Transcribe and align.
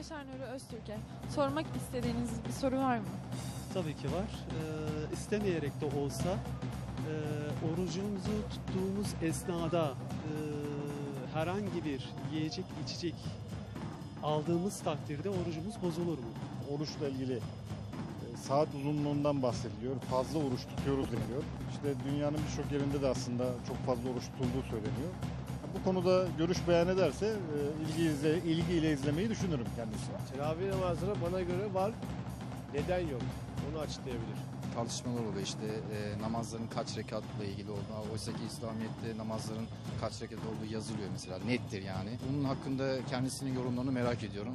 Yaşar 0.00 0.26
Nuri 0.26 0.42
Öztürk'e 0.42 0.96
sormak 1.34 1.66
istediğiniz 1.76 2.30
bir 2.48 2.52
soru 2.52 2.76
var 2.78 2.98
mı? 2.98 3.04
Tabii 3.74 3.96
ki 3.96 4.06
var. 4.06 4.30
Ee, 4.50 5.14
istemeyerek 5.14 5.80
de 5.80 5.84
olsa 5.84 6.28
e, 6.28 7.12
orucumuzu 7.66 8.30
tuttuğumuz 8.50 9.14
esnada 9.22 9.84
e, 9.84 10.32
herhangi 11.34 11.84
bir 11.84 12.10
yiyecek 12.32 12.64
içecek 12.84 13.14
aldığımız 14.22 14.80
takdirde 14.80 15.30
orucumuz 15.30 15.82
bozulur 15.82 16.18
mu? 16.18 16.30
oruçla 16.70 17.08
ilgili 17.08 17.34
e, 17.34 18.36
saat 18.36 18.68
uzunluğundan 18.74 19.42
bahsediliyor. 19.42 19.96
Fazla 20.10 20.38
oruç 20.38 20.60
tutuyoruz 20.76 21.06
deniyor. 21.06 21.42
İşte 21.70 21.94
dünyanın 22.10 22.38
birçok 22.50 22.72
yerinde 22.72 23.02
de 23.02 23.08
aslında 23.08 23.44
çok 23.68 23.76
fazla 23.76 24.10
oruç 24.10 24.24
tutulduğu 24.24 24.62
söyleniyor. 24.62 25.12
Bu 25.80 25.84
konuda 25.84 26.26
görüş 26.38 26.58
beyan 26.68 26.88
ederse 26.88 27.26
e, 27.26 27.32
ilgi 27.84 28.02
izle, 28.02 28.38
ilgiyle 28.38 28.92
izlemeyi 28.92 29.30
düşünürüm 29.30 29.66
kendisi. 29.76 30.32
Teravih 30.32 30.68
namazları 30.74 31.14
bana 31.26 31.40
göre 31.40 31.74
var. 31.74 31.92
Neden 32.74 32.98
yok? 33.00 33.22
Onu 33.70 33.80
açıklayabilir. 33.80 34.38
tartışmalar 34.74 35.20
oluyor 35.20 35.42
işte 35.42 35.66
e, 35.66 36.22
namazların 36.22 36.66
kaç 36.66 36.96
rekatla 36.96 37.44
ilgili 37.44 37.70
olduğu. 37.70 38.12
Oysa 38.12 38.32
ki 38.32 38.38
İslamiyet'te 38.48 39.18
namazların 39.18 39.66
kaç 40.00 40.22
rekat 40.22 40.38
olduğu 40.38 40.72
yazılıyor 40.72 41.08
mesela 41.12 41.38
nettir 41.46 41.82
yani. 41.82 42.10
Bunun 42.28 42.44
hakkında 42.44 43.04
kendisinin 43.10 43.54
yorumlarını 43.54 43.92
merak 43.92 44.22
ediyorum. 44.24 44.52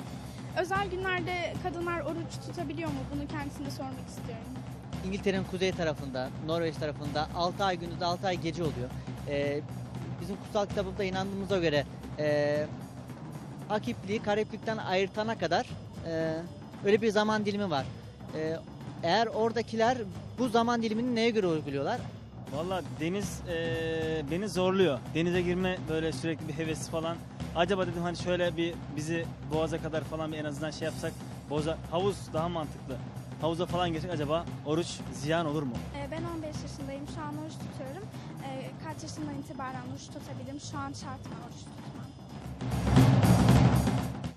Özel 0.62 0.90
günlerde 0.90 1.54
kadınlar 1.64 2.02
oruç 2.02 2.48
tutabiliyor 2.48 2.90
mu? 2.90 3.00
Bunu 3.16 3.28
kendisine 3.28 3.72
sormak 3.72 4.08
istiyorum. 4.08 4.46
İngiltere'nin 5.08 5.44
kuzey 5.44 5.72
tarafında, 5.72 6.30
Norveç 6.46 6.76
tarafında 6.76 7.30
6 7.36 7.64
ay 7.64 7.80
gündüz 7.80 8.02
6 8.02 8.28
ay 8.28 8.42
gece 8.42 8.64
oluyor. 8.64 8.90
Ee, 9.28 9.62
bizim 10.22 10.36
kutsal 10.36 10.66
kitabımızda 10.66 11.04
inandığımıza 11.04 11.58
göre 11.59 11.86
e, 12.20 12.66
akipliği 13.70 14.20
kareplikten 14.22 14.78
ayırtana 14.78 15.38
kadar 15.38 15.66
e, 16.08 16.34
öyle 16.86 17.02
bir 17.02 17.09
zaman 17.09 17.45
dilimi 17.45 17.70
var. 17.70 17.86
E, 18.36 18.56
eğer 19.04 19.28
oradakiler 19.28 19.98
bu 20.39 20.50
zaman 20.50 20.81
dilimini 20.84 21.16
neye 21.16 21.30
göre 21.30 21.48
uyguluyorlar? 21.48 22.00
Valla 22.56 22.81
deniz 23.00 23.39
eee, 23.48 24.26
beni 24.31 24.50
zorluyor. 24.50 25.00
Denize 25.16 25.42
girme 25.42 25.78
böyle 25.89 26.12
sürekli 26.12 26.48
bir 26.48 26.54
hevesi 26.54 26.92
falan. 26.92 27.17
Acaba 27.56 27.88
dedim 27.88 28.02
hani 28.02 28.17
şöyle 28.17 28.58
bir 28.58 28.73
bizi 28.95 29.26
boğaza 29.54 29.78
kadar 29.78 30.04
falan 30.04 30.32
bir 30.32 30.38
en 30.38 30.45
azından 30.45 30.72
şey 30.72 30.86
yapsak. 30.86 31.11
Boğaza, 31.50 31.78
havuz 31.92 32.16
daha 32.34 32.50
mantıklı. 32.50 32.95
Havuza 33.42 33.66
falan 33.66 33.94
girsek 33.94 34.11
acaba 34.11 34.45
oruç 34.66 34.88
ziyan 35.14 35.45
olur 35.45 35.64
mu? 35.64 35.73
Ee, 35.98 36.11
ben 36.11 36.23
15 36.38 36.56
yaşındayım. 36.64 37.04
Şu 37.16 37.22
an 37.22 37.34
oruç 37.44 37.54
tutuyorum. 37.54 38.08
Kaç 38.86 39.03
yaşından 39.03 39.39
itibaren 39.39 39.81
oruç 39.91 40.08
tutabilirim? 40.08 40.59
Şu 40.72 40.78
an 40.78 40.94
şart 40.94 41.25
mı 41.25 41.36
oruç 41.45 41.59
tutmam? 41.59 42.05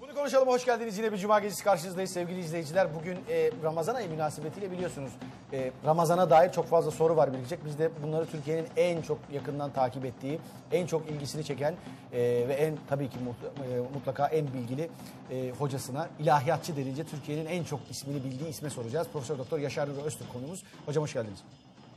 Bunu 0.01 0.15
konuşalım. 0.15 0.49
Hoş 0.49 0.65
geldiniz. 0.65 0.99
Yine 0.99 1.13
bir 1.13 1.19
cuma 1.19 1.41
gecesi 1.41 1.65
karşınızdayız 1.65 2.11
sevgili 2.11 2.41
izleyiciler. 2.41 2.95
Bugün 2.95 3.19
e, 3.29 3.51
Ramazan 3.63 3.95
ayı 3.95 4.11
münasebetiyle 4.11 4.71
biliyorsunuz 4.71 5.13
e, 5.53 5.71
Ramazan'a 5.85 6.31
dair 6.31 6.53
çok 6.53 6.67
fazla 6.67 6.91
soru 6.91 7.17
var 7.17 7.33
bilecek. 7.33 7.65
Biz 7.65 7.79
de 7.79 7.91
bunları 8.03 8.27
Türkiye'nin 8.27 8.67
en 8.77 9.03
çok 9.03 9.19
yakından 9.33 9.73
takip 9.73 10.05
ettiği, 10.05 10.39
en 10.73 10.87
çok 10.87 11.11
ilgisini 11.11 11.45
çeken 11.45 11.75
e, 12.13 12.19
ve 12.49 12.55
en 12.55 12.79
tabii 12.89 13.11
ki 13.11 13.19
e, 13.19 13.79
mutlaka 13.95 14.27
en 14.27 14.47
bilgili 14.53 14.91
e, 15.31 15.51
hocasına, 15.51 16.09
ilahiyatçı 16.19 16.77
denilince 16.77 17.05
Türkiye'nin 17.05 17.47
en 17.47 17.65
çok 17.65 17.81
ismini 17.91 18.25
bildiği 18.25 18.49
isme 18.49 18.71
soracağız. 18.71 19.09
Profesör 19.13 19.39
Doktor 19.39 19.59
Yaşar 19.59 19.89
Nuri 19.89 20.03
Öztürk 20.03 20.33
konuğumuz. 20.33 20.63
Hocam 20.87 21.03
hoş 21.03 21.13
geldiniz. 21.15 21.39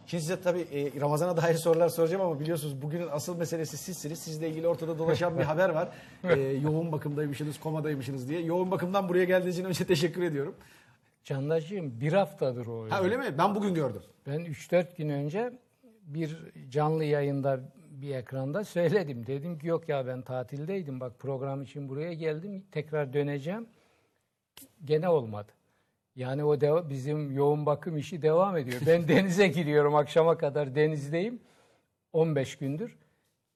Şimdi 0.07 0.21
size 0.23 0.41
tabii 0.41 0.59
e, 0.59 1.01
Ramazan'a 1.01 1.37
dair 1.37 1.55
sorular 1.55 1.89
soracağım 1.89 2.21
ama 2.21 2.39
biliyorsunuz 2.39 2.81
bugünün 2.81 3.07
asıl 3.11 3.37
meselesi 3.37 3.77
sizsiniz. 3.77 4.19
Sizle 4.19 4.49
ilgili 4.49 4.67
ortada 4.67 4.99
dolaşan 4.99 5.37
bir 5.37 5.43
haber 5.43 5.69
var. 5.69 5.89
E, 6.23 6.39
yoğun 6.63 6.91
bakımdaymışsınız, 6.91 7.59
komadaymışsınız 7.59 8.29
diye. 8.29 8.41
Yoğun 8.41 8.71
bakımdan 8.71 9.09
buraya 9.09 9.23
geldiğiniz 9.23 9.57
için 9.57 9.67
önce 9.67 9.85
teşekkür 9.85 10.23
ediyorum. 10.23 10.55
Candaşığım 11.23 12.01
bir 12.01 12.13
haftadır 12.13 12.67
o. 12.67 12.89
Ha 12.89 13.03
öyle 13.03 13.17
mi? 13.17 13.35
Ben 13.37 13.55
bugün 13.55 13.73
gördüm. 13.73 14.01
Ben 14.27 14.39
3-4 14.39 14.97
gün 14.97 15.09
önce 15.09 15.53
bir 16.03 16.37
canlı 16.69 17.03
yayında 17.03 17.59
bir 17.91 18.15
ekranda 18.15 18.63
söyledim. 18.63 19.27
Dedim 19.27 19.59
ki 19.59 19.67
yok 19.67 19.89
ya 19.89 20.07
ben 20.07 20.21
tatildeydim. 20.21 20.99
Bak 20.99 21.19
program 21.19 21.61
için 21.61 21.89
buraya 21.89 22.13
geldim. 22.13 22.65
Tekrar 22.71 23.13
döneceğim. 23.13 23.67
Gene 24.85 25.09
olmadı. 25.09 25.51
Yani 26.15 26.43
o 26.43 26.55
deva- 26.55 26.89
bizim 26.89 27.31
yoğun 27.31 27.65
bakım 27.65 27.97
işi 27.97 28.21
devam 28.21 28.57
ediyor. 28.57 28.81
Ben 28.87 29.07
denize 29.07 29.47
giriyorum 29.47 29.95
akşama 29.95 30.37
kadar 30.37 30.75
denizdeyim. 30.75 31.39
15 32.13 32.55
gündür. 32.57 32.97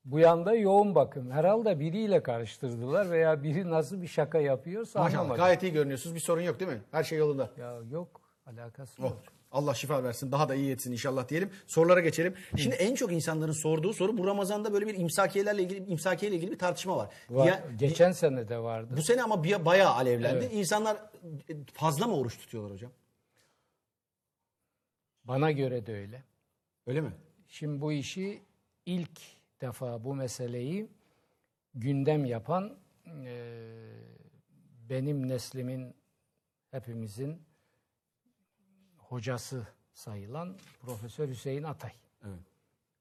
Bu 0.06 0.20
yanda 0.20 0.54
yoğun 0.56 0.96
bakım. 0.96 1.32
Herhalde 1.32 1.80
biriyle 1.80 2.24
karıştırdılar 2.24 3.12
veya 3.12 3.44
biri 3.44 3.70
nasıl 3.70 4.02
bir 4.02 4.08
şaka 4.08 4.40
yapıyorsa 4.40 5.00
Maşallah 5.00 5.20
anlamadım. 5.22 5.44
gayet 5.44 5.64
iyi 5.64 5.72
görünüyorsunuz. 5.74 6.16
Bir 6.16 6.20
sorun 6.20 6.42
yok 6.42 6.60
değil 6.60 6.72
mi? 6.72 6.82
Her 6.92 7.04
şey 7.04 7.18
yolunda. 7.20 7.50
Ya 7.58 7.76
yok 7.92 8.22
alakası 8.46 9.02
Oh, 9.02 9.10
yok. 9.10 9.18
Allah 9.56 9.74
şifa 9.74 10.04
versin. 10.04 10.32
Daha 10.32 10.50
da 10.50 10.56
iyi 10.56 10.72
etsin 10.72 10.92
inşallah 10.92 11.30
diyelim. 11.30 11.50
Sorulara 11.68 12.00
geçelim. 12.00 12.36
Şimdi 12.58 12.76
en 12.76 12.96
çok 12.96 13.12
insanların 13.12 13.52
sorduğu 13.52 13.94
soru 13.94 14.18
bu 14.18 14.28
Ramazan'da 14.28 14.74
böyle 14.74 14.88
bir 14.88 14.96
imsakiyelerle 15.00 15.64
ilgili 15.64 15.86
imsakiyeyle 15.92 16.38
ilgili 16.38 16.52
bir 16.52 16.58
tartışma 16.60 16.98
var. 16.98 17.10
Var- 17.30 17.48
Ya- 17.48 17.64
Geçen 17.80 18.12
sene 18.12 18.50
de 18.50 18.58
vardı. 18.60 18.94
bu 18.98 19.02
sene 19.02 19.24
ama 19.24 19.44
bir, 19.44 19.66
bayağı 19.66 19.94
alevlendi. 19.94 20.38
Evet. 20.46 20.54
İnsanlar 20.54 20.98
fazla 21.74 22.08
mı 22.08 22.16
oruç 22.18 22.38
tutuyorlar 22.38 22.72
hocam? 22.74 22.92
Bana 25.24 25.52
göre 25.52 25.86
de 25.86 25.94
öyle. 25.94 26.24
Öyle 26.88 27.02
mi? 27.02 27.12
Şimdi 27.48 27.82
bu 27.82 27.92
işi 27.92 28.42
ilk 28.86 29.20
defa 29.62 30.04
bu 30.04 30.16
meseleyi 30.16 30.88
gündem 31.74 32.26
yapan 32.26 32.78
e, 33.26 33.52
benim 34.90 35.30
neslimin 35.30 35.96
hepimizin 36.72 37.42
hocası 39.16 39.68
sayılan 39.94 40.58
Profesör 40.82 41.30
Hüseyin 41.30 41.64
Atay 41.64 41.92
Evet. 42.24 42.40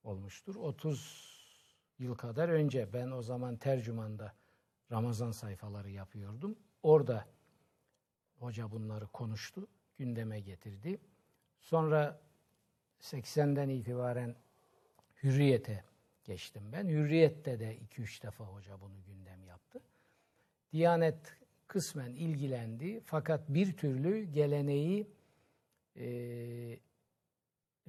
olmuştur. 0.05 0.55
30 0.55 1.35
yıl 1.99 2.15
kadar 2.15 2.49
önce 2.49 2.93
ben 2.93 3.11
o 3.11 3.23
zaman 3.23 3.57
tercümanda 3.57 4.33
Ramazan 4.93 5.31
sayfaları 5.31 5.91
yapıyordum. 5.91 6.57
Orada 6.83 7.27
hoca 8.39 8.71
bunları 8.71 9.07
konuştu, 9.07 9.69
gündeme 9.99 10.41
getirdi. 10.41 10.99
Sonra 11.61 12.21
80'den 13.01 13.69
itibaren 13.69 14.37
Hürriyet'e 15.23 15.85
geçtim 16.25 16.63
ben. 16.73 16.89
Hürriyet'te 16.89 17.61
de 17.61 17.79
2-3 17.79 18.23
defa 18.23 18.45
hoca 18.45 18.81
bunu 18.81 19.05
gündem 19.07 19.45
yaptı. 19.45 19.81
Diyanet 20.73 21.37
kısmen 21.67 22.11
ilgilendi 22.13 23.01
fakat 23.05 23.49
bir 23.49 23.77
türlü 23.77 24.25
geleneği 24.25 25.14
e, 25.97 26.07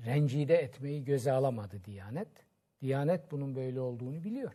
rencide 0.05 0.55
etmeyi 0.55 1.05
göze 1.05 1.31
alamadı 1.31 1.85
Diyanet. 1.85 2.45
Diyanet 2.81 3.31
bunun 3.31 3.55
böyle 3.55 3.79
olduğunu 3.79 4.23
biliyor. 4.23 4.51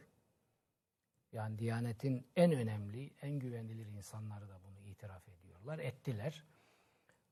Yani 1.32 1.58
Diyanet'in 1.58 2.26
en 2.36 2.52
önemli, 2.52 3.10
en 3.22 3.38
güvenilir 3.38 3.86
insanları 3.86 4.48
da 4.48 4.60
bunu 4.64 4.86
itiraf 4.86 5.28
ediyorlar, 5.28 5.78
ettiler. 5.78 6.44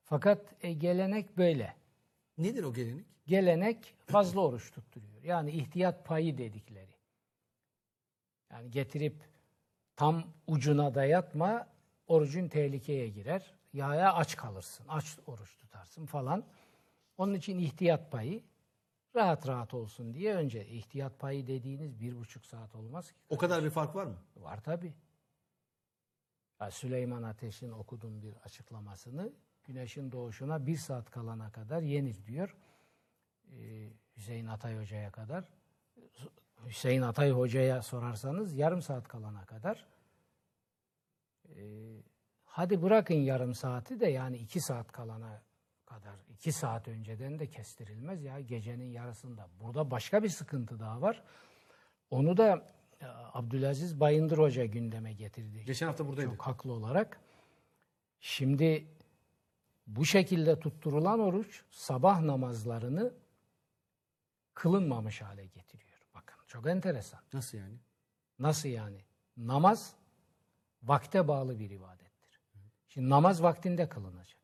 Fakat 0.03 0.55
e, 0.65 0.73
gelenek 0.73 1.39
böyle. 1.39 1.75
Nedir 2.39 2.65
o 2.65 2.73
gelenek? 2.73 3.07
Gelenek 3.27 3.95
fazla 4.07 4.41
oruç 4.41 4.71
tutturuyor. 4.71 5.23
Yani 5.23 5.51
ihtiyat 5.51 6.05
payı 6.05 6.39
dedikleri. 6.39 6.95
Yani 8.51 8.71
getirip 8.71 9.15
tam 9.97 10.25
ucuna 10.47 10.95
dayatma, 10.95 11.69
orucun 12.07 12.49
tehlikeye 12.49 13.09
girer. 13.09 13.55
Yaya 13.73 14.15
aç 14.15 14.37
kalırsın, 14.37 14.87
aç 14.89 15.19
oruç 15.27 15.57
tutarsın 15.57 16.07
falan. 16.07 16.45
Onun 17.19 17.35
için 17.35 17.59
ihtiyat 17.59 18.13
payı 18.13 18.43
rahat 19.17 19.49
rahat 19.49 19.75
olsun 19.75 20.15
diye 20.15 20.35
önce 20.35 20.67
ihtiyat 20.67 21.19
payı 21.19 21.47
dediğiniz 21.47 22.01
bir 22.01 22.17
buçuk 22.17 22.47
saat 22.47 22.75
olmaz 22.75 23.13
ki. 23.13 23.19
O 23.29 23.37
kadar 23.37 23.65
bir 23.65 23.71
fark 23.71 23.95
var 23.95 24.07
mı? 24.07 24.17
Var 24.37 24.61
tabi. 24.63 24.95
Süleyman 26.71 27.23
Ateş'in 27.23 27.71
okudum 27.71 28.23
bir 28.23 28.35
açıklamasını. 28.45 29.33
Güneşin 29.65 30.13
doğuşuna 30.13 30.67
bir 30.67 30.77
saat 30.77 31.11
kalana 31.11 31.53
kadar 31.53 31.83
yenir 31.83 32.27
diyor. 32.27 32.57
Ee, 33.53 33.89
Hüseyin 34.17 34.47
Atay 34.47 34.79
Hoca'ya 34.79 35.13
kadar. 35.13 35.49
Hüseyin 36.67 37.03
Atay 37.03 37.31
Hoca'ya 37.31 37.83
sorarsanız 37.83 38.55
yarım 38.55 38.83
saat 38.83 39.09
kalana 39.09 39.45
kadar. 39.45 39.87
Ee, 41.49 42.03
hadi 42.59 42.83
bırakın 42.83 43.15
yarım 43.15 43.55
saati 43.55 44.01
de 44.01 44.07
yani 44.07 44.37
iki 44.37 44.61
saat 44.61 44.93
kalana 44.93 45.43
kadar. 45.87 46.17
iki 46.29 46.53
saat 46.53 46.89
önceden 46.89 47.39
de 47.39 47.51
kestirilmez 47.51 48.25
ya 48.25 48.41
gecenin 48.41 48.91
yarısında. 48.91 49.49
Burada 49.61 49.91
başka 49.91 50.23
bir 50.23 50.29
sıkıntı 50.29 50.81
daha 50.81 51.01
var. 51.03 51.23
Onu 52.11 52.37
da 52.37 52.67
e, 53.01 53.07
Abdülaziz 53.33 54.01
Bayındır 54.01 54.39
Hoca 54.39 54.65
gündeme 54.65 55.13
getirdi. 55.13 55.65
Geçen 55.65 55.87
hafta 55.87 56.07
buradaydı. 56.07 56.31
Çok 56.31 56.43
haklı 56.43 56.73
olarak. 56.73 57.21
Şimdi 58.21 58.87
bu 59.87 60.05
şekilde 60.05 60.61
tutturulan 60.61 61.21
oruç 61.21 61.65
sabah 61.71 62.21
namazlarını 62.21 63.15
kılınmamış 64.55 65.23
hale 65.23 65.47
getiriyor. 65.47 65.99
Bakın 66.15 66.37
çok 66.47 66.67
enteresan. 66.67 67.21
Nasıl 67.33 67.59
yani? 67.59 67.79
Nasıl 68.39 68.69
yani? 68.69 69.05
Namaz 69.37 69.95
vakte 70.83 71.29
bağlı 71.29 71.59
bir 71.59 71.71
ibadettir. 71.71 72.08
Şimdi 72.89 73.11
namaz 73.11 73.43
vaktinde 73.43 73.89
kılınacak. 73.89 74.39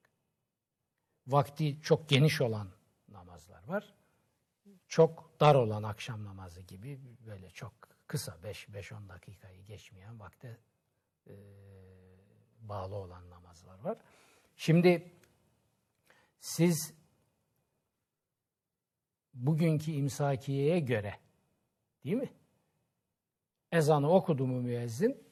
Vakti 1.26 1.80
çok 1.82 2.08
geniş 2.08 2.40
olan 2.40 2.68
namazlar 3.08 3.64
var. 3.68 3.94
Çok 4.88 5.40
dar 5.40 5.54
olan 5.54 5.82
akşam 5.82 6.24
namazı 6.24 6.60
gibi 6.60 7.00
böyle 7.26 7.50
çok 7.50 7.72
kısa 8.06 8.32
5-10 8.32 9.08
dakikayı 9.08 9.64
geçmeyen 9.64 10.20
vakte 10.20 10.58
e, 11.26 11.34
bağlı 12.60 12.94
olan 12.94 13.30
namazlar 13.30 13.78
var. 13.78 13.98
Şimdi 14.56 15.12
siz 16.40 16.94
bugünkü 19.34 19.90
imsakiyeye 19.90 20.80
göre 20.80 21.14
değil 22.04 22.16
mi? 22.16 22.32
Ezanı 23.72 24.10
okudu 24.10 24.46
mu 24.46 24.60
müezzin 24.60 25.24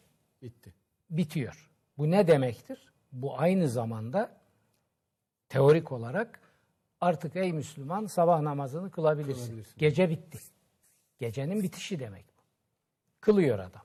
Bitti. 0.42 0.74
bitiyor. 1.10 1.70
Bu 1.98 2.10
ne 2.10 2.26
demektir? 2.26 2.91
Bu 3.12 3.38
aynı 3.38 3.68
zamanda 3.68 4.40
teorik 5.48 5.92
olarak 5.92 6.40
artık 7.00 7.36
ey 7.36 7.52
Müslüman 7.52 8.06
sabah 8.06 8.40
namazını 8.40 8.90
kılabilirsin. 8.90 9.46
Kılabilirsin. 9.46 9.78
Gece 9.78 10.10
bitti. 10.10 10.38
Gecenin 11.18 11.62
bitişi 11.62 11.98
demek 11.98 12.24
bu. 12.28 12.42
Kılıyor 13.20 13.58
adam. 13.58 13.82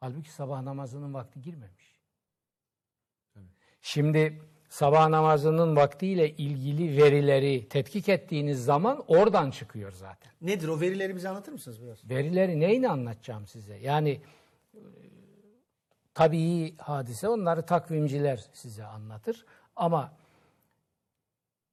Halbuki 0.00 0.32
sabah 0.32 0.62
namazının 0.62 1.14
vakti 1.14 1.42
girmemiş. 1.42 1.98
Şimdi 3.82 4.42
sabah 4.68 5.08
namazının 5.08 5.76
vaktiyle 5.76 6.36
ilgili 6.36 7.02
verileri 7.02 7.68
tetkik 7.68 8.08
ettiğiniz 8.08 8.64
zaman 8.64 9.04
oradan 9.06 9.50
çıkıyor 9.50 9.92
zaten. 9.92 10.32
Nedir 10.40 10.68
o 10.68 10.80
verileri 10.80 11.16
bize 11.16 11.28
anlatır 11.28 11.52
mısınız 11.52 11.82
biraz? 11.82 12.10
Verileri 12.10 12.60
neyini 12.60 12.88
anlatacağım 12.88 13.46
size? 13.46 13.76
Yani 13.76 14.20
tabii 16.18 16.76
hadise 16.78 17.28
onları 17.28 17.66
takvimciler 17.66 18.44
size 18.52 18.84
anlatır. 18.84 19.46
Ama 19.76 20.12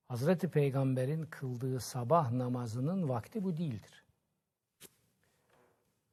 Hazreti 0.07 0.49
Peygamber'in 0.49 1.25
kıldığı 1.25 1.79
sabah 1.79 2.31
namazının 2.31 3.09
vakti 3.09 3.43
bu 3.43 3.57
değildir. 3.57 4.03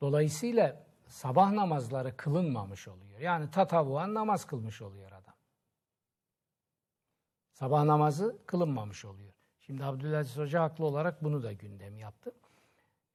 Dolayısıyla 0.01 0.85
sabah 1.07 1.53
namazları 1.53 2.17
kılınmamış 2.17 2.89
oluyor. 2.89 3.21
Yani 3.21 3.51
tatavuan 3.51 4.15
namaz 4.15 4.45
kılmış 4.45 4.83
oluyor 4.83 5.13
adam. 5.13 5.35
Sabah 7.53 7.85
namazı 7.85 8.37
kılınmamış 8.47 9.05
oluyor. 9.05 9.33
Şimdi 9.61 9.85
Abdülaziz 9.85 10.37
Hoca 10.37 10.63
haklı 10.63 10.85
olarak 10.85 11.25
bunu 11.25 11.43
da 11.43 11.53
gündem 11.53 11.99
yaptı. 11.99 12.33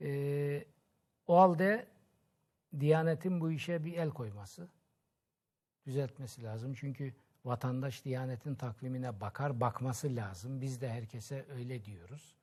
Ee, 0.01 0.65
o 1.27 1.37
halde 1.37 1.87
Diyanet'in 2.79 3.41
bu 3.41 3.51
işe 3.51 3.85
bir 3.85 3.93
el 3.93 4.09
koyması, 4.09 4.69
düzeltmesi 5.87 6.43
lazım. 6.43 6.73
Çünkü 6.73 7.13
vatandaş 7.45 8.05
Diyanet'in 8.05 8.55
takvimine 8.55 9.21
bakar, 9.21 9.59
bakması 9.59 10.15
lazım. 10.15 10.61
Biz 10.61 10.81
de 10.81 10.89
herkese 10.89 11.45
öyle 11.49 11.85
diyoruz. 11.85 12.35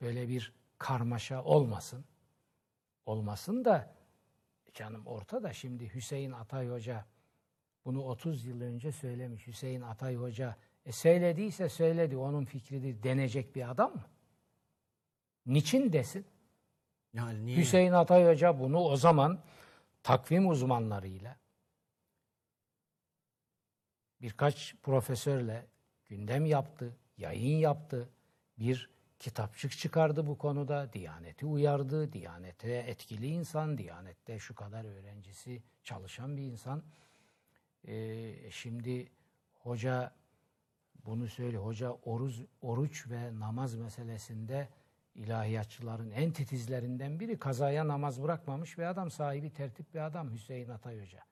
Böyle 0.00 0.28
bir 0.28 0.52
karmaşa 0.78 1.44
olmasın. 1.44 2.04
Olmasın 3.06 3.64
da 3.64 3.94
canım 4.74 5.06
ortada 5.06 5.52
şimdi 5.52 5.94
Hüseyin 5.94 6.32
Atay 6.32 6.68
Hoca 6.68 7.04
bunu 7.84 8.02
30 8.02 8.44
yıl 8.44 8.60
önce 8.60 8.92
söylemiş. 8.92 9.46
Hüseyin 9.46 9.80
Atay 9.80 10.16
Hoca 10.16 10.56
e 10.86 10.92
söylediyse 10.92 11.68
söyledi 11.68 12.16
onun 12.16 12.44
fikridir 12.44 13.02
denecek 13.02 13.56
bir 13.56 13.70
adam 13.70 13.92
mı? 13.92 14.04
Niçin 15.46 15.92
desin? 15.92 16.26
Yani 17.12 17.46
niye? 17.46 17.56
Hüseyin 17.56 17.92
Atay 17.92 18.26
Hoca 18.26 18.60
bunu 18.60 18.78
o 18.78 18.96
zaman 18.96 19.40
takvim 20.02 20.48
uzmanlarıyla 20.48 21.39
birkaç 24.22 24.74
profesörle 24.82 25.66
gündem 26.08 26.46
yaptı, 26.46 26.96
yayın 27.16 27.56
yaptı, 27.56 28.08
bir 28.58 28.90
kitapçık 29.18 29.72
çıkardı 29.72 30.26
bu 30.26 30.38
konuda, 30.38 30.92
Diyaneti 30.92 31.46
uyardı, 31.46 32.12
Diyanete 32.12 32.72
etkili 32.72 33.26
insan, 33.26 33.78
Diyanette 33.78 34.38
şu 34.38 34.54
kadar 34.54 34.84
öğrencisi 34.84 35.62
çalışan 35.84 36.36
bir 36.36 36.42
insan. 36.42 36.82
Ee, 37.88 38.50
şimdi 38.50 39.08
hoca 39.54 40.12
bunu 41.04 41.28
söyle, 41.28 41.56
hoca 41.56 41.90
oruç, 41.90 42.34
oruç 42.62 43.10
ve 43.10 43.38
namaz 43.38 43.74
meselesinde 43.74 44.68
ilahiyatçıların 45.14 46.10
en 46.10 46.32
titizlerinden 46.32 47.20
biri 47.20 47.38
kazaya 47.38 47.88
namaz 47.88 48.22
bırakmamış 48.22 48.78
ve 48.78 48.86
adam 48.86 49.10
sahibi 49.10 49.50
tertip 49.50 49.94
bir 49.94 50.06
adam 50.06 50.32
Hüseyin 50.32 50.68
Atay 50.68 51.00
Hoca. 51.00 51.24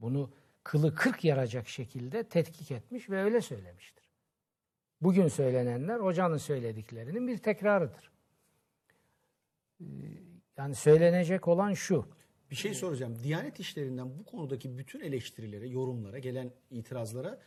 Bunu 0.00 0.30
kılı 0.68 0.94
kırk 0.94 1.24
yaracak 1.24 1.68
şekilde 1.68 2.22
tetkik 2.24 2.70
etmiş 2.70 3.10
ve 3.10 3.22
öyle 3.22 3.40
söylemiştir. 3.40 4.04
Bugün 5.00 5.28
söylenenler 5.28 5.98
hocanın 5.98 6.36
söylediklerinin 6.36 7.28
bir 7.28 7.38
tekrarıdır. 7.38 8.10
Ee, 9.80 9.84
Yani 10.56 10.74
söylenecek 10.74 11.48
olan 11.48 11.74
şu. 11.74 12.08
Bir 12.50 12.56
şey 12.56 12.74
soracağım. 12.74 13.18
Diyanet 13.22 13.60
işlerinden 13.60 14.18
bu 14.18 14.24
konudaki 14.24 14.78
bütün 14.78 15.00
eleştirilere, 15.00 15.68
yorumlara, 15.68 16.18
gelen 16.18 16.50
itirazlara 16.70 17.40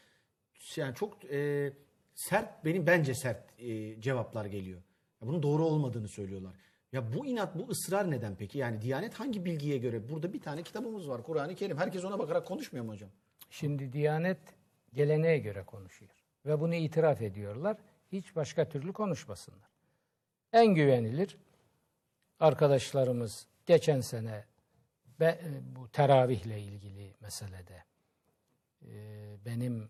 yani 0.75 0.95
çok 0.95 1.25
e, 1.25 1.73
sert, 2.15 2.65
benim 2.65 2.88
bence 2.88 3.13
sert 3.13 3.59
e, 3.59 4.01
cevaplar 4.01 4.45
geliyor. 4.45 4.81
Bunun 5.21 5.44
doğru 5.44 5.65
olmadığını 5.65 6.07
söylüyorlar. 6.07 6.56
Ya 6.91 7.13
bu 7.13 7.25
inat, 7.25 7.55
bu 7.55 7.69
ısrar 7.69 8.11
neden 8.11 8.35
peki? 8.35 8.57
Yani 8.57 8.81
Diyanet 8.81 9.13
hangi 9.13 9.45
bilgiye 9.45 9.77
göre? 9.77 10.09
Burada 10.09 10.33
bir 10.33 10.41
tane 10.41 10.63
kitabımız 10.63 11.09
var, 11.09 11.23
Kur'an-ı 11.23 11.55
Kerim. 11.55 11.77
Herkes 11.77 12.05
ona 12.05 12.19
bakarak 12.19 12.47
konuşmuyor 12.47 12.85
mu 12.85 12.91
hocam? 12.91 13.09
Şimdi 13.49 13.93
Diyanet 13.93 14.39
geleneğe 14.93 15.38
göre 15.38 15.63
konuşuyor. 15.63 16.11
Ve 16.45 16.59
bunu 16.59 16.75
itiraf 16.75 17.21
ediyorlar. 17.21 17.77
Hiç 18.11 18.35
başka 18.35 18.69
türlü 18.69 18.93
konuşmasınlar. 18.93 19.69
En 20.53 20.75
güvenilir 20.75 21.38
arkadaşlarımız 22.39 23.47
geçen 23.65 24.01
sene 24.01 24.45
bu 25.75 25.89
teravihle 25.89 26.61
ilgili 26.61 27.13
meselede 27.21 27.83
e, 28.81 28.91
benim 29.45 29.89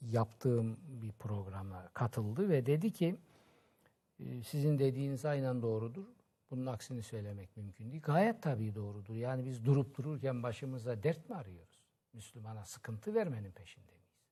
yaptığım 0.00 0.78
bir 1.02 1.12
programa 1.12 1.88
katıldı 1.94 2.48
ve 2.48 2.66
dedi 2.66 2.92
ki 2.92 3.16
e, 4.20 4.42
sizin 4.42 4.78
dediğiniz 4.78 5.24
aynen 5.24 5.62
doğrudur. 5.62 6.06
Bunun 6.50 6.66
aksini 6.66 7.02
söylemek 7.02 7.56
mümkün 7.56 7.90
değil. 7.90 8.02
Gayet 8.02 8.42
tabii 8.42 8.74
doğrudur. 8.74 9.16
Yani 9.16 9.46
biz 9.46 9.64
durup 9.64 9.96
dururken 9.96 10.42
başımıza 10.42 11.02
dert 11.02 11.30
mi 11.30 11.36
arıyoruz? 11.36 11.82
Müslümana 12.12 12.64
sıkıntı 12.64 13.14
vermenin 13.14 13.52
peşinde 13.52 13.92
miyiz? 13.92 14.24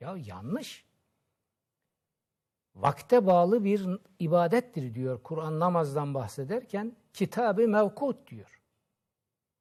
Ya 0.00 0.16
yanlış. 0.16 0.84
Vakte 2.74 3.26
bağlı 3.26 3.64
bir 3.64 3.88
ibadettir 4.18 4.94
diyor 4.94 5.22
Kur'an 5.22 5.60
namazdan 5.60 6.14
bahsederken 6.14 6.96
kitabı 7.12 7.68
mevkut 7.68 8.30
diyor. 8.30 8.60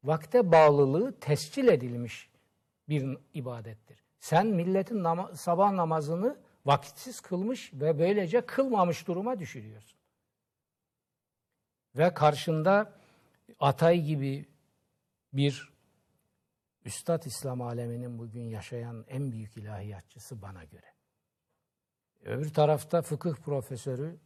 Vakte 0.03 0.51
bağlılığı 0.51 1.19
tescil 1.19 1.67
edilmiş 1.67 2.29
bir 2.89 3.17
ibadettir. 3.33 4.03
Sen 4.21 4.47
milletin 4.47 5.03
nama- 5.03 5.35
sabah 5.35 5.71
namazını 5.71 6.37
vakitsiz 6.65 7.21
kılmış 7.21 7.73
ve 7.73 7.99
böylece 7.99 8.45
kılmamış 8.45 9.07
duruma 9.07 9.39
düşürüyorsun. 9.39 9.99
Ve 11.95 12.13
karşında 12.13 12.93
Atay 13.59 14.01
gibi 14.01 14.45
bir 15.33 15.71
Üstad 16.85 17.23
İslam 17.23 17.61
aleminin 17.61 18.19
bugün 18.19 18.41
yaşayan 18.41 19.05
en 19.07 19.31
büyük 19.31 19.57
ilahiyatçısı 19.57 20.41
bana 20.41 20.63
göre. 20.63 20.93
Öbür 22.21 22.53
tarafta 22.53 23.01
fıkıh 23.01 23.35
profesörü 23.35 24.19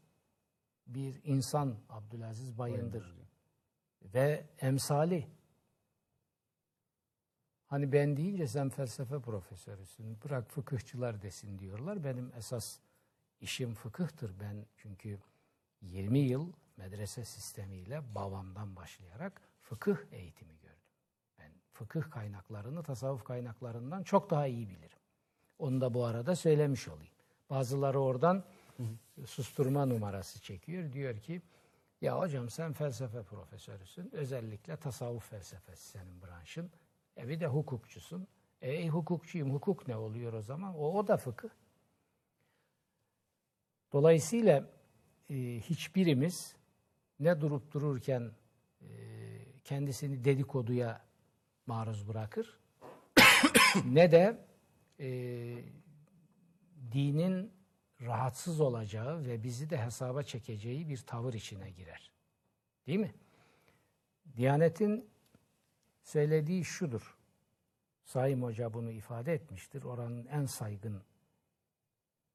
bir 0.87 1.21
insan 1.23 1.77
Abdülaziz 1.89 2.57
Bayındır 2.57 3.15
ve 4.01 4.45
emsali. 4.59 5.27
Hani 7.67 7.91
ben 7.91 8.17
deyince 8.17 8.47
sen 8.47 8.69
felsefe 8.69 9.19
profesörüsün, 9.19 10.17
bırak 10.23 10.51
fıkıhçılar 10.51 11.21
desin 11.21 11.59
diyorlar. 11.59 12.03
Benim 12.03 12.31
esas 12.37 12.79
işim 13.41 13.73
fıkıhtır. 13.73 14.39
Ben 14.39 14.65
çünkü 14.77 15.19
20 15.81 16.19
yıl 16.19 16.51
medrese 16.77 17.25
sistemiyle 17.25 18.15
babamdan 18.15 18.75
başlayarak 18.75 19.41
fıkıh 19.61 19.97
eğitimi 20.11 20.57
gördüm. 20.57 20.75
Ben 21.39 21.51
fıkıh 21.73 22.11
kaynaklarını 22.11 22.83
tasavvuf 22.83 23.23
kaynaklarından 23.23 24.03
çok 24.03 24.29
daha 24.29 24.47
iyi 24.47 24.69
bilirim. 24.69 24.97
Onu 25.59 25.81
da 25.81 25.93
bu 25.93 26.05
arada 26.05 26.35
söylemiş 26.35 26.87
olayım. 26.87 27.13
Bazıları 27.49 27.99
oradan 27.99 28.43
susturma 29.25 29.85
numarası 29.85 30.41
çekiyor. 30.41 30.93
Diyor 30.93 31.19
ki 31.19 31.41
ya 32.01 32.19
hocam 32.19 32.49
sen 32.49 32.73
felsefe 32.73 33.23
profesörüsün. 33.23 34.09
Özellikle 34.13 34.77
tasavvuf 34.77 35.29
felsefesi 35.29 35.87
senin 35.87 36.21
branşın. 36.21 36.71
E 37.17 37.27
bir 37.27 37.39
de 37.39 37.47
hukukçusun. 37.47 38.27
E 38.61 38.87
hukukçuyum. 38.87 39.53
Hukuk 39.53 39.87
ne 39.87 39.95
oluyor 39.95 40.33
o 40.33 40.41
zaman? 40.41 40.75
O, 40.75 40.97
o 40.97 41.07
da 41.07 41.17
fıkıh. 41.17 41.49
Dolayısıyla 43.93 44.69
e, 45.29 45.35
hiçbirimiz 45.59 46.55
ne 47.19 47.41
durup 47.41 47.71
dururken 47.71 48.31
e, 48.81 48.87
kendisini 49.63 50.23
dedikoduya 50.23 51.01
maruz 51.65 52.07
bırakır 52.07 52.59
ne 53.85 54.11
de 54.11 54.45
e, 54.99 55.09
dinin 56.91 57.51
rahatsız 58.01 58.61
olacağı 58.61 59.25
ve 59.25 59.43
bizi 59.43 59.69
de 59.69 59.77
hesaba 59.77 60.23
çekeceği 60.23 60.89
bir 60.89 60.97
tavır 60.97 61.33
içine 61.33 61.69
girer. 61.69 62.11
Değil 62.87 62.99
mi? 62.99 63.13
Diyanet'in 64.37 65.09
söylediği 66.05 66.65
şudur. 66.65 67.17
Saim 68.03 68.43
Hoca 68.43 68.73
bunu 68.73 68.91
ifade 68.91 69.33
etmiştir. 69.33 69.83
Oranın 69.83 70.25
en 70.25 70.45
saygın 70.45 71.03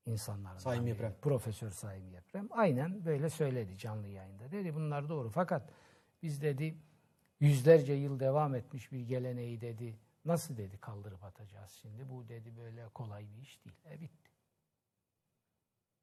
insanlarından 0.06 0.58
Saim. 0.58 0.86
Yeprem. 0.86 1.14
Profesör 1.22 1.70
Saim 1.70 2.10
Yeprem. 2.10 2.48
Aynen 2.50 3.04
böyle 3.04 3.30
söyledi 3.30 3.78
canlı 3.78 4.08
yayında. 4.08 4.52
Dedi 4.52 4.74
bunlar 4.74 5.08
doğru. 5.08 5.30
Fakat 5.30 5.70
biz 6.22 6.42
dedi 6.42 6.78
yüzlerce 7.40 7.92
yıl 7.92 8.20
devam 8.20 8.54
etmiş 8.54 8.92
bir 8.92 9.00
geleneği 9.00 9.60
dedi. 9.60 9.98
Nasıl 10.24 10.56
dedi 10.56 10.78
kaldırıp 10.78 11.24
atacağız 11.24 11.70
şimdi? 11.70 12.08
Bu 12.08 12.28
dedi 12.28 12.56
böyle 12.56 12.88
kolay 12.88 13.26
bir 13.30 13.42
iş 13.42 13.64
değil. 13.64 13.76
E 13.86 14.00
bitti. 14.00 14.30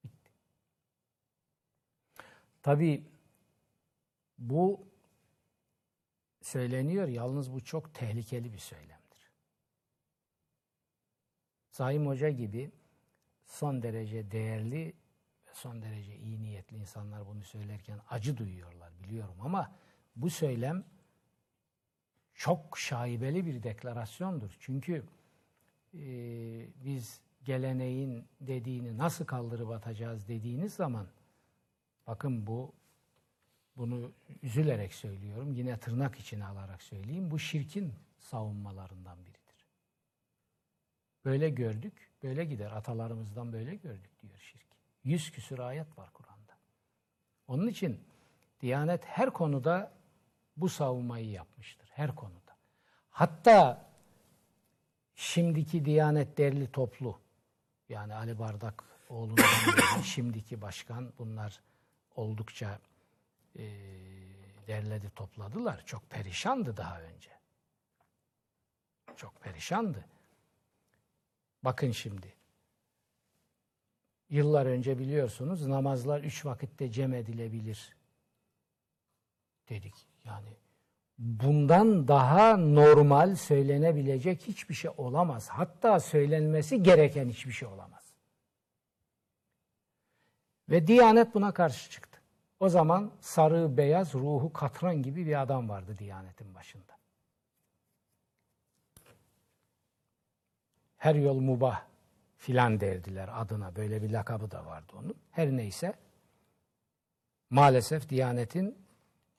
Bitti. 0.03 0.31
Tabii 2.61 3.03
bu 4.37 4.87
söyleniyor. 6.47 7.07
Yalnız 7.07 7.53
bu 7.53 7.63
çok 7.63 7.93
tehlikeli 7.93 8.53
bir 8.53 8.57
söylemdir. 8.57 9.31
Saim 11.69 12.07
Hoca 12.07 12.29
gibi 12.29 12.71
son 13.45 13.81
derece 13.83 14.31
değerli 14.31 14.85
ve 15.47 15.53
son 15.53 15.81
derece 15.81 16.17
iyi 16.17 16.43
niyetli 16.43 16.77
insanlar 16.77 17.27
bunu 17.27 17.43
söylerken 17.43 17.99
acı 18.09 18.37
duyuyorlar 18.37 18.99
biliyorum 18.99 19.35
ama 19.41 19.75
bu 20.15 20.29
söylem 20.29 20.85
çok 22.33 22.77
şaibeli 22.77 23.45
bir 23.45 23.63
deklarasyondur. 23.63 24.57
Çünkü 24.59 25.05
e, 25.93 25.99
biz 26.85 27.21
geleneğin 27.43 28.27
dediğini 28.41 28.97
nasıl 28.97 29.25
kaldırıp 29.25 29.69
atacağız 29.69 30.27
dediğiniz 30.27 30.73
zaman 30.73 31.07
bakın 32.07 32.47
bu 32.47 32.73
bunu 33.77 34.11
üzülerek 34.41 34.93
söylüyorum. 34.93 35.53
Yine 35.53 35.77
tırnak 35.77 36.19
içine 36.19 36.45
alarak 36.45 36.83
söyleyeyim. 36.83 37.31
Bu 37.31 37.39
şirkin 37.39 37.93
savunmalarından 38.19 39.17
biridir. 39.25 39.65
Böyle 41.25 41.49
gördük, 41.49 42.11
böyle 42.23 42.45
gider. 42.45 42.71
Atalarımızdan 42.71 43.53
böyle 43.53 43.75
gördük 43.75 44.21
diyor 44.21 44.39
şirk. 44.39 44.67
Yüz 45.03 45.31
küsur 45.31 45.59
ayet 45.59 45.97
var 45.97 46.09
Kur'an'da. 46.13 46.57
Onun 47.47 47.67
için 47.67 48.01
Diyanet 48.61 49.05
her 49.05 49.29
konuda 49.29 49.91
bu 50.57 50.69
savunmayı 50.69 51.29
yapmıştır. 51.29 51.89
Her 51.93 52.15
konuda. 52.15 52.57
Hatta 53.09 53.89
şimdiki 55.15 55.85
Diyanet 55.85 56.37
derli 56.37 56.71
toplu 56.71 57.19
yani 57.89 58.13
Ali 58.13 58.39
Bardak 58.39 58.83
oğlundan 59.09 59.43
şimdiki 60.03 60.61
başkan 60.61 61.13
bunlar 61.17 61.59
oldukça 62.15 62.79
e, 63.57 63.63
derledi 64.67 65.09
topladılar. 65.09 65.83
Çok 65.85 66.09
perişandı 66.09 66.77
daha 66.77 67.01
önce. 67.01 67.29
Çok 69.15 69.41
perişandı. 69.41 70.05
Bakın 71.63 71.91
şimdi. 71.91 72.33
Yıllar 74.29 74.65
önce 74.65 74.99
biliyorsunuz 74.99 75.67
namazlar 75.67 76.23
üç 76.23 76.45
vakitte 76.45 76.91
cem 76.91 77.13
edilebilir 77.13 77.95
dedik. 79.69 79.95
Yani 80.25 80.49
bundan 81.17 82.07
daha 82.07 82.57
normal 82.57 83.35
söylenebilecek 83.35 84.41
hiçbir 84.41 84.73
şey 84.73 84.91
olamaz. 84.97 85.49
Hatta 85.49 85.99
söylenmesi 85.99 86.83
gereken 86.83 87.29
hiçbir 87.29 87.51
şey 87.51 87.67
olamaz. 87.67 88.13
Ve 90.69 90.87
Diyanet 90.87 91.33
buna 91.33 91.53
karşı 91.53 91.91
çıktı. 91.91 92.16
O 92.59 92.69
zaman 92.69 93.11
sarı, 93.19 93.77
beyaz, 93.77 94.13
ruhu 94.13 94.53
katran 94.53 95.01
gibi 95.01 95.25
bir 95.25 95.41
adam 95.41 95.69
vardı 95.69 95.95
Diyanet'in 95.97 96.55
başında. 96.55 96.97
Her 100.97 101.15
yol 101.15 101.39
mubah 101.39 101.81
filan 102.37 102.79
derdiler 102.79 103.29
adına. 103.41 103.75
Böyle 103.75 104.03
bir 104.03 104.09
lakabı 104.09 104.51
da 104.51 104.65
vardı 104.65 104.93
onun. 104.99 105.15
Her 105.31 105.51
neyse 105.51 105.93
maalesef 107.49 108.09
Diyanet'in 108.09 108.77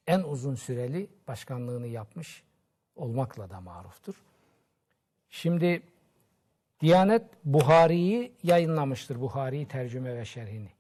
en 0.07 0.21
uzun 0.21 0.55
süreli 0.55 1.11
başkanlığını 1.29 1.87
yapmış 1.87 2.43
olmakla 2.97 3.51
da 3.51 3.61
maruftur. 3.61 4.15
Şimdi 5.31 5.83
Diyanet 6.81 7.23
Buhari'yi 7.45 8.33
yayınlamıştır. 8.43 9.21
Buhari'yi 9.21 9.69
tercüme 9.69 10.17
ve 10.17 10.25
şerhini. 10.25 10.71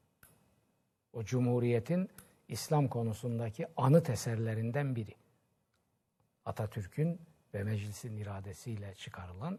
O 1.12 1.24
Cumhuriyet'in 1.24 2.10
İslam 2.48 2.88
konusundaki 2.88 3.66
anıt 3.76 4.10
eserlerinden 4.10 4.96
biri. 4.96 5.14
Atatürk'ün 6.44 7.20
ve 7.54 7.62
meclisin 7.62 8.16
iradesiyle 8.16 8.94
çıkarılan 8.94 9.58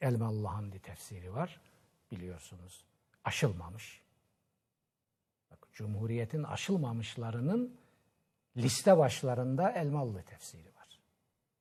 Elmalı 0.00 0.46
Hamdi 0.46 0.78
tefsiri 0.78 1.34
var. 1.34 1.60
Biliyorsunuz. 2.10 2.84
Aşılmamış. 3.24 4.02
Bak, 5.50 5.68
Cumhuriyet'in 5.72 6.42
aşılmamışlarının 6.42 7.76
liste 8.56 8.98
başlarında 8.98 9.70
Elmalı 9.70 10.22
tefsiri 10.22 10.74
var. 10.76 11.00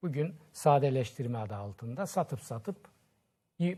Bugün 0.01 0.35
sadeleştirme 0.53 1.37
adı 1.37 1.55
altında 1.55 2.05
satıp 2.05 2.41
satıp 2.41 2.89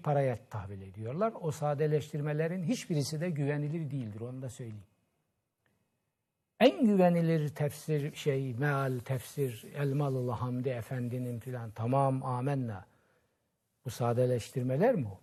paraya 0.04 0.50
tahvil 0.50 0.82
ediyorlar. 0.82 1.34
O 1.42 1.52
sadeleştirmelerin 1.52 2.64
hiçbirisi 2.64 3.22
de 3.22 3.30
güvenilir 3.30 3.92
değildir. 3.92 4.22
Onu 4.22 4.42
da 4.42 4.50
söyleyeyim. 4.50 4.87
En 6.60 6.86
güvenilir 6.86 7.50
tefsir 7.50 8.16
şey, 8.16 8.54
meal, 8.54 9.00
tefsir, 9.00 9.66
Elmalılı 9.76 10.32
Hamdi 10.32 10.70
Efendi'nin 10.70 11.40
filan 11.40 11.72
tamam 11.72 12.26
amenna. 12.26 12.86
Bu 13.86 13.90
sadeleştirmeler 13.90 14.96
mi 14.96 15.08
o? 15.08 15.20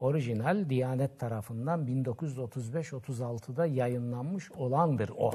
Orijinal 0.00 0.70
Diyanet 0.70 1.20
tarafından 1.20 1.86
1935-36'da 1.86 3.66
yayınlanmış 3.66 4.52
olandır 4.52 5.10
o. 5.16 5.30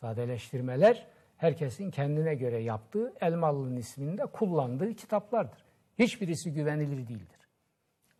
Sadeleştirmeler 0.00 1.06
herkesin 1.36 1.90
kendine 1.90 2.34
göre 2.34 2.58
yaptığı 2.58 3.14
Elmalı'nın 3.20 3.76
isminde 3.76 4.26
kullandığı 4.26 4.94
kitaplardır. 4.94 5.64
Hiçbirisi 5.98 6.52
güvenilir 6.52 7.08
değildir. 7.08 7.38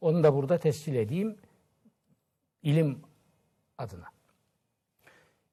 Onu 0.00 0.22
da 0.22 0.34
burada 0.34 0.58
tescil 0.58 0.94
edeyim 0.94 1.36
ilim 2.62 3.02
adına. 3.78 4.17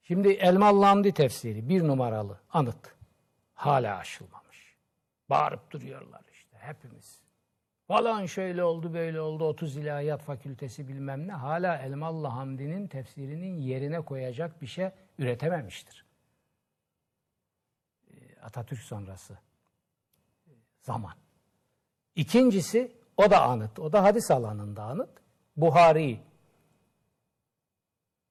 Şimdi 0.07 0.29
Elmalı 0.29 1.13
tefsiri 1.13 1.69
bir 1.69 1.87
numaralı 1.87 2.39
anıt. 2.49 2.95
Hala 3.53 3.97
aşılmamış. 3.97 4.75
Bağırıp 5.29 5.71
duruyorlar 5.71 6.21
işte 6.33 6.57
hepimiz. 6.57 7.21
Falan 7.87 8.25
şöyle 8.25 8.63
oldu 8.63 8.93
böyle 8.93 9.21
oldu 9.21 9.43
30 9.43 9.77
ilahiyat 9.77 10.21
fakültesi 10.21 10.87
bilmem 10.87 11.27
ne. 11.27 11.31
Hala 11.31 11.77
Elmalı 11.77 12.27
Hamdi'nin 12.27 12.87
tefsirinin 12.87 13.57
yerine 13.57 14.01
koyacak 14.01 14.61
bir 14.61 14.67
şey 14.67 14.89
üretememiştir. 15.19 16.05
Atatürk 18.43 18.79
sonrası 18.79 19.37
zaman. 20.81 21.13
İkincisi 22.15 22.91
o 23.17 23.31
da 23.31 23.41
anıt. 23.41 23.79
O 23.79 23.93
da 23.93 24.03
hadis 24.03 24.31
alanında 24.31 24.83
anıt. 24.83 25.09
Buhari 25.57 26.19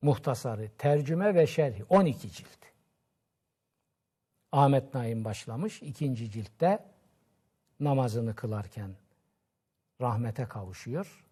muhtasarı, 0.05 0.69
tercüme 0.79 1.35
ve 1.35 1.47
şerhi 1.47 1.85
12 1.85 2.31
cilt. 2.31 2.49
Ahmet 4.53 4.95
Naim 4.95 5.25
başlamış. 5.25 5.83
ikinci 5.83 6.31
ciltte 6.31 6.85
namazını 7.81 8.35
kılarken 8.35 8.91
rahmete 10.01 10.45
kavuşuyor. 10.45 11.25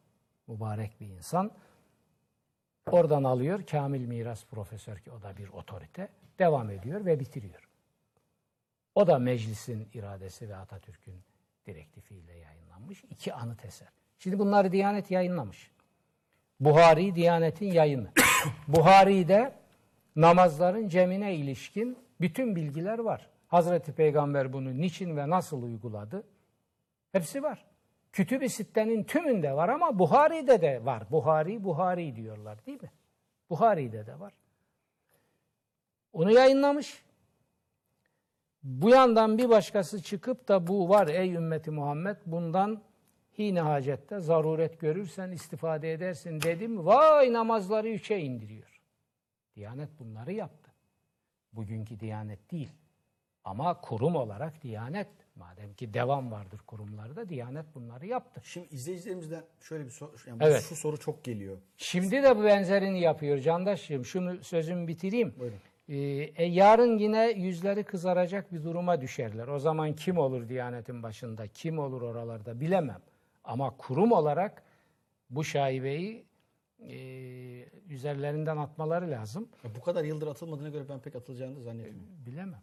Mübarek 0.46 1.00
bir 1.00 1.06
insan. 1.06 1.52
Oradan 2.90 3.24
alıyor 3.24 3.66
Kamil 3.66 4.06
Miras 4.06 4.44
Profesör 4.44 4.98
ki 4.98 5.10
o 5.10 5.22
da 5.22 5.36
bir 5.36 5.48
otorite. 5.48 6.08
Devam 6.38 6.70
ediyor 6.70 7.04
ve 7.04 7.20
bitiriyor. 7.20 7.68
O 8.94 9.06
da 9.06 9.18
meclisin 9.18 9.88
iradesi 9.94 10.48
ve 10.48 10.56
Atatürk'ün 10.56 11.20
direktifiyle 11.66 12.32
yayınlanmış. 12.32 13.04
iki 13.10 13.34
anıt 13.34 13.64
eser. 13.64 13.88
Şimdi 14.18 14.38
bunları 14.38 14.72
Diyanet 14.72 15.10
yayınlamış. 15.10 15.70
Buhari 16.64 17.14
Diyanet'in 17.14 17.72
yayını. 17.72 18.08
Buhari'de 18.68 19.52
namazların 20.16 20.88
cemine 20.88 21.34
ilişkin 21.34 21.98
bütün 22.20 22.56
bilgiler 22.56 22.98
var. 22.98 23.28
Hazreti 23.48 23.92
Peygamber 23.92 24.52
bunu 24.52 24.80
niçin 24.80 25.16
ve 25.16 25.30
nasıl 25.30 25.62
uyguladı? 25.62 26.24
Hepsi 27.12 27.42
var. 27.42 27.64
Kütüb-i 28.12 28.48
Sitte'nin 28.48 29.04
tümünde 29.04 29.52
var 29.52 29.68
ama 29.68 29.98
Buhari'de 29.98 30.60
de 30.60 30.84
var. 30.84 31.10
Buhari, 31.10 31.64
Buhari 31.64 32.16
diyorlar 32.16 32.66
değil 32.66 32.82
mi? 32.82 32.90
Buhari'de 33.50 34.06
de 34.06 34.20
var. 34.20 34.32
Onu 36.12 36.30
yayınlamış. 36.32 37.04
Bu 38.62 38.90
yandan 38.90 39.38
bir 39.38 39.48
başkası 39.48 40.02
çıkıp 40.02 40.48
da 40.48 40.66
bu 40.66 40.88
var 40.88 41.08
ey 41.08 41.34
ümmeti 41.34 41.70
Muhammed 41.70 42.16
bundan 42.26 42.82
hine 43.38 43.60
hacette 43.60 44.20
zaruret 44.20 44.80
görürsen 44.80 45.30
istifade 45.30 45.92
edersin 45.92 46.42
dedim. 46.42 46.86
Vay 46.86 47.32
namazları 47.32 47.88
üçe 47.88 48.18
indiriyor. 48.20 48.80
Diyanet 49.56 49.88
bunları 49.98 50.32
yaptı. 50.32 50.72
Bugünkü 51.52 52.00
Diyanet 52.00 52.50
değil. 52.50 52.72
Ama 53.44 53.80
kurum 53.80 54.16
olarak 54.16 54.62
Diyanet. 54.62 55.08
Madem 55.36 55.74
ki 55.74 55.94
devam 55.94 56.32
vardır 56.32 56.60
kurumlarda 56.66 57.28
Diyanet 57.28 57.74
bunları 57.74 58.06
yaptı. 58.06 58.40
Şimdi 58.44 58.74
izleyicilerimizden 58.74 59.44
şöyle 59.60 59.84
bir 59.84 59.90
soru, 59.90 60.12
yani 60.26 60.38
Evet. 60.40 60.62
şu 60.68 60.76
soru 60.76 60.96
çok 60.96 61.24
geliyor. 61.24 61.56
Şimdi 61.76 62.22
de 62.22 62.36
bu 62.36 62.44
benzerini 62.44 63.00
yapıyor 63.00 63.38
Candaş'cığım. 63.38 64.04
Şunu 64.04 64.44
sözümü 64.44 64.88
bitireyim. 64.88 65.34
Buyurun. 65.38 65.58
Ee, 65.88 65.96
e, 66.36 66.44
yarın 66.44 66.98
yine 66.98 67.30
yüzleri 67.30 67.84
kızaracak 67.84 68.52
bir 68.52 68.64
duruma 68.64 69.00
düşerler. 69.00 69.48
O 69.48 69.58
zaman 69.58 69.94
kim 69.94 70.18
olur 70.18 70.48
Diyanet'in 70.48 71.02
başında, 71.02 71.46
kim 71.46 71.78
olur 71.78 72.02
oralarda 72.02 72.60
bilemem. 72.60 73.00
Ama 73.44 73.76
kurum 73.76 74.12
olarak 74.12 74.62
bu 75.30 75.44
şaibeyi 75.44 76.26
e, 76.80 76.94
üzerlerinden 77.88 78.56
atmaları 78.56 79.10
lazım. 79.10 79.48
Ya 79.64 79.74
bu 79.74 79.80
kadar 79.80 80.04
yıldır 80.04 80.26
atılmadığına 80.26 80.68
göre 80.68 80.88
ben 80.88 81.00
pek 81.00 81.16
atılacağını 81.16 81.62
zannetmiyorum. 81.62 82.26
Bilemem. 82.26 82.62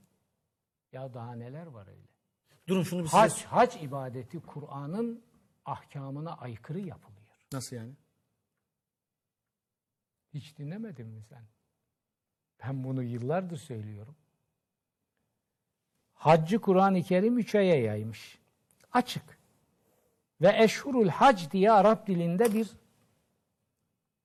Ya 0.91 1.13
daha 1.13 1.35
neler 1.35 1.67
var 1.67 1.87
öyle. 1.87 2.07
Durun 2.67 2.83
şunu 2.83 3.03
bir 3.03 3.07
size... 3.07 3.17
Hac, 3.17 3.43
hac 3.43 3.83
ibadeti 3.83 4.39
Kur'an'ın 4.39 5.23
ahkamına 5.65 6.37
aykırı 6.37 6.79
yapılıyor. 6.79 7.19
Nasıl 7.51 7.75
yani? 7.75 7.93
Hiç 10.33 10.57
dinlemedin 10.57 11.07
mi 11.07 11.23
sen? 11.23 11.43
Ben 12.63 12.83
bunu 12.83 13.03
yıllardır 13.03 13.57
söylüyorum. 13.57 14.15
Haccı 16.13 16.61
Kur'an-ı 16.61 17.03
Kerim 17.03 17.37
üç 17.37 17.55
aya 17.55 17.81
yaymış. 17.81 18.39
Açık. 18.91 19.38
Ve 20.41 20.63
eşhurul 20.63 21.07
hac 21.07 21.51
diye 21.51 21.71
Arap 21.71 22.07
dilinde 22.07 22.53
bir 22.53 22.69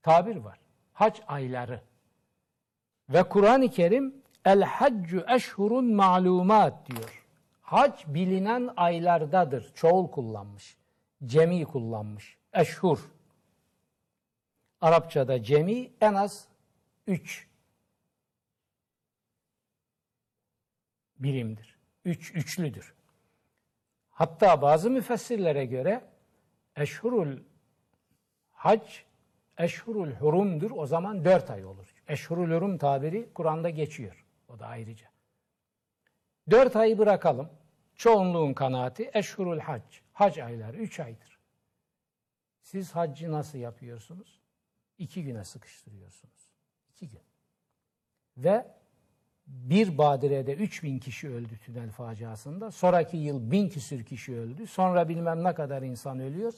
tabir 0.02 0.36
var. 0.36 0.58
Hac 0.92 1.20
ayları. 1.26 1.80
Ve 3.08 3.22
Kur'an-ı 3.28 3.70
Kerim 3.70 4.14
el 4.44 4.62
haccu 4.62 5.24
eşhurun 5.28 5.94
ma'lumat 5.94 6.90
diyor. 6.90 7.24
Hac 7.60 8.04
bilinen 8.06 8.70
aylardadır. 8.76 9.74
Çoğul 9.74 10.10
kullanmış. 10.10 10.76
Cemi 11.24 11.64
kullanmış. 11.64 12.38
Eşhur. 12.52 13.10
Arapçada 14.80 15.42
cemi 15.42 15.90
en 16.00 16.14
az 16.14 16.48
üç 17.06 17.48
birimdir. 21.18 21.78
Üç, 22.04 22.34
üçlüdür. 22.34 22.94
Hatta 24.14 24.62
bazı 24.62 24.90
müfessirlere 24.90 25.64
göre 25.64 26.04
eşhurul 26.76 27.38
hac 28.50 28.82
eşhurul 29.58 30.10
hurumdur. 30.10 30.70
O 30.70 30.86
zaman 30.86 31.24
dört 31.24 31.50
ay 31.50 31.64
olur. 31.64 31.94
Eşhurul 32.08 32.50
hurum 32.50 32.78
tabiri 32.78 33.32
Kur'an'da 33.34 33.70
geçiyor. 33.70 34.24
O 34.48 34.58
da 34.58 34.66
ayrıca. 34.66 35.06
Dört 36.50 36.76
ayı 36.76 36.98
bırakalım. 36.98 37.50
Çoğunluğun 37.94 38.54
kanaati 38.54 39.10
eşhurul 39.14 39.58
hac. 39.58 39.82
Hac 40.12 40.38
ayları 40.38 40.76
üç 40.76 41.00
aydır. 41.00 41.38
Siz 42.62 42.92
haccı 42.92 43.32
nasıl 43.32 43.58
yapıyorsunuz? 43.58 44.40
İki 44.98 45.24
güne 45.24 45.44
sıkıştırıyorsunuz. 45.44 46.50
İki 46.88 47.08
gün. 47.08 47.22
Ve 48.36 48.66
bir 49.46 49.98
badirede 49.98 50.54
3000 50.54 50.98
kişi 50.98 51.28
öldü 51.28 51.58
tünel 51.58 51.90
faciasında. 51.90 52.70
Sonraki 52.70 53.16
yıl 53.16 53.50
bin 53.50 53.68
küsür 53.68 54.04
kişi 54.04 54.36
öldü. 54.36 54.66
Sonra 54.66 55.08
bilmem 55.08 55.44
ne 55.44 55.54
kadar 55.54 55.82
insan 55.82 56.20
ölüyor 56.20 56.54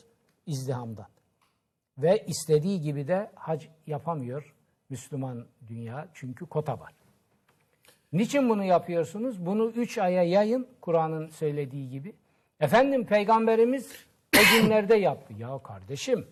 izdihamdan. 0.46 1.06
Ve 1.98 2.24
istediği 2.26 2.80
gibi 2.80 3.08
de 3.08 3.30
hac 3.34 3.64
yapamıyor 3.86 4.54
Müslüman 4.88 5.46
dünya 5.68 6.08
çünkü 6.14 6.46
kota 6.46 6.80
var. 6.80 6.92
Niçin 8.12 8.48
bunu 8.48 8.64
yapıyorsunuz? 8.64 9.46
Bunu 9.46 9.68
üç 9.70 9.98
aya 9.98 10.22
yayın 10.22 10.68
Kur'an'ın 10.80 11.28
söylediği 11.28 11.90
gibi. 11.90 12.14
Efendim 12.60 13.06
peygamberimiz 13.06 14.06
o 14.36 14.60
günlerde 14.60 14.94
yaptı. 14.94 15.34
Ya 15.38 15.58
kardeşim 15.58 16.26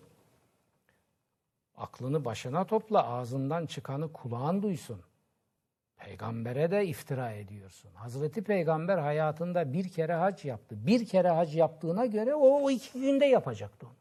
aklını 1.77 2.25
başına 2.25 2.63
topla 2.63 3.07
ağzından 3.07 3.65
çıkanı 3.65 4.13
kulağın 4.13 4.61
duysun. 4.61 5.01
Peygambere 5.97 6.71
de 6.71 6.85
iftira 6.85 7.31
ediyorsun. 7.31 7.91
Hazreti 7.93 8.43
Peygamber 8.43 8.97
hayatında 8.97 9.73
bir 9.73 9.89
kere 9.89 10.13
hac 10.13 10.45
yaptı. 10.45 10.87
Bir 10.87 11.05
kere 11.05 11.29
hac 11.29 11.55
yaptığına 11.55 12.05
göre 12.05 12.35
o, 12.35 12.63
o 12.63 12.71
iki 12.71 13.01
günde 13.01 13.25
yapacaktı 13.25 13.85
onu. 13.87 13.95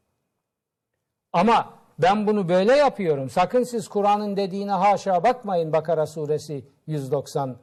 Ama 1.33 1.75
ben 1.99 2.27
bunu 2.27 2.49
böyle 2.49 2.73
yapıyorum. 2.73 3.31
Sakın 3.31 3.63
siz 3.63 3.89
Kur'an'ın 3.89 4.37
dediğine 4.37 4.73
haşa 4.73 5.23
bakmayın. 5.23 5.73
Bakara 5.73 6.07
suresi 6.07 6.65
190 6.87 7.57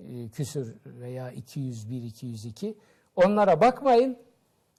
e, 0.00 0.28
küsür 0.28 0.76
veya 0.86 1.30
201, 1.30 2.02
202. 2.02 2.78
Onlara 3.16 3.60
bakmayın. 3.60 4.18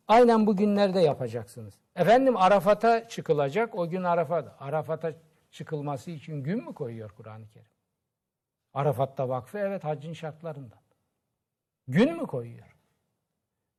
Aynen 0.08 0.48
bu 0.48 0.56
günlerde 0.56 1.00
yapacaksınız. 1.00 1.74
Efendim 1.96 2.38
Arafat'a 2.38 3.08
çıkılacak. 3.08 3.76
O 3.76 3.90
gün 3.90 4.04
Arafat. 4.04 4.56
Arafat'a 4.60 5.14
çıkılması 5.52 6.12
için 6.12 6.44
gün 6.44 6.66
mü 6.66 6.74
koyuyor 6.74 7.10
Kur'an-ı 7.10 7.48
Kerim? 7.48 7.77
Arafat'ta 8.78 9.30
vakfı 9.30 9.58
evet 9.58 9.84
haccın 9.84 10.14
şartlarından. 10.14 10.80
Gün 11.88 12.18
mü 12.18 12.28
koyuyor? 12.28 12.76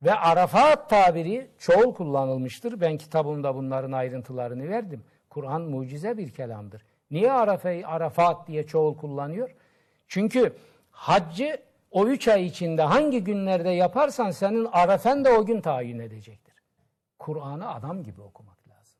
Ve 0.03 0.13
Arafat 0.13 0.89
tabiri 0.89 1.51
çoğul 1.57 1.93
kullanılmıştır. 1.93 2.81
Ben 2.81 2.97
kitabımda 2.97 3.55
bunların 3.55 3.91
ayrıntılarını 3.91 4.69
verdim. 4.69 5.03
Kur'an 5.29 5.61
mucize 5.61 6.17
bir 6.17 6.31
kelamdır. 6.31 6.85
Niye 7.11 7.31
Arafa'yı 7.31 7.87
Arafat 7.87 8.47
diye 8.47 8.67
çoğul 8.67 8.97
kullanıyor? 8.97 9.55
Çünkü 10.07 10.55
haccı 10.91 11.61
o 11.91 12.07
üç 12.07 12.27
ay 12.27 12.45
içinde 12.45 12.81
hangi 12.81 13.23
günlerde 13.23 13.69
yaparsan 13.69 14.31
senin 14.31 14.65
Arafen 14.71 15.25
de 15.25 15.29
o 15.29 15.45
gün 15.45 15.61
tayin 15.61 15.99
edecektir. 15.99 16.55
Kur'an'ı 17.19 17.73
adam 17.73 18.03
gibi 18.03 18.21
okumak 18.21 18.67
lazım. 18.67 18.99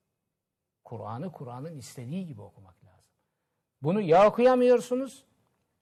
Kur'an'ı 0.84 1.32
Kur'an'ın 1.32 1.78
istediği 1.78 2.28
gibi 2.28 2.42
okumak 2.42 2.86
lazım. 2.86 3.10
Bunu 3.82 4.02
ya 4.02 4.28
okuyamıyorsunuz 4.28 5.29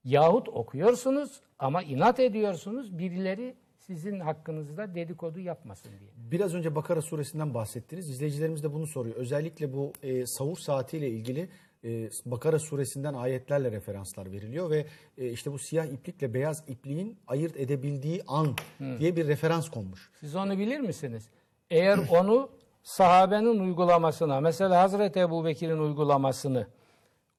yahut 0.08 0.50
okuyorsunuz 0.50 1.42
ama 1.60 1.84
inat 1.84 2.20
ediyorsunuz 2.20 3.00
birileri 3.00 3.56
sizin 3.80 4.20
hakkınızda 4.20 4.96
dedikodu 4.96 5.40
yapmasın 5.40 5.92
diye. 6.00 6.10
Biraz 6.32 6.56
önce 6.56 6.76
Bakara 6.76 7.02
suresinden 7.02 7.54
bahsettiniz. 7.54 8.10
İzleyicilerimiz 8.10 8.64
de 8.64 8.74
bunu 8.74 8.88
soruyor. 8.88 9.16
Özellikle 9.16 9.74
bu 9.74 9.94
e, 10.04 10.26
savur 10.26 10.58
saatiyle 10.58 11.10
ilgili 11.10 11.50
e, 11.84 12.10
Bakara 12.26 12.60
suresinden 12.60 13.14
ayetlerle 13.14 13.72
referanslar 13.72 14.32
veriliyor 14.32 14.70
ve 14.70 14.86
e, 15.18 15.30
işte 15.30 15.52
bu 15.52 15.60
siyah 15.60 15.86
iplikle 15.86 16.34
beyaz 16.34 16.64
ipliğin 16.68 17.18
ayırt 17.28 17.58
edebildiği 17.58 18.22
an 18.28 18.56
diye 19.00 19.16
bir 19.16 19.28
referans 19.28 19.70
konmuş. 19.70 20.10
Siz 20.20 20.36
onu 20.36 20.58
bilir 20.58 20.80
misiniz? 20.80 21.30
Eğer 21.70 21.98
onu 22.10 22.50
sahabenin 22.84 23.60
uygulamasına, 23.60 24.42
mesela 24.42 24.82
Hazreti 24.82 25.20
Ebu 25.20 25.46
Bekir'in 25.46 25.78
uygulamasını, 25.78 26.68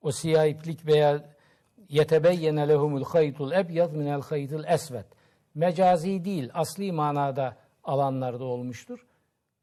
o 0.02 0.12
siyah 0.12 0.46
iplik 0.46 0.86
veya 0.86 1.37
yetebeyyene 1.88 2.68
lehumul 2.68 3.04
haytul 3.04 3.52
ebyad 3.52 3.92
minel 3.92 4.22
haytul 4.22 4.64
esved. 4.64 5.04
Mecazi 5.54 6.24
değil, 6.24 6.50
asli 6.54 6.92
manada 6.92 7.56
alanlarda 7.84 8.44
olmuştur. 8.44 9.06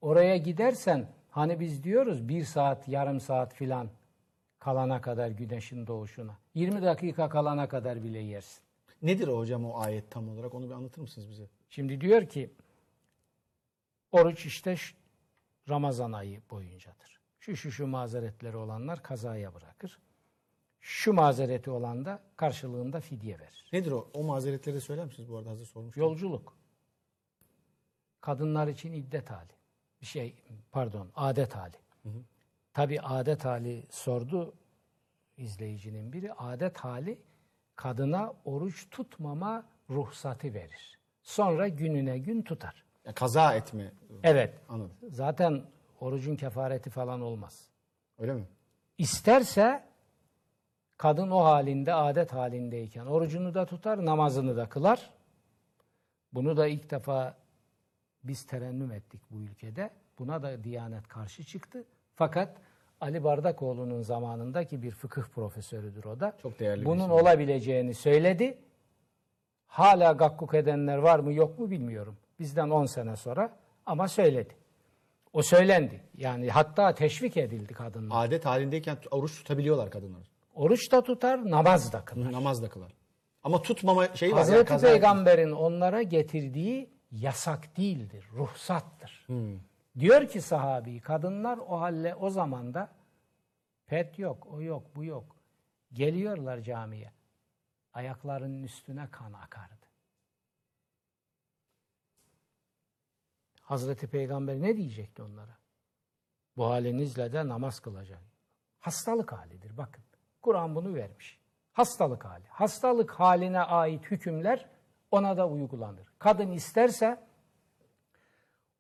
Oraya 0.02 0.38
gidersen, 0.38 1.08
hani 1.30 1.60
biz 1.60 1.84
diyoruz 1.84 2.30
bir 2.30 2.44
saat, 2.44 2.88
yarım 2.88 3.20
saat 3.20 3.54
filan 3.54 3.90
kalana 4.60 5.02
kadar 5.02 5.30
güneşin 5.30 5.88
doğuşuna. 5.88 6.38
20 6.54 6.82
dakika 6.82 7.30
kalana 7.30 7.68
kadar 7.68 8.04
bile 8.04 8.20
yersin. 8.20 8.64
Nedir 9.02 9.28
hocam 9.28 9.66
o 9.66 9.80
ayet 9.80 10.12
tam 10.12 10.30
olarak? 10.30 10.54
Onu 10.54 10.70
bir 10.70 10.74
anlatır 10.74 11.02
mısınız 11.02 11.30
bize? 11.30 11.50
Şimdi 11.70 12.02
diyor 12.02 12.26
ki 12.26 12.50
oruç 14.12 14.46
işte 14.46 14.76
Ramazan 15.70 16.12
ayı 16.12 16.42
boyuncadır. 16.52 17.20
Şu 17.40 17.56
şu 17.56 17.72
şu 17.72 17.88
mazeretleri 17.88 18.58
olanlar 18.58 19.04
kazaya 19.04 19.54
bırakır. 19.54 20.00
Şu 20.88 21.14
mazereti 21.14 21.72
olan 21.72 22.06
da 22.06 22.20
karşılığında 22.36 23.00
fidye 23.00 23.40
verir. 23.40 23.66
Nedir 23.74 23.92
o? 23.92 24.10
O 24.14 24.24
mazeretleri 24.24 24.82
söyler 24.82 25.06
misiniz 25.06 25.30
bu 25.32 25.38
arada 25.38 25.50
hazır 25.50 25.66
sormuştum. 25.66 26.04
Yolculuk. 26.04 26.58
Kadınlar 28.22 28.68
için 28.68 28.94
iddet 28.94 29.30
hali. 29.30 29.52
Bir 30.02 30.06
şey 30.06 30.36
pardon 30.72 31.12
adet 31.16 31.56
hali. 31.56 31.76
Tabi 32.74 33.02
adet 33.02 33.46
hali 33.46 33.84
sordu 33.90 34.54
izleyicinin 35.38 36.14
biri. 36.14 36.34
Adet 36.34 36.78
hali 36.78 37.20
kadına 37.76 38.34
oruç 38.46 38.90
tutmama 38.92 39.66
ruhsatı 39.90 40.54
verir. 40.54 41.00
Sonra 41.22 41.68
gününe 41.68 42.18
gün 42.18 42.42
tutar. 42.42 42.86
Ya 43.06 43.14
kaza 43.14 43.56
etme. 43.56 43.92
Evet. 44.24 44.54
Anladım. 44.70 44.98
Zaten 45.10 45.64
orucun 46.00 46.36
kefareti 46.36 46.90
falan 46.90 47.22
olmaz. 47.22 47.70
Öyle 48.18 48.34
mi? 48.34 48.48
İsterse 48.98 49.95
kadın 50.98 51.32
o 51.32 51.44
halinde 51.44 51.94
adet 51.94 52.34
halindeyken 52.34 53.06
orucunu 53.06 53.54
da 53.54 53.66
tutar, 53.66 54.06
namazını 54.06 54.58
da 54.58 54.70
kılar. 54.70 55.10
Bunu 56.34 56.58
da 56.58 56.68
ilk 56.68 56.92
defa 56.92 57.38
biz 58.24 58.46
terennüm 58.46 58.92
ettik 58.92 59.22
bu 59.32 59.42
ülkede. 59.42 59.90
Buna 60.20 60.44
da 60.44 60.64
Diyanet 60.64 61.08
karşı 61.08 61.44
çıktı. 61.44 61.84
Fakat 62.16 62.58
Ali 63.02 63.24
Bardakoğlu'nun 63.24 64.02
zamanındaki 64.02 64.82
bir 64.84 64.92
fıkıh 64.92 65.24
profesörüdür 65.24 66.04
o 66.04 66.20
da. 66.20 66.38
Çok 66.42 66.60
değerli 66.60 66.82
bir 66.82 66.86
Bunun 66.86 67.00
isim. 67.00 67.12
olabileceğini 67.12 67.94
söyledi. 67.94 68.58
Hala 69.68 70.12
gakkuk 70.12 70.54
edenler 70.54 70.98
var 70.98 71.20
mı 71.20 71.34
yok 71.34 71.60
mu 71.60 71.72
bilmiyorum. 71.72 72.18
Bizden 72.40 72.70
10 72.70 72.86
sene 72.86 73.16
sonra 73.16 73.50
ama 73.86 74.08
söyledi. 74.08 74.54
O 75.34 75.42
söylendi. 75.42 76.02
Yani 76.18 76.50
hatta 76.50 76.96
teşvik 76.96 77.38
edildi 77.38 77.74
kadınlar. 77.74 78.26
Adet 78.26 78.46
halindeyken 78.46 78.98
oruç 79.12 79.38
tutabiliyorlar 79.38 79.92
kadınlar. 79.92 80.35
Oruç 80.56 80.92
da 80.92 81.04
tutar, 81.04 81.52
namaz 81.52 81.94
da 81.94 82.06
kılar. 82.06 82.32
Namaz 82.32 82.62
da 82.62 82.70
kılar. 82.70 82.92
Ama 83.44 83.62
tutmama 83.62 84.16
şeyi 84.16 84.32
var. 84.32 84.40
Hazreti 84.40 84.72
yani 84.74 84.82
Peygamber'in 84.82 85.52
onlara 85.52 86.02
getirdiği 86.02 86.90
yasak 87.12 87.78
değildir, 87.78 88.26
ruhsattır. 88.34 89.28
Diyor 90.00 90.28
ki 90.28 90.42
sahabi, 90.42 91.02
kadınlar 91.02 91.58
o 91.58 91.82
halle 91.82 92.16
o 92.16 92.30
zamanda 92.30 92.90
pet 93.88 94.20
yok, 94.20 94.48
o 94.48 94.62
yok, 94.62 94.96
bu 94.96 95.04
yok. 95.04 95.36
Geliyorlar 95.94 96.62
camiye. 96.62 97.12
Ayaklarının 97.94 98.64
üstüne 98.64 99.08
kan 99.12 99.34
akardı. 99.34 99.86
Hazreti 103.62 104.08
Peygamber 104.08 104.62
ne 104.62 104.78
diyecekti 104.78 105.24
onlara? 105.24 105.58
Bu 106.58 106.66
halinizle 106.66 107.34
de 107.34 107.48
namaz 107.48 107.80
kılacak. 107.80 108.22
Hastalık 108.80 109.32
halidir 109.34 109.78
bakın. 109.78 110.05
Kur'an 110.46 110.76
bunu 110.76 110.96
vermiş. 110.96 111.40
Hastalık 111.74 112.26
hali. 112.26 112.44
Hastalık 112.50 113.12
haline 113.12 113.60
ait 113.60 114.12
hükümler 114.12 114.66
ona 115.12 115.38
da 115.38 115.48
uygulanır. 115.48 116.08
Kadın 116.20 116.52
isterse 116.52 117.20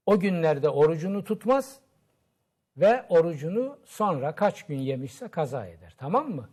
o 0.06 0.20
günlerde 0.20 0.70
orucunu 0.70 1.24
tutmaz 1.24 1.80
ve 2.78 3.06
orucunu 3.10 3.78
sonra 3.86 4.36
kaç 4.36 4.66
gün 4.66 4.80
yemişse 4.80 5.28
kaza 5.28 5.66
eder. 5.66 5.96
Tamam 5.98 6.30
mı? 6.30 6.50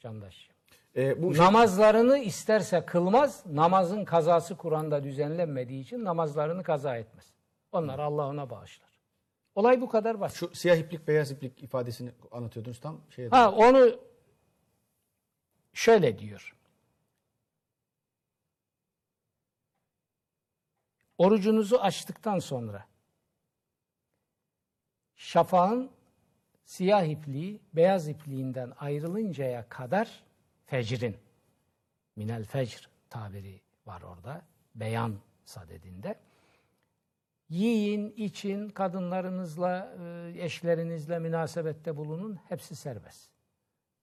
Candaş. 0.00 0.48
Ee, 0.96 1.22
bu 1.22 1.34
şey- 1.34 1.44
Namazlarını 1.44 2.18
isterse 2.18 2.84
kılmaz, 2.86 3.46
namazın 3.46 4.04
kazası 4.04 4.56
Kur'an'da 4.56 5.04
düzenlenmediği 5.04 5.82
için 5.82 6.04
namazlarını 6.04 6.62
kaza 6.62 6.96
etmez. 6.96 7.32
Onlar 7.72 7.98
Allah 7.98 8.26
ona 8.26 8.50
bağışlar. 8.50 8.88
Olay 9.54 9.80
bu 9.80 9.88
kadar 9.88 10.20
basit. 10.20 10.38
şu 10.38 10.54
siyah 10.54 10.76
iplik 10.76 11.08
beyaz 11.08 11.30
iplik 11.30 11.62
ifadesini 11.62 12.10
anlatıyordunuz 12.30 12.80
tam 12.80 13.00
şey. 13.10 13.28
Ha 13.28 13.52
onu 13.52 13.90
şöyle 15.72 16.18
diyor. 16.18 16.56
Orucunuzu 21.18 21.76
açtıktan 21.76 22.38
sonra 22.38 22.86
şafağın 25.16 25.90
siyah 26.64 27.04
ipliği 27.04 27.60
beyaz 27.72 28.08
ipliğinden 28.08 28.72
ayrılıncaya 28.78 29.68
kadar 29.68 30.22
fecrin 30.66 31.16
minel 32.16 32.44
fecr 32.44 32.88
tabiri 33.10 33.60
var 33.86 34.02
orada. 34.02 34.42
Beyan 34.74 35.18
sadedinde. 35.44 36.20
Yiyin, 37.48 38.10
için, 38.10 38.68
kadınlarınızla, 38.68 39.96
e, 39.98 40.44
eşlerinizle 40.44 41.18
münasebette 41.18 41.96
bulunun. 41.96 42.38
Hepsi 42.48 42.76
serbest. 42.76 43.30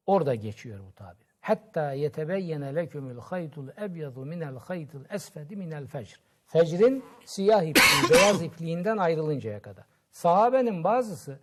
Orada 0.05 0.35
geçiyor 0.35 0.79
bu 0.87 0.91
tabir. 0.91 1.28
Hatta 1.41 1.93
yetebeyyene 1.93 2.75
lekümül 2.75 3.17
haytul 3.19 3.67
ebyadu 3.81 4.25
minel 4.25 4.55
haytul 4.57 5.01
esfedi 5.09 5.55
minel 5.55 5.87
fecr. 5.87 6.19
Fecrin 6.45 7.03
siyah 7.25 7.63
ipliği, 7.63 8.09
beyaz 8.11 8.41
ipliğinden 8.43 8.97
ayrılıncaya 8.97 9.61
kadar. 9.61 9.85
Sahabenin 10.11 10.83
bazısı 10.83 11.39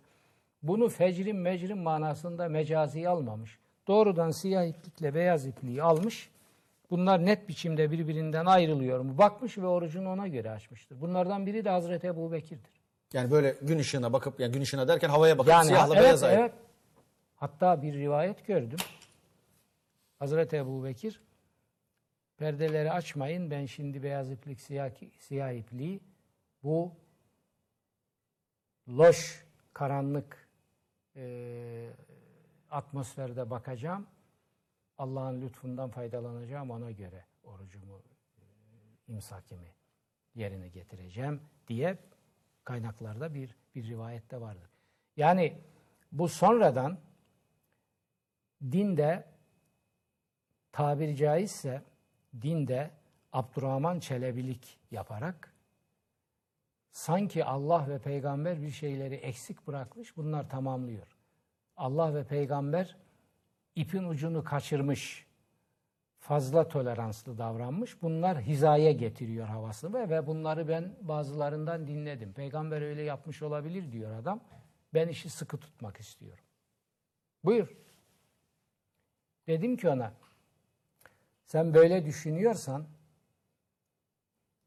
bunu 0.63 0.89
fecrin 0.89 1.35
mecrin 1.35 1.77
manasında 1.77 2.49
mecazi 2.49 3.09
almamış. 3.09 3.59
Doğrudan 3.87 4.31
siyah 4.31 4.65
iplikle 4.65 5.13
beyaz 5.15 5.45
ipliği 5.45 5.83
almış. 5.83 6.29
Bunlar 6.89 7.25
net 7.25 7.49
biçimde 7.49 7.91
birbirinden 7.91 8.45
ayrılıyor 8.45 8.99
mu? 8.99 9.17
Bakmış 9.17 9.57
ve 9.57 9.67
orucunu 9.67 10.09
ona 10.11 10.27
göre 10.27 10.51
açmıştır. 10.51 11.01
Bunlardan 11.01 11.45
biri 11.45 11.65
de 11.65 11.69
Hazreti 11.69 12.07
Ebu 12.07 12.31
Bekir'dir. 12.31 12.71
Yani 13.13 13.31
böyle 13.31 13.55
gün 13.61 13.79
ışığına 13.79 14.13
bakıp 14.13 14.39
yani 14.39 14.51
gün 14.51 14.61
ışığına 14.61 14.87
derken 14.87 15.09
havaya 15.09 15.37
bakıp 15.37 15.51
Yani 15.51 15.65
siyahla 15.67 15.93
evet, 15.95 16.03
beyaz 16.03 16.23
ayrı. 16.23 16.39
evet. 16.41 16.51
Hatta 17.35 17.81
bir 17.81 17.93
rivayet 17.93 18.47
gördüm. 18.47 18.79
Hazreti 20.19 20.55
Ebu 20.55 20.83
Bekir 20.83 21.21
perdeleri 22.37 22.91
açmayın 22.91 23.51
ben 23.51 23.65
şimdi 23.65 24.03
beyaz 24.03 24.31
iplik 24.31 24.61
siyah, 24.61 24.91
siyah 25.19 25.51
ipliği 25.51 25.99
bu 26.63 26.95
loş 28.89 29.45
karanlık 29.73 30.49
e, 31.15 31.89
atmosferde 32.69 33.49
bakacağım. 33.49 34.07
Allah'ın 34.97 35.41
lütfundan 35.41 35.89
faydalanacağım 35.89 36.71
ona 36.71 36.91
göre 36.91 37.25
orucumu 37.43 38.01
e, 38.37 38.43
imsakimi 39.07 39.73
yerine 40.35 40.67
getireceğim 40.67 41.41
diye 41.67 41.97
kaynaklarda 42.63 43.33
bir 43.33 43.55
bir 43.75 43.87
rivayette 43.87 44.41
vardır. 44.41 44.69
Yani 45.17 45.61
bu 46.11 46.27
sonradan 46.27 46.99
dinde 48.61 49.36
tabiri 50.71 51.15
caizse 51.15 51.83
dinde 52.41 52.91
Abdurrahman 53.33 53.99
Çelebilik 53.99 54.79
yaparak 54.91 55.53
sanki 56.91 57.45
Allah 57.45 57.89
ve 57.89 57.99
peygamber 57.99 58.61
bir 58.61 58.71
şeyleri 58.71 59.15
eksik 59.15 59.67
bırakmış 59.67 60.17
bunlar 60.17 60.49
tamamlıyor. 60.49 61.17
Allah 61.77 62.15
ve 62.15 62.23
peygamber 62.23 62.97
ipin 63.75 64.03
ucunu 64.03 64.43
kaçırmış, 64.43 65.25
fazla 66.19 66.67
toleranslı 66.67 67.37
davranmış. 67.37 68.01
Bunlar 68.01 68.41
hizaya 68.41 68.91
getiriyor 68.91 69.47
havasını 69.47 70.09
ve 70.09 70.27
bunları 70.27 70.67
ben 70.67 70.95
bazılarından 71.01 71.87
dinledim. 71.87 72.33
Peygamber 72.33 72.81
öyle 72.81 73.01
yapmış 73.01 73.41
olabilir 73.41 73.91
diyor 73.91 74.11
adam. 74.11 74.43
Ben 74.93 75.07
işi 75.07 75.29
sıkı 75.29 75.57
tutmak 75.57 75.99
istiyorum. 75.99 76.43
Buyur. 77.43 77.77
Dedim 79.47 79.77
ki 79.77 79.89
ona, 79.89 80.13
sen 81.47 81.73
böyle 81.73 82.05
düşünüyorsan 82.05 82.87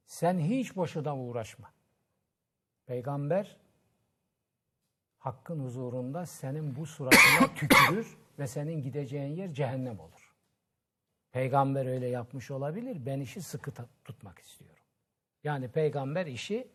sen 0.06 0.38
hiç 0.38 0.76
boşuna 0.76 1.16
uğraşma. 1.16 1.72
Peygamber 2.86 3.56
hakkın 5.18 5.60
huzurunda 5.60 6.26
senin 6.26 6.76
bu 6.76 6.86
suratına 6.86 7.54
tükürür 7.56 8.18
ve 8.38 8.46
senin 8.46 8.82
gideceğin 8.82 9.36
yer 9.36 9.52
cehennem 9.52 10.00
olur. 10.00 10.34
Peygamber 11.32 11.86
öyle 11.86 12.06
yapmış 12.06 12.50
olabilir. 12.50 13.06
Ben 13.06 13.20
işi 13.20 13.42
sıkı 13.42 13.72
tutmak 14.04 14.38
istiyorum. 14.38 14.84
Yani 15.44 15.70
peygamber 15.70 16.26
işi 16.26 16.68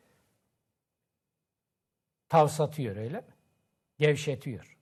tavsatıyor 2.29 2.95
öyle 2.95 3.17
mi? 3.17 3.35
Gevşetiyor. 3.97 4.77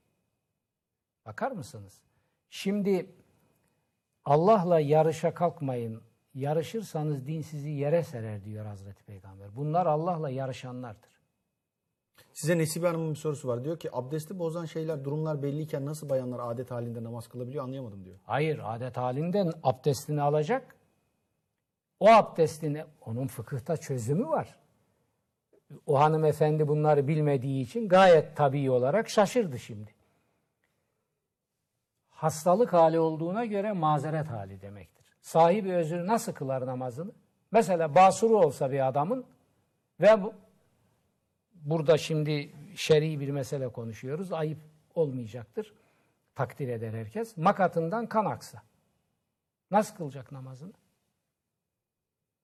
Bakar 1.26 1.50
mısınız? 1.50 2.02
Şimdi 2.50 3.23
Allah'la 4.24 4.80
yarışa 4.80 5.34
kalkmayın. 5.34 6.02
Yarışırsanız 6.34 7.26
din 7.26 7.42
sizi 7.42 7.70
yere 7.70 8.02
serer 8.02 8.44
diyor 8.44 8.66
Hazreti 8.66 9.04
Peygamber. 9.04 9.56
Bunlar 9.56 9.86
Allah'la 9.86 10.30
yarışanlardır. 10.30 11.14
Size 12.32 12.58
Nesibe 12.58 12.86
Hanım'ın 12.86 13.10
bir 13.10 13.16
sorusu 13.16 13.48
var. 13.48 13.64
Diyor 13.64 13.78
ki 13.78 13.88
abdesti 13.92 14.38
bozan 14.38 14.64
şeyler, 14.64 15.04
durumlar 15.04 15.42
belliyken 15.42 15.86
nasıl 15.86 16.08
bayanlar 16.08 16.40
adet 16.52 16.70
halinde 16.70 17.04
namaz 17.04 17.28
kılabiliyor 17.28 17.64
anlayamadım 17.64 18.04
diyor. 18.04 18.16
Hayır 18.24 18.60
adet 18.64 18.96
halinden 18.96 19.52
abdestini 19.62 20.22
alacak. 20.22 20.76
O 22.00 22.08
abdestini, 22.08 22.84
onun 23.06 23.26
fıkıhta 23.26 23.76
çözümü 23.76 24.28
var. 24.28 24.56
O 25.86 26.00
hanımefendi 26.00 26.68
bunları 26.68 27.08
bilmediği 27.08 27.62
için 27.62 27.88
gayet 27.88 28.36
tabii 28.36 28.70
olarak 28.70 29.08
şaşırdı 29.08 29.58
şimdi. 29.58 29.93
Hastalık 32.24 32.72
hali 32.72 32.98
olduğuna 32.98 33.44
göre 33.44 33.72
mazeret 33.72 34.26
hali 34.30 34.60
demektir. 34.60 35.06
Sahibi 35.20 35.72
özür 35.74 36.06
nasıl 36.06 36.32
kılar 36.32 36.66
namazını? 36.66 37.12
Mesela 37.50 37.94
basuru 37.94 38.38
olsa 38.38 38.72
bir 38.72 38.88
adamın 38.88 39.26
ve 40.00 40.22
bu, 40.22 40.34
burada 41.54 41.98
şimdi 41.98 42.52
şer'i 42.76 43.20
bir 43.20 43.30
mesele 43.30 43.68
konuşuyoruz. 43.68 44.32
Ayıp 44.32 44.58
olmayacaktır. 44.94 45.74
Takdir 46.34 46.68
eder 46.68 46.92
herkes. 46.92 47.36
Makatından 47.36 48.06
kan 48.06 48.24
aksa. 48.24 48.62
Nasıl 49.70 49.96
kılacak 49.96 50.32
namazını? 50.32 50.72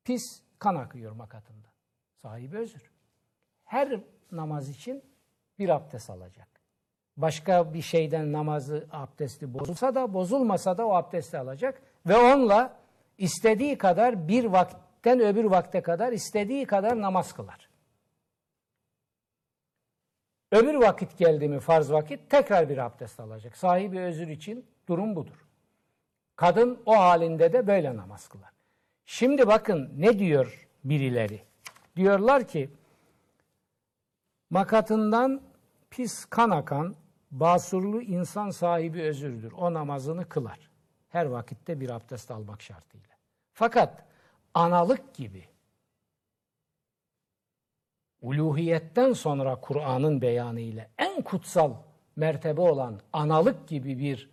Pis 0.05 0.43
kan 0.59 0.75
akıyor 0.75 1.13
makatından. 1.13 1.73
Sahibi 2.15 2.59
özür. 2.59 2.91
Her 3.65 4.01
namaz 4.33 4.69
için 4.69 5.05
bir 5.59 5.69
abdest 5.69 6.11
alacak. 6.11 6.50
Başka 7.21 7.75
bir 7.75 7.83
şeyden 7.83 8.33
namazı, 8.33 8.87
abdesti 8.93 9.55
bozulsa 9.55 9.95
da 9.95 10.15
bozulmasa 10.15 10.79
da 10.79 10.87
o 10.87 10.95
abdesti 10.95 11.39
alacak. 11.39 11.83
Ve 12.07 12.17
onunla 12.17 12.77
istediği 13.19 13.79
kadar 13.79 14.29
bir 14.29 14.45
vak 14.45 14.91
vakitten 15.05 15.21
öbür 15.21 15.45
vakte 15.45 15.83
kadar 15.83 16.13
istediği 16.13 16.67
kadar 16.67 17.01
namaz 17.01 17.33
kılar. 17.33 17.69
Öbür 20.53 20.75
vakit 20.75 21.19
geldi 21.19 21.49
mi 21.49 21.61
farz 21.61 21.93
vakit 21.93 22.31
tekrar 22.31 22.69
bir 22.69 22.79
abdest 22.79 23.21
alacak. 23.21 23.57
Sahibi 23.57 24.01
özür 24.01 24.29
için 24.29 24.67
durum 24.89 25.17
budur. 25.17 25.47
Kadın 26.37 26.83
o 26.87 26.97
halinde 26.97 27.53
de 27.53 27.67
böyle 27.67 27.97
namaz 27.97 28.29
kılar. 28.29 28.51
Şimdi 29.07 29.47
bakın 29.47 29.93
ne 29.97 30.19
diyor 30.19 30.69
birileri? 30.85 31.41
Diyorlar 31.97 32.49
ki 32.49 32.71
makatından 34.51 35.41
pis 35.91 36.25
kan 36.25 36.51
akan 36.51 36.95
basurlu 37.31 38.03
insan 38.03 38.51
sahibi 38.51 39.03
özürdür. 39.03 39.53
O 39.53 39.75
namazını 39.75 40.29
kılar. 40.29 40.71
Her 41.09 41.27
vakitte 41.27 41.81
bir 41.81 41.91
abdest 41.91 42.31
almak 42.31 42.63
şartıyla. 42.63 43.17
Fakat 43.53 44.05
analık 44.55 45.15
gibi 45.15 45.45
uluhiyetten 48.23 49.13
sonra 49.13 49.61
Kur'an'ın 49.61 50.23
beyanı 50.23 50.61
ile 50.61 50.91
en 50.99 51.23
kutsal 51.23 51.75
mertebe 52.17 52.61
olan 52.61 53.01
analık 53.13 53.69
gibi 53.69 53.99
bir 53.99 54.31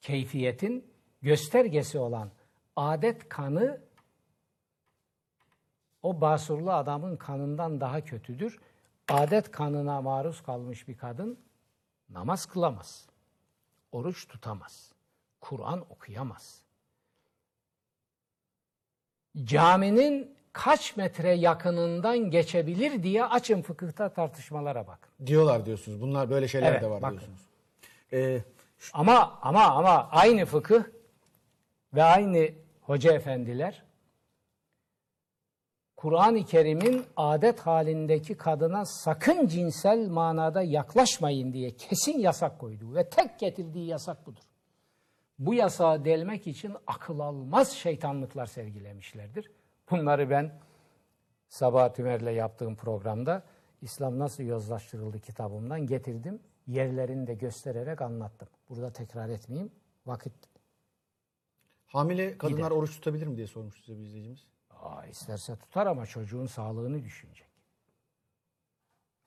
keyfiyetin 0.00 0.92
göstergesi 1.22 1.98
olan 1.98 2.30
adet 2.76 3.28
kanı 3.28 3.80
o 6.02 6.20
basurlu 6.20 6.72
adamın 6.72 7.16
kanından 7.16 7.80
daha 7.80 8.00
kötüdür. 8.00 8.58
Adet 9.08 9.50
kanına 9.50 10.00
maruz 10.02 10.42
kalmış 10.42 10.88
bir 10.88 10.96
kadın 10.96 11.38
namaz 12.10 12.46
kılamaz. 12.46 13.06
Oruç 13.92 14.28
tutamaz. 14.28 14.92
Kur'an 15.40 15.80
okuyamaz. 15.90 16.60
Caminin 19.44 20.34
kaç 20.52 20.96
metre 20.96 21.32
yakınından 21.32 22.18
geçebilir 22.18 23.02
diye 23.02 23.24
açın 23.24 23.62
fıkıhta 23.62 24.08
tartışmalara 24.08 24.86
bakın. 24.86 25.10
Diyorlar 25.26 25.66
diyorsunuz. 25.66 26.00
Bunlar 26.00 26.30
böyle 26.30 26.48
şeyler 26.48 26.72
Evet, 26.72 26.82
de 26.82 26.90
var 26.90 27.02
bakın. 27.02 27.16
diyorsunuz. 27.18 27.40
Ee, 28.12 28.42
Ama 28.92 29.38
ama 29.42 29.64
ama 29.64 30.08
aynı 30.10 30.44
fıkıh 30.44 30.84
ve 31.94 32.02
aynı 32.02 32.48
hoca 32.82 33.12
efendiler 33.12 33.82
Kur'an-ı 35.96 36.44
Kerim'in 36.44 37.04
adet 37.16 37.60
halindeki 37.60 38.36
kadına 38.36 38.84
sakın 38.84 39.46
cinsel 39.46 40.08
manada 40.08 40.62
yaklaşmayın 40.62 41.52
diye 41.52 41.70
kesin 41.70 42.18
yasak 42.18 42.58
koyduğu 42.58 42.94
ve 42.94 43.08
tek 43.08 43.38
getirdiği 43.38 43.86
yasak 43.86 44.26
budur. 44.26 44.42
Bu 45.38 45.54
yasağı 45.54 46.04
delmek 46.04 46.46
için 46.46 46.76
akıl 46.86 47.18
almaz 47.20 47.72
şeytanlıklar 47.72 48.46
sergilemişlerdir. 48.46 49.50
Bunları 49.90 50.30
ben 50.30 50.60
Sabah 51.48 51.94
Tümer'le 51.94 52.34
yaptığım 52.34 52.76
programda 52.76 53.42
İslam 53.82 54.18
Nasıl 54.18 54.42
Yozlaştırıldı 54.42 55.20
kitabımdan 55.20 55.86
getirdim. 55.86 56.42
Yerlerini 56.66 57.26
de 57.26 57.34
göstererek 57.34 58.02
anlattım. 58.02 58.48
Burada 58.68 58.92
tekrar 58.92 59.28
etmeyeyim. 59.28 59.72
Vakit 60.06 60.32
hamile 61.86 62.38
kadınlar 62.38 62.58
Gider. 62.58 62.70
oruç 62.70 62.90
tutabilir 62.90 63.26
mi 63.26 63.36
diye 63.36 63.46
sormuş 63.46 63.80
size 63.84 63.98
bir 63.98 64.04
izleyicimiz. 64.04 64.46
Aa, 64.84 65.06
isterse 65.06 65.56
tutar 65.56 65.86
ama 65.86 66.06
çocuğun 66.06 66.46
sağlığını 66.46 67.04
düşünecek. 67.04 67.54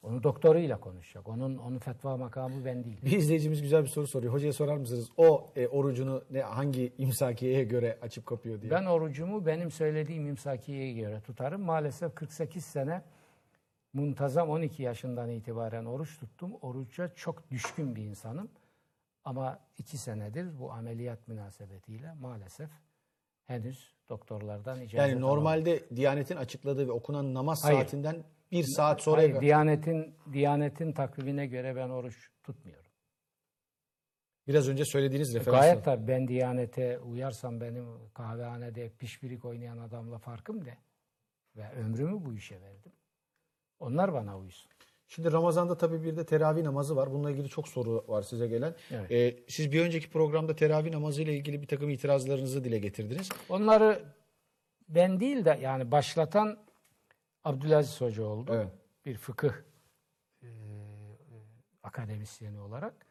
Onu 0.01 0.23
doktoruyla 0.23 0.79
konuşacak. 0.79 1.27
Onun 1.27 1.57
onun 1.57 1.79
fetva 1.79 2.17
makamı 2.17 2.65
ben 2.65 2.83
değil. 2.83 2.97
Bir 3.05 3.11
izleyicimiz 3.11 3.61
güzel 3.61 3.83
bir 3.83 3.87
soru 3.87 4.07
soruyor. 4.07 4.33
Hocaya 4.33 4.53
sorar 4.53 4.77
mısınız? 4.77 5.09
O 5.17 5.49
e, 5.55 5.67
orucunu 5.67 6.23
ne 6.31 6.41
hangi 6.41 6.93
imsakiyeye 6.97 7.63
göre 7.63 7.97
açıp 8.01 8.25
kapıyor 8.25 8.61
diye. 8.61 8.71
Ben 8.71 8.85
orucumu 8.85 9.45
benim 9.45 9.71
söylediğim 9.71 10.27
imsakiyeye 10.27 10.93
göre 10.93 11.21
tutarım. 11.21 11.61
Maalesef 11.61 12.15
48 12.15 12.65
sene 12.65 13.01
muntazam 13.93 14.49
12 14.49 14.83
yaşından 14.83 15.29
itibaren 15.29 15.85
oruç 15.85 16.19
tuttum. 16.19 16.51
Oruca 16.61 17.15
çok 17.15 17.51
düşkün 17.51 17.95
bir 17.95 18.03
insanım. 18.03 18.49
Ama 19.25 19.59
iki 19.77 19.97
senedir 19.97 20.59
bu 20.59 20.71
ameliyat 20.71 21.27
münasebetiyle 21.27 22.13
maalesef 22.13 22.69
henüz 23.47 23.95
doktorlardan 24.09 24.81
icazet 24.81 25.09
yani 25.09 25.21
normalde 25.21 25.89
Diyanet'in 25.95 26.35
açıkladığı 26.35 26.87
ve 26.87 26.91
okunan 26.91 27.33
namaz 27.33 27.63
Hayır. 27.63 27.77
saatinden 27.77 28.23
bir 28.51 28.63
saat 28.63 29.01
sonra 29.01 29.21
Hayır, 29.21 29.41
Diyanet'in 29.41 30.15
Diyanet'in 30.33 30.91
takvimine 30.91 31.47
göre 31.47 31.75
ben 31.75 31.89
oruç 31.89 32.29
tutmuyorum. 32.43 32.91
biraz 34.47 34.69
önce 34.69 34.85
söylediğiniz 34.85 35.35
referans. 35.35 35.61
Gayet 35.61 35.85
tabii 35.85 36.07
ben 36.07 36.27
Diyanet'e 36.27 36.99
uyarsam 36.99 37.61
benim 37.61 38.09
kahvehanede 38.13 38.89
pişpirik 38.89 39.45
oynayan 39.45 39.77
adamla 39.77 40.17
farkım 40.17 40.65
ne? 40.65 40.77
Ve 41.55 41.71
ömrümü 41.71 42.25
bu 42.25 42.33
işe 42.33 42.61
verdim. 42.61 42.91
Onlar 43.79 44.13
bana 44.13 44.37
uysun. 44.37 44.71
Şimdi 45.07 45.31
Ramazan'da 45.31 45.77
tabii 45.77 46.03
bir 46.03 46.17
de 46.17 46.25
teravih 46.25 46.63
namazı 46.63 46.95
var. 46.95 47.11
Bununla 47.11 47.31
ilgili 47.31 47.49
çok 47.49 47.67
soru 47.67 48.05
var 48.07 48.21
size 48.21 48.47
gelen. 48.47 48.75
Evet. 48.91 49.11
Ee, 49.11 49.43
siz 49.47 49.71
bir 49.71 49.81
önceki 49.81 50.09
programda 50.09 50.55
teravih 50.55 50.91
namazı 50.91 51.21
ile 51.21 51.35
ilgili 51.35 51.61
bir 51.61 51.67
takım 51.67 51.89
itirazlarınızı 51.89 52.63
dile 52.63 52.79
getirdiniz. 52.79 53.29
Onları 53.49 54.03
ben 54.89 55.19
değil 55.19 55.45
de 55.45 55.59
yani 55.61 55.91
başlatan 55.91 56.57
Abdülaziz 57.43 58.01
Hoca 58.01 58.23
oldu. 58.23 58.51
Evet. 58.55 58.71
Bir 59.05 59.17
fıkıh 59.17 59.53
e, 60.41 60.47
e, 60.47 60.51
akademisyeni 61.83 62.59
olarak. 62.59 63.05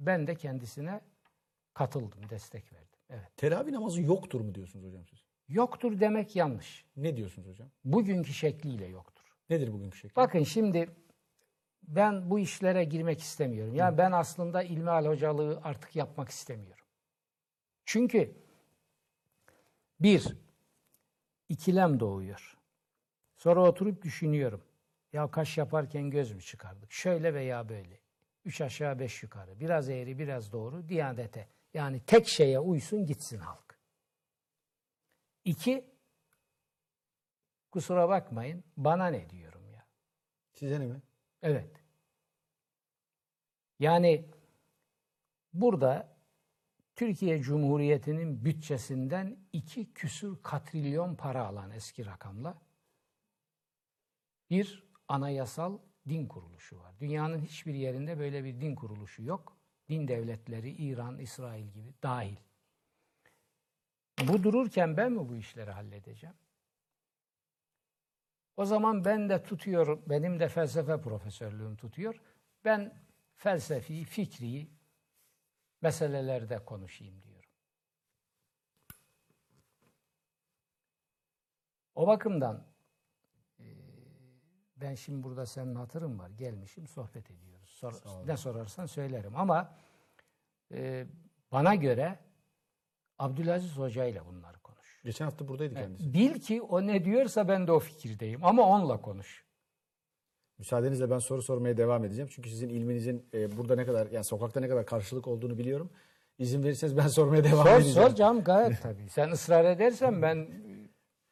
Ben 0.00 0.26
de 0.26 0.34
kendisine 0.34 1.00
katıldım, 1.74 2.30
destek 2.30 2.72
verdim. 2.72 3.00
Evet. 3.10 3.36
Teravih 3.36 3.72
namazı 3.72 4.02
yoktur 4.02 4.40
mu 4.40 4.54
diyorsunuz 4.54 4.86
hocam 4.86 5.06
siz? 5.06 5.18
Yoktur 5.48 6.00
demek 6.00 6.36
yanlış. 6.36 6.84
Ne 6.96 7.16
diyorsunuz 7.16 7.48
hocam? 7.48 7.68
Bugünkü 7.84 8.32
şekliyle 8.32 8.86
yoktur. 8.86 9.24
Nedir 9.50 9.72
bugünkü 9.72 9.98
şekli? 9.98 10.16
Bakın 10.16 10.42
şimdi 10.42 10.88
ben 11.82 12.30
bu 12.30 12.38
işlere 12.38 12.84
girmek 12.84 13.20
istemiyorum. 13.20 13.74
Yani 13.74 13.98
ben 13.98 14.12
aslında 14.12 14.62
ilmihal 14.62 15.06
hocalığı 15.06 15.60
artık 15.64 15.96
yapmak 15.96 16.28
istemiyorum. 16.28 16.84
Çünkü 17.84 18.34
bir, 20.00 20.36
ikilem 21.48 22.00
doğuyor. 22.00 22.56
Sonra 23.36 23.60
oturup 23.60 24.02
düşünüyorum. 24.02 24.62
Ya 25.12 25.30
kaş 25.30 25.58
yaparken 25.58 26.10
göz 26.10 26.32
mü 26.32 26.42
çıkardık? 26.42 26.92
Şöyle 26.92 27.34
veya 27.34 27.68
böyle. 27.68 28.00
Üç 28.44 28.60
aşağı 28.60 28.98
beş 28.98 29.22
yukarı. 29.22 29.60
Biraz 29.60 29.88
eğri 29.88 30.18
biraz 30.18 30.52
doğru. 30.52 30.88
Diyanete. 30.88 31.48
Yani 31.74 32.00
tek 32.06 32.28
şeye 32.28 32.60
uysun 32.60 33.06
gitsin 33.06 33.38
halk. 33.38 33.78
İki, 35.44 35.84
kusura 37.70 38.08
bakmayın 38.08 38.64
bana 38.76 39.06
ne 39.06 39.30
diyorum 39.30 39.70
ya. 39.70 39.86
Size 40.52 40.80
ne 40.80 40.86
mi? 40.86 41.02
Evet. 41.42 41.70
Yani 43.78 44.30
burada 45.52 46.16
Türkiye 46.96 47.42
Cumhuriyeti'nin 47.42 48.44
bütçesinden 48.44 49.36
iki 49.52 49.92
küsür 49.92 50.42
katrilyon 50.42 51.14
para 51.14 51.46
alan 51.46 51.70
eski 51.70 52.06
rakamla 52.06 52.58
bir 54.50 54.84
anayasal 55.08 55.78
din 56.08 56.26
kuruluşu 56.26 56.78
var. 56.78 57.00
Dünyanın 57.00 57.38
hiçbir 57.38 57.74
yerinde 57.74 58.18
böyle 58.18 58.44
bir 58.44 58.60
din 58.60 58.74
kuruluşu 58.74 59.22
yok. 59.22 59.56
Din 59.88 60.08
devletleri 60.08 60.70
İran, 60.70 61.18
İsrail 61.18 61.66
gibi 61.68 61.94
dahil. 62.02 62.36
Bu 64.28 64.42
dururken 64.42 64.96
ben 64.96 65.12
mi 65.12 65.28
bu 65.28 65.36
işleri 65.36 65.70
halledeceğim? 65.70 66.36
O 68.60 68.64
zaman 68.64 69.04
ben 69.04 69.28
de 69.28 69.42
tutuyorum, 69.42 70.02
benim 70.06 70.40
de 70.40 70.48
felsefe 70.48 71.00
profesörlüğüm 71.00 71.76
tutuyor. 71.76 72.20
Ben 72.64 72.94
felsefi, 73.36 74.04
fikri 74.04 74.68
meselelerde 75.82 76.64
konuşayım 76.64 77.22
diyorum. 77.22 77.50
O 81.94 82.06
bakımdan 82.06 82.66
e, 83.60 83.64
ben 84.76 84.94
şimdi 84.94 85.22
burada 85.22 85.46
senin 85.46 85.74
hatırın 85.74 86.18
var. 86.18 86.30
Gelmişim, 86.30 86.86
sohbet 86.86 87.30
ediyoruz. 87.30 87.70
Sor- 87.70 88.26
ne 88.26 88.36
sorarsan 88.36 88.86
söylerim. 88.86 89.36
Ama 89.36 89.76
e, 90.72 91.06
bana 91.52 91.74
göre 91.74 92.18
Abdülaziz 93.18 93.76
Hoca 93.76 94.04
ile 94.04 94.26
bunları 94.26 94.52
konuş. 94.52 94.59
Geçen 95.04 95.24
hafta 95.24 95.48
buradaydı 95.48 95.74
kendisi. 95.74 96.12
Bil 96.14 96.40
ki 96.40 96.62
o 96.62 96.86
ne 96.86 97.04
diyorsa 97.04 97.48
ben 97.48 97.66
de 97.66 97.72
o 97.72 97.78
fikirdeyim. 97.78 98.44
Ama 98.44 98.62
onunla 98.62 99.00
konuş. 99.00 99.44
Müsaadenizle 100.58 101.10
ben 101.10 101.18
soru 101.18 101.42
sormaya 101.42 101.76
devam 101.76 102.04
edeceğim. 102.04 102.30
Çünkü 102.32 102.50
sizin 102.50 102.68
ilminizin 102.68 103.26
e, 103.34 103.56
burada 103.56 103.76
ne 103.76 103.86
kadar 103.86 104.10
yani 104.10 104.24
sokakta 104.24 104.60
ne 104.60 104.68
kadar 104.68 104.86
karşılık 104.86 105.28
olduğunu 105.28 105.58
biliyorum. 105.58 105.90
İzin 106.38 106.62
verirseniz 106.62 106.96
ben 106.96 107.06
sormaya 107.16 107.44
devam 107.44 107.66
Sor 107.66 107.76
edeceğim. 107.76 108.08
sor 108.08 108.14
canım 108.16 108.44
gayet 108.44 108.82
tabii. 108.82 109.08
Sen 109.10 109.30
ısrar 109.30 109.64
edersen 109.64 110.22
ben 110.22 110.48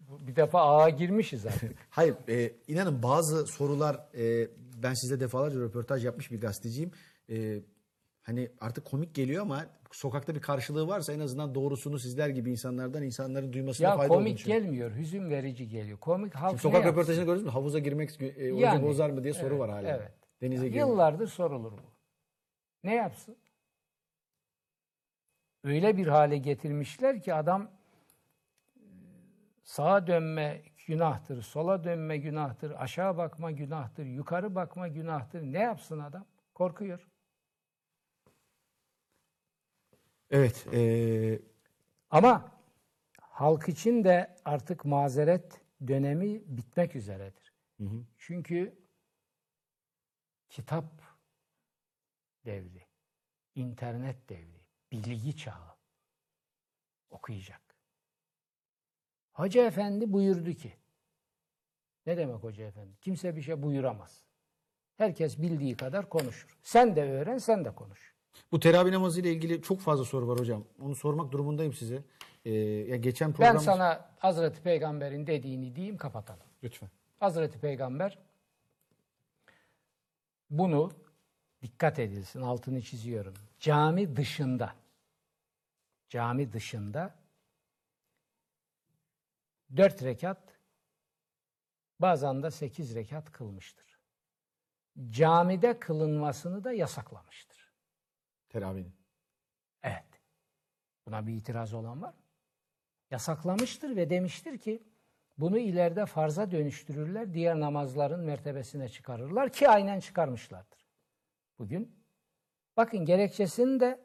bir 0.00 0.36
defa 0.36 0.60
ağa 0.60 0.88
girmişiz 0.88 1.46
artık. 1.46 1.76
Hayır, 1.90 2.14
e, 2.28 2.52
inanın 2.68 3.02
bazı 3.02 3.46
sorular 3.46 4.00
e, 4.18 4.48
ben 4.82 4.94
size 4.94 5.20
defalarca 5.20 5.60
röportaj 5.60 6.04
yapmış 6.04 6.30
bir 6.30 6.40
gazeteciyim. 6.40 6.90
E, 7.30 7.58
hani 8.28 8.50
artık 8.60 8.84
komik 8.84 9.14
geliyor 9.14 9.42
ama 9.42 9.66
sokakta 9.92 10.34
bir 10.34 10.40
karşılığı 10.40 10.88
varsa 10.88 11.12
en 11.12 11.20
azından 11.20 11.54
doğrusunu 11.54 11.98
sizler 11.98 12.28
gibi 12.28 12.50
insanlardan 12.50 13.02
insanların 13.02 13.52
duymasına 13.52 13.88
Ya 13.88 13.96
fayda 13.96 14.12
olduğunu 14.12 14.24
komik 14.24 14.38
düşünüyorum. 14.38 14.64
gelmiyor, 14.66 14.90
hüzün 14.96 15.30
verici 15.30 15.68
geliyor. 15.68 15.98
Komik 15.98 16.34
halk 16.34 16.50
Şimdi 16.50 16.62
sokak 16.62 16.86
röportajını 16.86 17.24
gördünüz 17.24 17.44
mü? 17.44 17.50
Havuza 17.50 17.78
girmek 17.78 18.20
e, 18.22 18.44
Yani, 18.44 18.82
bozar 18.82 19.10
mı 19.10 19.24
diye 19.24 19.34
soru 19.34 19.48
evet, 19.48 19.58
var 19.60 19.70
hala. 19.70 19.88
Evet. 19.88 20.12
Denize 20.40 20.64
Ya 20.64 20.68
girmek. 20.68 20.88
Yıllardır 20.88 21.26
sorulur 21.26 21.72
bu. 21.72 21.92
Ne 22.84 22.94
yapsın? 22.94 23.36
Öyle 25.64 25.96
bir 25.96 26.06
hale 26.06 26.38
getirmişler 26.38 27.22
ki 27.22 27.34
adam 27.34 27.62
e, 28.76 28.82
sağa 29.62 30.06
dönme 30.06 30.62
günahtır, 30.86 31.42
sola 31.42 31.84
dönme 31.84 32.16
günahtır, 32.16 32.72
aşağı 32.78 33.16
bakma 33.16 33.50
günahtır, 33.50 34.04
yukarı 34.04 34.54
bakma 34.54 34.88
günahtır. 34.88 35.42
Ne 35.42 35.58
yapsın 35.58 35.98
adam? 35.98 36.24
Korkuyor. 36.54 37.08
Evet. 40.30 40.66
e, 40.72 41.40
Ama 42.10 42.52
halk 43.20 43.68
için 43.68 44.04
de 44.04 44.36
artık 44.44 44.84
mazeret 44.84 45.60
dönemi 45.86 46.42
bitmek 46.56 46.96
üzeredir. 46.96 47.52
Çünkü 48.18 48.78
kitap 50.48 50.84
devri, 52.44 52.86
internet 53.54 54.28
devri, 54.28 54.60
bilgi 54.92 55.36
çağı 55.36 55.76
okuyacak. 57.10 57.60
Hoca 59.32 59.66
efendi 59.66 60.12
buyurdu 60.12 60.52
ki, 60.52 60.72
ne 62.06 62.16
demek 62.16 62.42
hoca 62.42 62.64
efendi? 62.64 62.96
Kimse 63.00 63.36
bir 63.36 63.42
şey 63.42 63.62
buyuramaz. 63.62 64.24
Herkes 64.96 65.38
bildiği 65.38 65.76
kadar 65.76 66.08
konuşur. 66.08 66.58
Sen 66.62 66.96
de 66.96 67.02
öğren, 67.02 67.38
sen 67.38 67.64
de 67.64 67.74
konuş. 67.74 68.14
Bu 68.52 68.60
teravih 68.60 68.92
namazı 68.92 69.20
ile 69.20 69.32
ilgili 69.32 69.62
çok 69.62 69.80
fazla 69.80 70.04
soru 70.04 70.28
var 70.28 70.38
hocam. 70.38 70.64
Onu 70.82 70.94
sormak 70.94 71.32
durumundayım 71.32 71.72
size. 71.72 72.02
E, 72.44 72.52
ya 72.54 72.96
geçen 72.96 73.28
Ben 73.28 73.34
program... 73.34 73.60
sana 73.60 74.10
Hazreti 74.18 74.62
Peygamber'in 74.62 75.26
dediğini 75.26 75.76
diyeyim, 75.76 75.96
kapatalım. 75.96 76.46
Lütfen. 76.62 76.90
Hazreti 77.20 77.58
Peygamber 77.58 78.18
bunu 80.50 80.92
dikkat 81.62 81.98
edilsin 81.98 82.42
altını 82.42 82.82
çiziyorum. 82.82 83.34
Cami 83.60 84.16
dışında 84.16 84.74
cami 86.08 86.52
dışında 86.52 87.14
dört 89.76 90.02
rekat 90.02 90.38
bazen 92.00 92.42
de 92.42 92.50
sekiz 92.50 92.94
rekat 92.94 93.32
kılmıştır. 93.32 93.98
Camide 95.10 95.78
kılınmasını 95.78 96.64
da 96.64 96.72
yasaklamıştır. 96.72 97.57
Teravih'in. 98.48 98.94
Evet. 99.82 100.22
Buna 101.06 101.26
bir 101.26 101.34
itiraz 101.34 101.74
olan 101.74 102.02
var 102.02 102.08
mı? 102.08 102.22
Yasaklamıştır 103.10 103.96
ve 103.96 104.10
demiştir 104.10 104.58
ki 104.58 104.82
bunu 105.38 105.58
ileride 105.58 106.06
farza 106.06 106.50
dönüştürürler, 106.50 107.34
diğer 107.34 107.60
namazların 107.60 108.20
mertebesine 108.20 108.88
çıkarırlar 108.88 109.52
ki 109.52 109.68
aynen 109.68 110.00
çıkarmışlardır. 110.00 110.86
Bugün 111.58 111.96
bakın 112.76 113.04
gerekçesini 113.04 113.80
de 113.80 114.04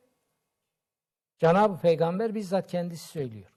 Cenab-ı 1.40 1.82
Peygamber 1.82 2.36
bizzat 2.36 2.68
kendisi 2.68 3.08
söylüyor. 3.08 3.50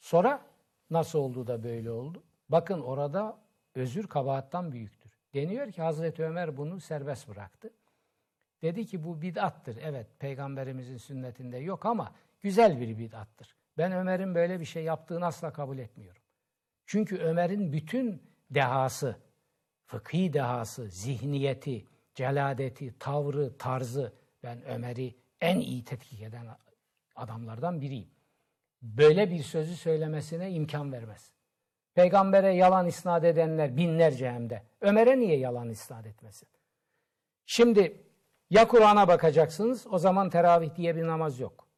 Sonra 0.00 0.46
nasıl 0.90 1.18
oldu 1.18 1.46
da 1.46 1.62
böyle 1.64 1.90
oldu? 1.90 2.22
Bakın 2.48 2.80
orada 2.80 3.38
özür 3.74 4.06
kabahattan 4.06 4.72
büyüktür. 4.72 5.18
Deniyor 5.34 5.72
ki 5.72 5.82
Hazreti 5.82 6.24
Ömer 6.24 6.56
bunu 6.56 6.80
serbest 6.80 7.28
bıraktı. 7.28 7.70
Dedi 8.62 8.86
ki 8.86 9.04
bu 9.04 9.22
bid'attır. 9.22 9.78
Evet 9.82 10.06
peygamberimizin 10.18 10.96
sünnetinde 10.96 11.58
yok 11.58 11.86
ama 11.86 12.14
güzel 12.40 12.80
bir 12.80 12.98
bid'attır. 12.98 13.56
Ben 13.78 13.92
Ömer'in 13.92 14.34
böyle 14.34 14.60
bir 14.60 14.64
şey 14.64 14.84
yaptığını 14.84 15.26
asla 15.26 15.52
kabul 15.52 15.78
etmiyorum. 15.78 16.22
Çünkü 16.86 17.18
Ömer'in 17.18 17.72
bütün 17.72 18.22
dehası, 18.50 19.16
fıkhi 19.86 20.32
dehası, 20.32 20.88
zihniyeti, 20.88 21.86
celadeti, 22.14 22.98
tavrı, 22.98 23.58
tarzı 23.58 24.12
ben 24.42 24.64
Ömer'i 24.64 25.14
en 25.40 25.60
iyi 25.60 25.84
tetkik 25.84 26.22
eden 26.22 26.46
adamlardan 27.16 27.80
biriyim. 27.80 28.10
Böyle 28.82 29.30
bir 29.30 29.42
sözü 29.42 29.76
söylemesine 29.76 30.50
imkan 30.50 30.92
vermez. 30.92 31.32
Peygambere 31.94 32.54
yalan 32.54 32.86
isnat 32.86 33.24
edenler 33.24 33.76
binlerce 33.76 34.30
hem 34.30 34.50
de. 34.50 34.62
Ömer'e 34.80 35.18
niye 35.18 35.38
yalan 35.38 35.68
isnat 35.68 36.06
etmesin? 36.06 36.48
Şimdi 37.46 38.07
ya 38.50 38.68
Kur'an'a 38.68 39.08
bakacaksınız 39.08 39.86
o 39.90 39.98
zaman 39.98 40.30
teravih 40.30 40.74
diye 40.74 40.96
bir 40.96 41.06
namaz 41.06 41.40
yok. 41.40 41.68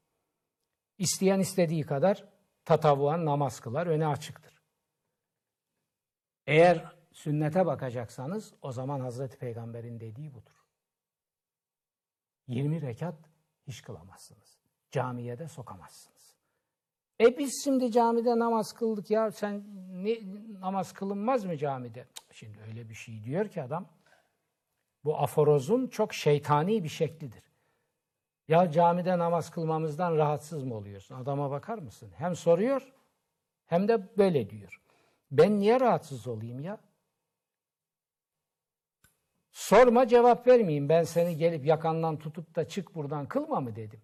İsteyen 0.99 1.41
istediği 1.41 1.83
kadar 1.83 2.25
tatavuan 2.65 3.25
namaz 3.25 3.61
kılar 3.61 3.87
öne 3.87 4.07
açıktır. 4.07 4.63
Eğer 6.47 6.85
sünnete 7.13 7.67
bakacaksanız 7.67 8.55
o 8.63 8.73
zaman 8.73 9.01
Hazreti 9.01 9.39
Peygamber'in 9.39 10.01
dediği 10.01 10.35
budur. 10.35 10.65
20 12.49 12.83
rekat 12.83 13.15
hiç 13.67 13.83
kılamazsınız. 13.83 14.59
Camiye 14.91 15.39
de 15.39 15.49
sokamazsınız. 15.49 16.37
E 17.21 17.39
biz 17.39 17.65
şimdi 17.65 17.93
camide 17.93 18.39
namaz 18.39 18.73
kıldık 18.73 19.11
ya 19.11 19.31
sen 19.31 19.65
ne, 20.05 20.19
namaz 20.61 20.93
kılınmaz 20.93 21.45
mı 21.45 21.57
camide? 21.57 22.07
Şimdi 22.33 22.59
öyle 22.69 22.89
bir 22.89 22.95
şey 22.95 23.25
diyor 23.25 23.49
ki 23.49 23.63
adam. 23.63 23.89
Bu 25.05 25.19
aforozun 25.19 25.87
çok 25.87 26.15
şeytani 26.15 26.85
bir 26.85 26.89
şeklidir. 26.89 27.43
Ya 28.49 28.71
camide 28.71 29.19
namaz 29.19 29.51
kılmamızdan 29.51 30.17
rahatsız 30.17 30.65
mı 30.65 30.75
oluyorsun? 30.75 31.15
Adama 31.15 31.51
bakar 31.51 31.79
mısın? 31.79 32.11
Hem 32.17 32.37
soruyor 32.37 32.93
hem 33.67 33.89
de 33.89 34.19
böyle 34.19 34.51
diyor. 34.51 34.81
Ben 35.31 35.61
niye 35.61 35.81
rahatsız 35.81 36.27
olayım 36.27 36.61
ya? 36.61 36.79
Sorma 39.51 40.07
cevap 40.07 40.47
vermeyeyim. 40.47 40.89
Ben 40.89 41.03
seni 41.03 41.37
gelip 41.37 41.67
yakandan 41.67 42.19
tutup 42.19 42.57
da 42.57 42.69
çık 42.69 42.95
buradan 42.95 43.29
kılma 43.29 43.61
mı 43.61 43.77
dedim. 43.77 44.01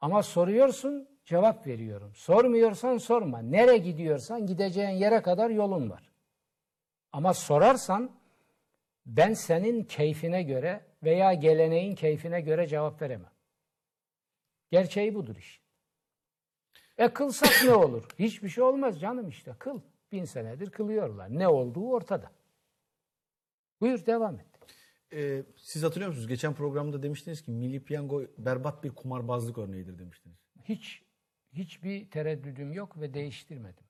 Ama 0.00 0.22
soruyorsun 0.22 1.08
cevap 1.24 1.66
veriyorum. 1.66 2.14
Sormuyorsan 2.14 2.98
sorma. 2.98 3.38
Nereye 3.38 3.78
gidiyorsan 3.78 4.46
gideceğin 4.46 4.90
yere 4.90 5.22
kadar 5.22 5.50
yolun 5.50 5.90
var. 5.90 6.15
Ama 7.16 7.34
sorarsan 7.34 8.10
ben 9.06 9.34
senin 9.34 9.84
keyfine 9.84 10.42
göre 10.42 10.86
veya 11.02 11.34
geleneğin 11.34 11.94
keyfine 11.94 12.40
göre 12.40 12.66
cevap 12.66 13.02
veremem. 13.02 13.32
Gerçeği 14.70 15.14
budur 15.14 15.36
iş. 15.36 15.60
E 16.98 17.08
kılsak 17.08 17.64
ne 17.64 17.74
olur? 17.74 18.04
Hiçbir 18.18 18.48
şey 18.48 18.64
olmaz 18.64 19.00
canım 19.00 19.28
işte 19.28 19.54
kıl. 19.58 19.80
Bin 20.12 20.24
senedir 20.24 20.70
kılıyorlar. 20.70 21.38
Ne 21.38 21.48
olduğu 21.48 21.90
ortada. 21.90 22.32
Buyur 23.80 24.06
devam 24.06 24.40
et. 24.40 24.46
Ee, 25.12 25.42
siz 25.56 25.82
hatırlıyor 25.82 26.08
musunuz? 26.08 26.28
Geçen 26.28 26.54
programda 26.54 27.02
demiştiniz 27.02 27.42
ki 27.42 27.50
Milli 27.50 27.84
Piyango 27.84 28.22
berbat 28.38 28.84
bir 28.84 28.90
kumarbazlık 28.90 29.58
örneğidir 29.58 29.98
demiştiniz. 29.98 30.38
Hiç 30.64 31.02
hiçbir 31.52 32.10
tereddüdüm 32.10 32.72
yok 32.72 33.00
ve 33.00 33.14
değiştirmedim. 33.14 33.84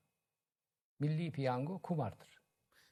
Milli 0.99 1.31
piyango 1.31 1.79
kumardır. 1.79 2.36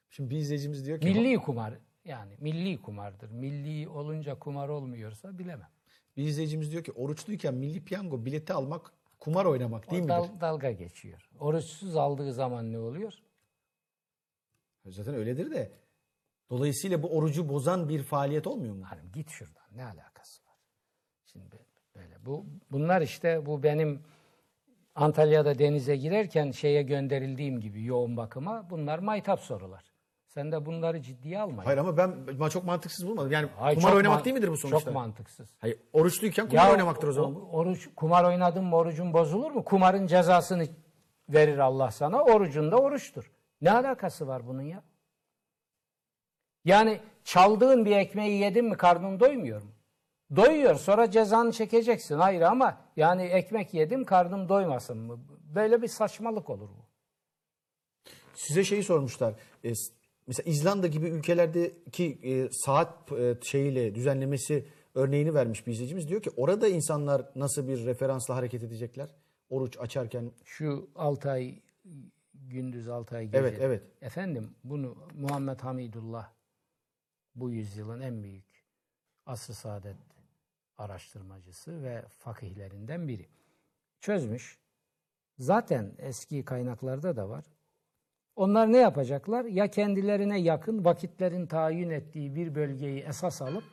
Şimdi 0.09 0.29
bir 0.29 0.37
izleyicimiz 0.37 0.85
diyor 0.85 0.99
ki 1.01 1.07
Milli 1.07 1.37
kumar 1.37 1.73
yani 2.05 2.37
milli 2.39 2.81
kumardır. 2.81 3.29
Milli 3.31 3.87
olunca 3.89 4.39
kumar 4.39 4.69
olmuyorsa 4.69 5.39
bilemem. 5.39 5.69
bir 6.17 6.23
izleyicimiz 6.23 6.71
diyor 6.71 6.83
ki 6.83 6.91
oruçluyken 6.91 7.53
Milli 7.53 7.85
Piyango 7.85 8.25
bileti 8.25 8.53
almak 8.53 8.91
kumar 9.19 9.45
oynamak 9.45 9.91
değil 9.91 10.01
midir? 10.03 10.13
dal- 10.13 10.41
dalga 10.41 10.71
geçiyor. 10.71 11.29
Oruçsuz 11.39 11.95
aldığı 11.95 12.33
zaman 12.33 12.73
ne 12.73 12.79
oluyor? 12.79 13.13
Zaten 14.85 15.15
öyledir 15.15 15.51
de. 15.51 15.71
Dolayısıyla 16.49 17.03
bu 17.03 17.17
orucu 17.17 17.49
bozan 17.49 17.89
bir 17.89 18.03
faaliyet 18.03 18.47
olmuyor 18.47 18.75
mu? 18.75 18.85
Hanım 18.85 19.11
git 19.11 19.29
şuradan 19.29 19.63
ne 19.75 19.83
alakası 19.85 20.43
var? 20.45 20.55
Şimdi 21.25 21.55
böyle 21.95 22.25
bu 22.25 22.45
bunlar 22.71 23.01
işte 23.01 23.45
bu 23.45 23.63
benim 23.63 24.03
Antalya'da 24.95 25.59
denize 25.59 25.95
girerken 25.95 26.51
şeye 26.51 26.83
gönderildiğim 26.83 27.59
gibi 27.59 27.83
yoğun 27.83 28.17
bakıma 28.17 28.69
bunlar 28.69 28.99
maytap 28.99 29.39
sorular. 29.39 29.83
Sen 30.35 30.51
de 30.51 30.65
bunları 30.65 31.01
ciddiye 31.01 31.39
alma. 31.39 31.65
Hayır 31.65 31.77
ama 31.77 31.97
ben 31.97 32.49
çok 32.49 32.63
mantıksız 32.63 33.07
bulmadım. 33.07 33.31
Yani 33.31 33.49
Hayır, 33.57 33.75
kumar 33.77 33.89
çok 33.89 33.97
oynamak 33.97 34.17
man- 34.17 34.25
değil 34.25 34.33
midir 34.33 34.47
bu 34.51 34.57
sonuçta? 34.57 34.79
Çok 34.79 34.93
mantıksız. 34.93 35.49
Hayır, 35.59 35.77
oruçluyken 35.93 36.49
kumar 36.49 36.71
oynamaktır 36.71 37.07
o 37.07 37.11
zaman. 37.11 37.35
bu. 37.35 37.39
Oruç, 37.51 37.89
kumar 37.95 38.23
oynadın 38.23 38.63
mı 38.63 38.75
orucun 38.75 39.13
bozulur 39.13 39.51
mu? 39.51 39.63
Kumarın 39.63 40.07
cezasını 40.07 40.67
verir 41.29 41.57
Allah 41.57 41.91
sana. 41.91 42.23
Orucun 42.23 42.71
da 42.71 42.77
oruçtur. 42.77 43.31
Ne 43.61 43.71
alakası 43.71 44.27
var 44.27 44.47
bunun 44.47 44.61
ya? 44.61 44.83
Yani 46.65 46.99
çaldığın 47.23 47.85
bir 47.85 47.91
ekmeği 47.95 48.41
yedin 48.41 48.65
mi 48.65 48.77
karnın 48.77 49.19
doymuyor 49.19 49.61
mu? 49.61 49.71
Doyuyor 50.35 50.75
sonra 50.75 51.11
cezanı 51.11 51.51
çekeceksin. 51.51 52.15
Hayır 52.19 52.41
ama 52.41 52.77
yani 52.97 53.23
ekmek 53.23 53.73
yedim 53.73 54.03
karnım 54.05 54.49
doymasın 54.49 54.97
mı? 54.97 55.19
Böyle 55.55 55.81
bir 55.81 55.87
saçmalık 55.87 56.49
olur 56.49 56.69
bu. 56.69 56.85
Size 58.33 58.63
şeyi 58.63 58.83
sormuşlar. 58.83 59.33
E, 59.63 59.75
s- 59.75 59.93
mesela 60.27 60.51
İzlanda 60.51 60.87
gibi 60.87 61.07
ülkelerdeki 61.09 62.19
e, 62.23 62.49
saat 62.51 63.11
e, 63.11 63.37
şeyiyle 63.41 63.95
düzenlemesi 63.95 64.67
örneğini 64.95 65.33
vermiş 65.33 65.67
bir 65.67 65.71
izleyicimiz. 65.71 66.07
Diyor 66.07 66.21
ki 66.21 66.29
orada 66.37 66.67
insanlar 66.67 67.31
nasıl 67.35 67.67
bir 67.67 67.85
referansla 67.85 68.35
hareket 68.35 68.63
edecekler? 68.63 69.15
Oruç 69.49 69.77
açarken. 69.79 70.31
Şu 70.45 70.89
6 70.95 71.31
ay 71.31 71.59
gündüz 72.33 72.89
6 72.89 73.15
ay 73.15 73.25
gece. 73.25 73.37
Evet, 73.37 73.57
evet. 73.61 73.83
Efendim 74.01 74.55
bunu 74.63 74.97
Muhammed 75.13 75.59
Hamidullah 75.59 76.33
bu 77.35 77.51
yüzyılın 77.51 78.01
en 78.01 78.23
büyük 78.23 78.65
asr 79.25 79.53
saadet 79.53 79.97
araştırmacısı 80.77 81.83
ve 81.83 82.05
fakihlerinden 82.07 83.07
biri. 83.07 83.27
Çözmüş. 83.99 84.59
Zaten 85.39 85.95
eski 85.97 86.45
kaynaklarda 86.45 87.15
da 87.15 87.29
var. 87.29 87.45
Onlar 88.35 88.71
ne 88.71 88.77
yapacaklar? 88.77 89.45
Ya 89.45 89.71
kendilerine 89.71 90.39
yakın 90.39 90.85
vakitlerin 90.85 91.47
tayin 91.47 91.89
ettiği 91.89 92.35
bir 92.35 92.55
bölgeyi 92.55 93.01
esas 93.01 93.41
alıp 93.41 93.63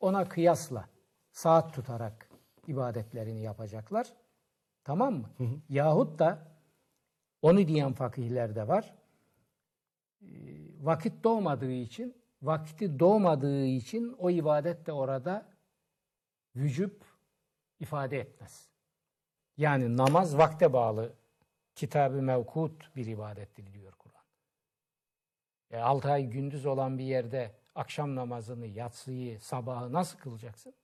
ona 0.00 0.28
kıyasla 0.28 0.88
saat 1.32 1.74
tutarak 1.74 2.28
ibadetlerini 2.66 3.42
yapacaklar. 3.42 4.12
Tamam 4.84 5.14
mı? 5.14 5.28
Yahut 5.68 6.18
da 6.18 6.38
onu 7.42 7.68
diyen 7.68 7.92
fakihler 7.92 8.54
de 8.54 8.68
var. 8.68 8.94
Ee, 10.22 10.26
Vakit 10.80 11.24
doğmadığı 11.24 11.72
için, 11.72 12.22
vakti 12.42 12.98
doğmadığı 12.98 13.64
için 13.64 14.14
o 14.18 14.30
ibadet 14.30 14.86
de 14.86 14.92
orada 14.92 15.46
vücub 16.56 16.90
ifade 17.80 18.20
etmez. 18.20 18.68
Yani 19.56 19.96
namaz 19.96 20.38
vakte 20.38 20.72
bağlı 20.72 21.12
kitabı 21.74 22.22
mevkut 22.22 22.96
bir 22.96 23.06
ibadettir 23.06 23.72
diyor 23.72 23.92
Kur'an. 23.92 24.24
E, 25.70 25.78
6 25.78 26.10
ay 26.10 26.26
gündüz 26.26 26.66
olan 26.66 26.98
bir 26.98 27.04
yerde 27.04 27.54
akşam 27.74 28.16
namazını, 28.16 28.66
yatsıyı, 28.66 29.40
sabahı 29.40 29.92
nasıl 29.92 30.18
kılacaksın? 30.18 30.74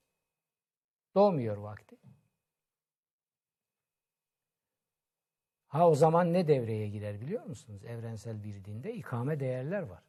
Doğmuyor 1.14 1.56
vakti. 1.56 1.96
Ha 5.68 5.88
o 5.88 5.94
zaman 5.94 6.32
ne 6.32 6.48
devreye 6.48 6.88
girer 6.88 7.20
biliyor 7.20 7.44
musunuz? 7.44 7.84
Evrensel 7.84 8.44
bir 8.44 8.64
dinde 8.64 8.94
ikame 8.94 9.40
değerler 9.40 9.82
var. 9.82 10.02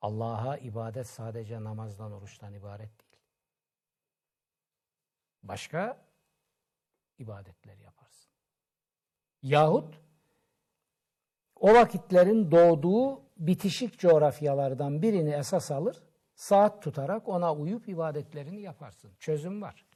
Allah'a 0.00 0.56
ibadet 0.56 1.06
sadece 1.06 1.64
namazdan, 1.64 2.12
oruçtan 2.12 2.54
ibaret 2.54 3.00
değil. 3.00 3.22
Başka 5.42 6.06
ibadetler 7.18 7.76
yaparsın. 7.76 8.35
Yahut 9.46 9.94
o 11.56 11.74
vakitlerin 11.74 12.50
doğduğu 12.50 13.22
bitişik 13.36 13.98
coğrafyalardan 13.98 15.02
birini 15.02 15.30
esas 15.30 15.70
alır, 15.70 16.02
saat 16.34 16.82
tutarak 16.82 17.28
ona 17.28 17.54
uyup 17.54 17.88
ibadetlerini 17.88 18.60
yaparsın. 18.60 19.10
Çözüm 19.18 19.62
var. 19.62 19.86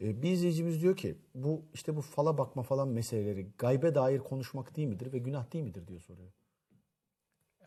Ee, 0.00 0.22
bir 0.22 0.30
izleyicimiz 0.30 0.82
diyor 0.82 0.96
ki 0.96 1.18
bu 1.34 1.64
işte 1.74 1.96
bu 1.96 2.00
fala 2.00 2.38
bakma 2.38 2.62
falan 2.62 2.88
meseleleri 2.88 3.50
gaybe 3.58 3.94
dair 3.94 4.18
konuşmak 4.18 4.76
değil 4.76 4.88
midir 4.88 5.12
ve 5.12 5.18
günah 5.18 5.52
değil 5.52 5.64
midir 5.64 5.86
diyor 5.88 6.00
soruyor. 6.00 6.32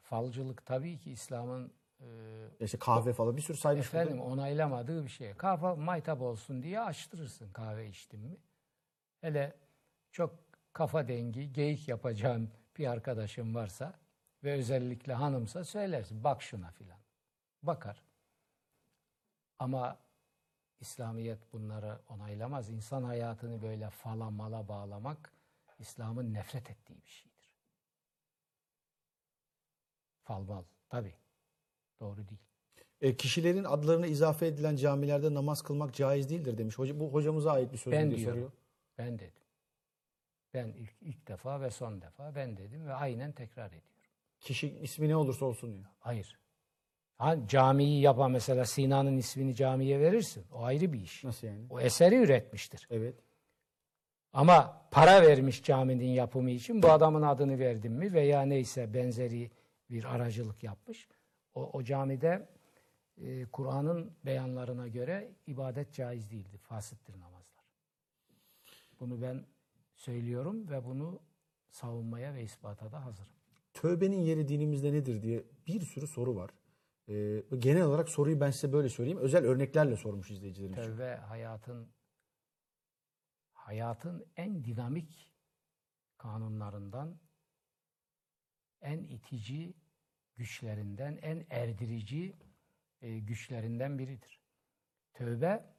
Falcılık 0.02 0.66
tabii 0.66 1.00
ki 1.00 1.12
İslam'ın 1.12 1.72
e, 2.00 2.06
İşte 2.60 2.78
kahve 2.80 3.14
falan 3.14 3.38
bir 3.38 3.42
sürü 3.42 3.58
saymış. 3.58 3.94
burada. 3.94 4.04
efendim 4.04 4.22
onaylamadığı 4.24 5.04
bir 5.06 5.10
şey. 5.10 5.34
Kahve 5.34 5.74
maytap 5.74 6.22
olsun 6.22 6.64
diye 6.64 6.80
açtırırsın 6.82 7.52
kahve 7.52 7.88
içtin 7.88 8.20
mi. 8.20 8.38
Hele 9.22 9.54
çok 10.12 10.45
kafa 10.76 11.08
dengi, 11.08 11.54
geyik 11.54 11.88
yapacağın 11.88 12.50
bir 12.78 12.88
arkadaşın 12.88 13.56
varsa 13.56 13.94
ve 14.44 14.54
özellikle 14.54 15.14
hanımsa 15.14 15.64
söylersin. 15.64 16.24
Bak 16.24 16.42
şuna 16.42 16.72
filan. 16.72 17.00
Bakar. 17.64 18.04
Ama 19.60 20.00
İslamiyet 20.80 21.54
bunları 21.54 22.00
onaylamaz. 22.10 22.70
İnsan 22.70 23.04
hayatını 23.04 23.62
böyle 23.62 23.90
fala 23.90 24.30
mala 24.30 24.68
bağlamak 24.68 25.34
İslam'ın 25.80 26.34
nefret 26.34 26.70
ettiği 26.70 27.04
bir 27.04 27.10
şeydir. 27.10 27.52
Falmal 30.24 30.64
tabii. 30.90 31.16
Doğru 32.00 32.28
değil. 32.30 32.42
E, 33.02 33.18
kişilerin 33.18 33.64
adlarına 33.64 34.08
izafe 34.08 34.48
edilen 34.48 34.76
camilerde 34.76 35.34
namaz 35.34 35.62
kılmak 35.62 35.94
caiz 35.94 36.30
değildir 36.30 36.58
demiş. 36.58 36.78
Hoca, 36.78 37.00
bu 37.00 37.14
hocamıza 37.14 37.52
ait 37.52 37.74
bir 37.74 37.78
söz 37.78 37.94
Ben 37.94 38.10
diye 38.10 38.20
diyorum. 38.20 38.34
soruyor. 38.34 38.52
Ben 38.98 39.20
dedim. 39.20 39.45
Ben 40.56 40.68
ilk, 40.68 40.94
ilk 41.02 41.28
defa 41.28 41.62
ve 41.62 41.70
son 41.70 42.02
defa 42.02 42.36
ben 42.36 42.58
dedim 42.58 42.88
ve 42.88 42.94
aynen 42.94 43.32
tekrar 43.32 43.68
ediyorum. 43.68 43.90
Kişi 44.40 44.70
ismi 44.70 45.10
ne 45.10 45.16
olursa 45.16 45.46
olsun 45.46 45.74
diyor. 45.74 45.86
Hayır. 46.00 46.40
Ha, 47.18 47.48
camiyi 47.48 48.02
yapan 48.02 48.32
mesela 48.32 48.66
Sina'nın 48.66 49.18
ismini 49.18 49.56
camiye 49.56 50.00
verirsin. 50.00 50.46
O 50.52 50.64
ayrı 50.64 50.94
bir 50.94 51.02
iş. 51.02 51.24
Nasıl 51.24 51.48
yani? 51.48 51.66
O 51.70 51.80
eseri 51.80 52.16
üretmiştir. 52.16 52.88
Evet. 52.90 53.16
Ama 54.34 54.88
para 54.92 55.22
vermiş 55.22 55.64
caminin 55.64 56.10
yapımı 56.10 56.52
için 56.52 56.84
bu 56.84 56.92
adamın 56.92 57.22
adını 57.22 57.60
verdim 57.60 57.94
mi 57.94 58.14
veya 58.14 58.42
neyse 58.42 58.94
benzeri 58.94 59.52
bir 59.90 60.16
aracılık 60.16 60.64
yapmış. 60.64 61.08
O, 61.54 61.70
o 61.74 61.84
camide 61.84 62.48
e, 63.18 63.46
Kur'an'ın 63.46 64.12
beyanlarına 64.26 64.88
göre 64.88 65.32
ibadet 65.48 65.94
caiz 65.94 66.32
değildir. 66.32 66.58
Fasittir 66.58 67.20
namazlar. 67.20 67.66
Bunu 69.00 69.22
ben 69.22 69.46
söylüyorum 70.06 70.70
ve 70.70 70.86
bunu 70.86 71.22
savunmaya 71.70 72.34
ve 72.34 72.44
ispata 72.44 72.92
da 72.92 73.06
hazırım. 73.06 73.34
Tövbenin 73.74 74.22
yeri 74.22 74.48
dinimizde 74.48 74.94
nedir 74.94 75.22
diye 75.22 75.44
bir 75.68 75.82
sürü 75.82 76.08
soru 76.08 76.36
var. 76.36 76.52
Ee, 77.08 77.44
genel 77.58 77.84
olarak 77.84 78.10
soruyu 78.10 78.40
ben 78.40 78.52
size 78.52 78.74
böyle 78.74 78.90
söyleyeyim. 78.90 79.20
Özel 79.20 79.46
örneklerle 79.46 79.98
sormuş 79.98 80.32
izleyicilerimiz. 80.32 80.78
Tövbe 80.78 81.16
hayatın 81.16 81.90
hayatın 83.54 84.26
en 84.36 84.64
dinamik 84.64 85.32
kanunlarından, 86.18 87.20
en 88.82 89.04
itici 89.04 89.74
güçlerinden, 90.36 91.18
en 91.22 91.46
erdirici 91.50 92.36
e, 93.02 93.20
güçlerinden 93.20 94.00
biridir. 94.00 94.42
Tövbe 95.14 95.76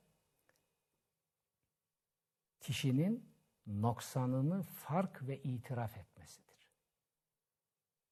kişinin 2.60 3.35
noksanını 3.66 4.62
fark 4.62 5.28
ve 5.28 5.42
itiraf 5.42 5.96
etmesidir. 5.96 6.70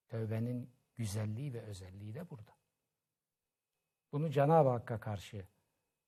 Tövbenin 0.09 0.70
güzelliği 0.96 1.55
ve 1.55 1.62
özelliği 1.62 2.14
de 2.14 2.30
burada. 2.30 2.55
Bunu 4.12 4.30
Cenab-ı 4.30 4.68
Hakk'a 4.68 5.00
karşı 5.00 5.46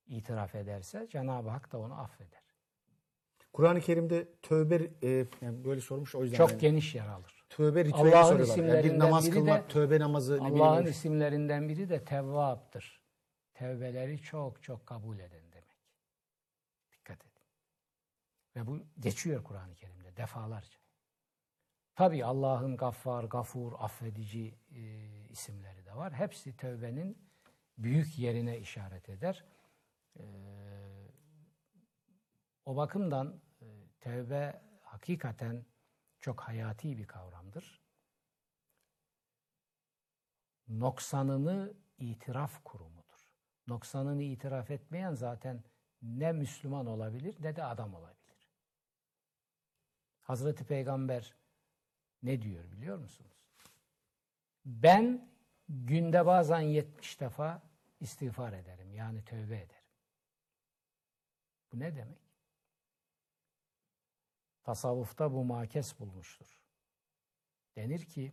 itiraf 0.07 0.55
ederse 0.55 1.09
Cenab-ı 1.11 1.49
Hak 1.49 1.72
da 1.72 1.78
onu 1.78 2.01
affeder. 2.01 2.47
Kur'an-ı 3.53 3.80
Kerim'de 3.80 4.28
tövbe 4.42 4.90
e, 5.03 5.26
yani 5.40 5.64
böyle 5.64 5.80
sormuş 5.80 6.14
o 6.14 6.22
yüzden. 6.22 6.36
Çok 6.36 6.51
yani. 6.51 6.61
geniş 6.61 6.94
yer 6.94 7.07
alır. 7.07 7.44
Tövbe 7.49 7.84
ritüeli 7.84 8.16
Allah'ın 8.16 8.44
soruyorlar. 8.44 8.74
Yani 8.74 8.84
bir 8.84 8.99
namaz 8.99 9.26
biri 9.26 9.34
kılmak, 9.34 9.64
de- 9.64 9.68
tövbe 9.68 10.01
namazı 10.01 10.38
Allah'ın 10.42 10.86
isimlerinden 10.86 11.68
biri 11.68 11.88
de 11.88 12.05
Tevvap'tır. 12.05 13.03
Tevbeleri 13.55 14.22
çok 14.22 14.62
çok 14.62 14.86
kabul 14.86 15.18
eden 15.18 15.53
demek. 15.53 15.76
Dikkat 16.92 17.20
edin. 17.20 17.42
Ve 18.57 18.66
bu 18.66 18.86
geçiyor 19.00 19.44
Kur'an-ı 19.44 19.74
Kerim'de 19.74 20.16
defalarca. 20.16 20.78
Tabi 21.94 22.24
Allah'ın 22.24 22.76
Gaffar, 22.76 23.24
Gafur, 23.24 23.72
affedici 23.78 24.59
e, 24.70 24.80
isimleri 25.28 25.86
de 25.86 25.96
var. 25.96 26.12
Hepsi 26.12 26.57
tövbenin 26.57 27.18
büyük 27.78 28.18
yerine 28.18 28.59
işaret 28.59 29.09
eder. 29.09 29.44
E, 30.18 30.24
o 32.64 32.76
bakımdan 32.76 33.40
e, 33.61 33.66
tevbe 34.00 34.62
hakikaten 34.82 35.66
çok 36.20 36.40
hayati 36.40 36.98
bir 36.98 37.07
kavramdır. 37.07 37.82
Noksanını 40.68 41.74
itiraf 41.98 42.64
kurumudur. 42.64 43.32
Noksanını 43.66 44.22
itiraf 44.22 44.70
etmeyen 44.70 45.14
zaten 45.14 45.64
ne 46.02 46.32
Müslüman 46.32 46.86
olabilir 46.86 47.36
ne 47.40 47.57
de 47.57 47.64
adam 47.64 47.94
olabilir. 47.94 48.15
Hazreti 50.27 50.64
Peygamber 50.64 51.35
ne 52.22 52.43
diyor 52.43 52.72
biliyor 52.72 52.99
musunuz? 52.99 53.47
Ben 54.64 55.31
günde 55.68 56.27
bazen 56.27 56.61
70 56.61 57.20
defa 57.20 57.62
istiğfar 58.01 58.53
ederim. 58.53 58.95
Yani 58.95 59.24
tövbe 59.24 59.57
ederim. 59.57 59.85
Bu 61.72 61.79
ne 61.79 61.97
demek? 61.97 62.18
Tasavvufta 64.62 65.33
bu 65.33 65.45
makes 65.45 66.01
bulmuştur. 66.01 66.59
Denir 67.77 68.05
ki 68.05 68.33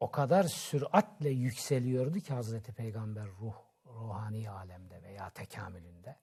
o 0.00 0.10
kadar 0.10 0.44
süratle 0.44 1.30
yükseliyordu 1.30 2.20
ki 2.20 2.34
Hazreti 2.34 2.72
Peygamber 2.72 3.26
ruh, 3.26 3.56
ruhani 3.86 4.50
alemde 4.50 5.02
veya 5.02 5.30
tekamülünde. 5.30 6.18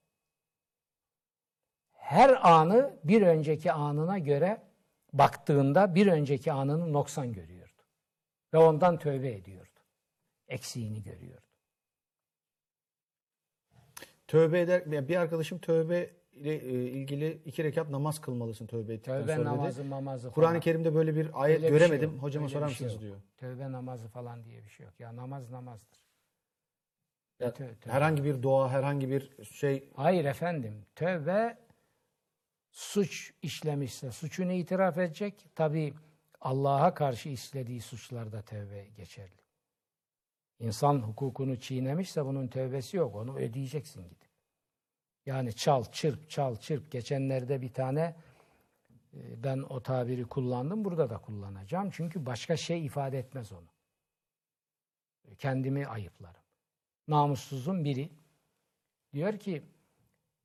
Her 2.03 2.51
anı 2.51 2.93
bir 3.03 3.21
önceki 3.21 3.71
anına 3.71 4.19
göre 4.19 4.61
baktığında 5.13 5.95
bir 5.95 6.07
önceki 6.07 6.51
anını 6.51 6.93
noksan 6.93 7.33
görüyordu. 7.33 7.81
Ve 8.53 8.57
ondan 8.57 8.99
tövbe 8.99 9.31
ediyordu. 9.31 9.79
Eksiğini 10.47 11.03
görüyordu. 11.03 11.41
Tövbe 14.27 14.59
eder 14.59 15.07
bir 15.07 15.15
arkadaşım 15.15 15.59
tövbe 15.59 16.09
ile 16.33 16.55
e, 16.55 16.71
ilgili 16.71 17.41
iki 17.45 17.63
rekat 17.63 17.89
namaz 17.89 18.21
kılmalısın 18.21 18.67
tövbe 18.67 18.93
ettikten 18.93 19.21
Tövbe 19.21 19.35
sonra 19.35 19.49
namazı 19.89 20.23
dedi. 20.27 20.33
Kur'an-ı. 20.33 20.59
Kerim'de 20.59 20.95
böyle 20.95 21.15
bir 21.15 21.29
ayet 21.33 21.57
Öyle 21.57 21.73
bir 21.73 21.79
şey 21.79 21.87
göremedim. 21.87 22.19
Hocama 22.19 22.45
Öyle 22.45 22.53
sorar 22.53 22.69
şey 22.69 22.87
mısınız 22.87 22.93
yok. 22.93 23.01
diyor. 23.01 23.17
Tövbe 23.37 23.71
namazı 23.71 24.07
falan 24.07 24.45
diye 24.45 24.63
bir 24.63 24.69
şey 24.69 24.85
yok. 24.85 24.99
Ya 24.99 25.15
namaz 25.15 25.51
namazdır. 25.51 25.99
Ya, 27.39 27.49
Tö- 27.49 27.53
tövbe. 27.53 27.93
herhangi 27.93 28.23
bir 28.23 28.41
dua, 28.43 28.71
herhangi 28.71 29.09
bir 29.09 29.43
şey 29.43 29.89
Hayır 29.95 30.25
efendim. 30.25 30.85
Tövbe 30.95 31.62
suç 32.73 33.33
işlemişse 33.41 34.11
suçunu 34.11 34.51
itiraf 34.51 34.97
edecek. 34.97 35.45
Tabi 35.55 35.93
Allah'a 36.41 36.93
karşı 36.93 37.29
işlediği 37.29 37.81
suçlarda 37.81 38.41
tövbe 38.41 38.87
geçerli. 38.87 39.43
İnsan 40.59 40.99
hukukunu 40.99 41.59
çiğnemişse 41.59 42.25
bunun 42.25 42.47
tövbesi 42.47 42.97
yok. 42.97 43.15
Onu 43.15 43.37
ödeyeceksin 43.37 44.03
gidip. 44.03 44.29
Yani 45.25 45.55
çal, 45.55 45.83
çırp, 45.83 46.29
çal, 46.29 46.55
çırp. 46.55 46.91
Geçenlerde 46.91 47.61
bir 47.61 47.73
tane 47.73 48.15
e, 49.13 49.43
ben 49.43 49.57
o 49.57 49.83
tabiri 49.83 50.23
kullandım. 50.23 50.85
Burada 50.85 51.09
da 51.09 51.17
kullanacağım. 51.17 51.89
Çünkü 51.91 52.25
başka 52.25 52.57
şey 52.57 52.85
ifade 52.85 53.19
etmez 53.19 53.51
onu. 53.51 53.67
Kendimi 55.37 55.87
ayıplarım. 55.87 56.41
Namussuzun 57.07 57.85
biri 57.85 58.09
diyor 59.13 59.39
ki 59.39 59.63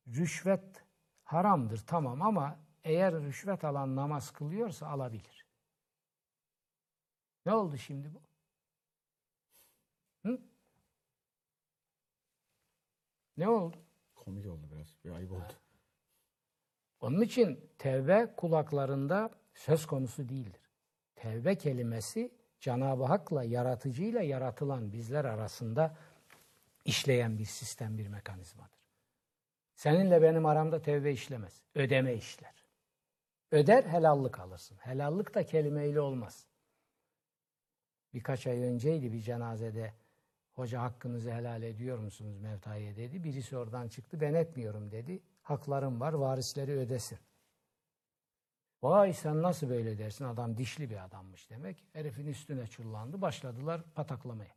rüşvet 0.08 0.87
haramdır 1.28 1.78
tamam 1.86 2.22
ama 2.22 2.58
eğer 2.84 3.14
rüşvet 3.14 3.64
alan 3.64 3.96
namaz 3.96 4.30
kılıyorsa 4.30 4.86
alabilir. 4.86 5.46
Ne 7.46 7.54
oldu 7.54 7.76
şimdi 7.76 8.14
bu? 8.14 8.20
Hı? 10.28 10.40
Ne 13.36 13.48
oldu? 13.48 13.76
komik 14.14 14.46
oldu 14.46 14.66
biraz. 14.72 14.96
Bir 15.04 15.10
ayıp 15.10 15.32
oldu. 15.32 15.52
Onun 17.00 17.20
için 17.20 17.70
tevbe 17.78 18.34
kulaklarında 18.36 19.30
söz 19.54 19.86
konusu 19.86 20.28
değildir. 20.28 20.60
Tevbe 21.16 21.58
kelimesi 21.58 22.34
Cenab-ı 22.60 23.04
Hak'la 23.04 23.44
yaratıcıyla 23.44 24.22
yaratılan 24.22 24.92
bizler 24.92 25.24
arasında 25.24 25.96
işleyen 26.84 27.38
bir 27.38 27.44
sistem, 27.44 27.98
bir 27.98 28.08
mekanizmadır. 28.08 28.77
Seninle 29.78 30.22
benim 30.22 30.46
aramda 30.46 30.82
tevbe 30.82 31.12
işlemez. 31.12 31.62
Ödeme 31.74 32.14
işler. 32.14 32.54
Öder 33.50 33.84
helallık 33.84 34.40
alırsın. 34.40 34.76
Helallık 34.76 35.34
da 35.34 35.46
kelimeyle 35.46 36.00
olmaz. 36.00 36.46
Birkaç 38.14 38.46
ay 38.46 38.62
önceydi 38.62 39.12
bir 39.12 39.20
cenazede 39.20 39.94
hoca 40.52 40.82
hakkınızı 40.82 41.32
helal 41.32 41.62
ediyor 41.62 41.98
musunuz 41.98 42.38
Mevta'ya 42.38 42.96
dedi. 42.96 43.24
Birisi 43.24 43.56
oradan 43.56 43.88
çıktı 43.88 44.20
ben 44.20 44.34
etmiyorum 44.34 44.90
dedi. 44.90 45.22
Haklarım 45.42 46.00
var 46.00 46.12
varisleri 46.12 46.72
ödesin. 46.72 47.18
Vay 48.82 49.12
sen 49.12 49.42
nasıl 49.42 49.68
böyle 49.68 49.98
dersin 49.98 50.24
adam 50.24 50.56
dişli 50.56 50.90
bir 50.90 51.04
adammış 51.04 51.50
demek. 51.50 51.84
Herifin 51.92 52.26
üstüne 52.26 52.66
çullandı 52.66 53.20
başladılar 53.20 53.82
pataklamaya. 53.94 54.54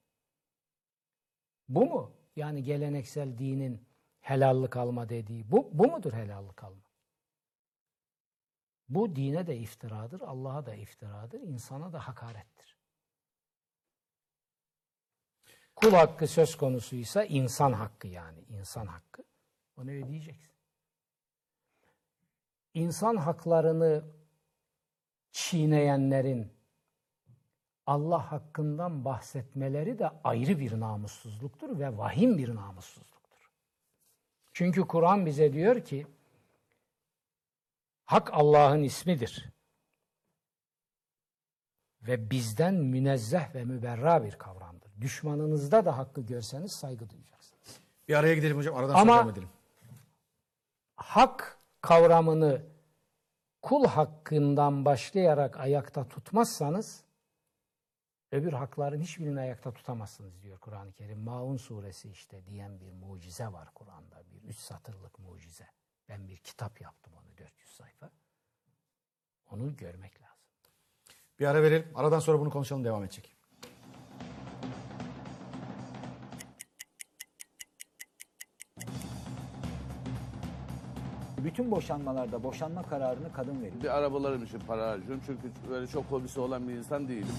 Bu 1.70 1.86
mu? 1.86 2.12
Yani 2.36 2.64
geleneksel 2.64 3.38
dinin 3.38 3.91
helallik 4.22 4.78
alma 4.78 5.10
dediği 5.10 5.52
bu, 5.52 5.70
bu 5.74 5.88
mudur 5.88 6.14
helallik 6.14 6.64
alma? 6.64 6.82
Bu 8.90 9.16
dine 9.16 9.48
de 9.48 9.58
iftiradır, 9.58 10.22
Allah'a 10.22 10.66
da 10.66 10.76
iftiradır, 10.76 11.42
insana 11.42 11.94
da 11.94 12.08
hakarettir. 12.08 12.78
Kul 15.76 15.92
hakkı 15.92 16.28
söz 16.28 16.58
konusuysa 16.58 17.24
insan 17.24 17.74
hakkı 17.74 18.08
yani 18.08 18.40
insan 18.50 18.86
hakkı. 18.86 19.24
Onu 19.78 19.92
ödeyeceksin. 19.92 20.52
İnsan 22.74 23.16
haklarını 23.16 24.04
çiğneyenlerin 25.32 26.54
Allah 27.86 28.32
hakkından 28.32 29.06
bahsetmeleri 29.06 30.00
de 30.00 30.10
ayrı 30.24 30.60
bir 30.60 30.80
namussuzluktur 30.80 31.80
ve 31.80 31.98
vahim 31.98 32.38
bir 32.38 32.56
namussuzluktur. 32.56 33.21
Çünkü 34.54 34.82
Kur'an 34.88 35.26
bize 35.26 35.54
diyor 35.54 35.86
ki 35.86 36.08
hak 38.06 38.30
Allah'ın 38.34 38.84
ismidir. 38.84 39.50
Ve 42.02 42.30
bizden 42.32 42.74
münezzeh 42.74 43.56
ve 43.56 43.66
müberra 43.66 44.24
bir 44.24 44.32
kavramdır. 44.32 44.92
Düşmanınızda 45.02 45.86
da 45.86 45.98
hakkı 45.98 46.22
görseniz 46.22 46.72
saygı 46.72 47.10
duyacaksınız. 47.10 47.80
Bir 48.08 48.16
araya 48.16 48.36
gidelim 48.36 48.58
hocam. 48.58 48.76
Aradan 48.76 48.94
Ama- 48.96 49.18
sonra 49.20 49.32
edelim. 49.32 49.50
hak 50.96 51.58
kavramını 51.82 52.62
kul 53.62 53.86
hakkından 53.86 54.86
başlayarak 54.86 55.60
ayakta 55.60 56.08
tutmazsanız 56.08 57.04
öbür 58.32 58.54
hakların 58.54 59.02
hiçbirini 59.02 59.40
ayakta 59.40 59.74
tutamazsınız 59.74 60.44
diyor 60.44 60.60
Kur'an-ı 60.60 60.92
Kerim. 60.92 61.20
Maun 61.20 61.58
suresi 61.58 62.10
işte 62.10 62.46
diyen 62.46 62.80
bir 62.80 62.92
mucize 62.92 63.48
var 63.48 63.70
Kur'an'da. 63.76 64.24
Bir 64.32 64.50
üç 64.50 64.58
satırlık 64.58 65.20
mucize. 65.20 65.68
Ben 66.10 66.28
bir 66.28 66.38
kitap 66.38 66.82
yaptım 66.82 67.14
onu 67.14 67.38
400 67.38 67.70
sayfa. 67.70 68.10
Onu 69.52 69.78
görmek 69.78 70.22
lazım. 70.22 70.38
Bir 71.40 71.46
ara 71.46 71.64
verelim. 71.64 71.88
Aradan 71.96 72.20
sonra 72.20 72.40
bunu 72.40 72.50
konuşalım 72.50 72.84
devam 72.84 73.04
edecek. 73.04 73.36
Bütün 81.38 81.72
boşanmalarda 81.72 82.44
boşanma 82.44 82.84
kararını 82.84 83.34
kadın 83.34 83.62
veriyor. 83.62 83.84
Bir 83.84 83.98
arabalarım 83.98 84.44
için 84.44 84.60
para 84.60 84.90
harcıyorum 84.90 85.22
çünkü 85.26 85.52
böyle 85.70 85.88
çok 85.88 86.06
hobisi 86.06 86.40
olan 86.40 86.70
bir 86.70 86.74
insan 86.74 87.08
değilim. 87.08 87.36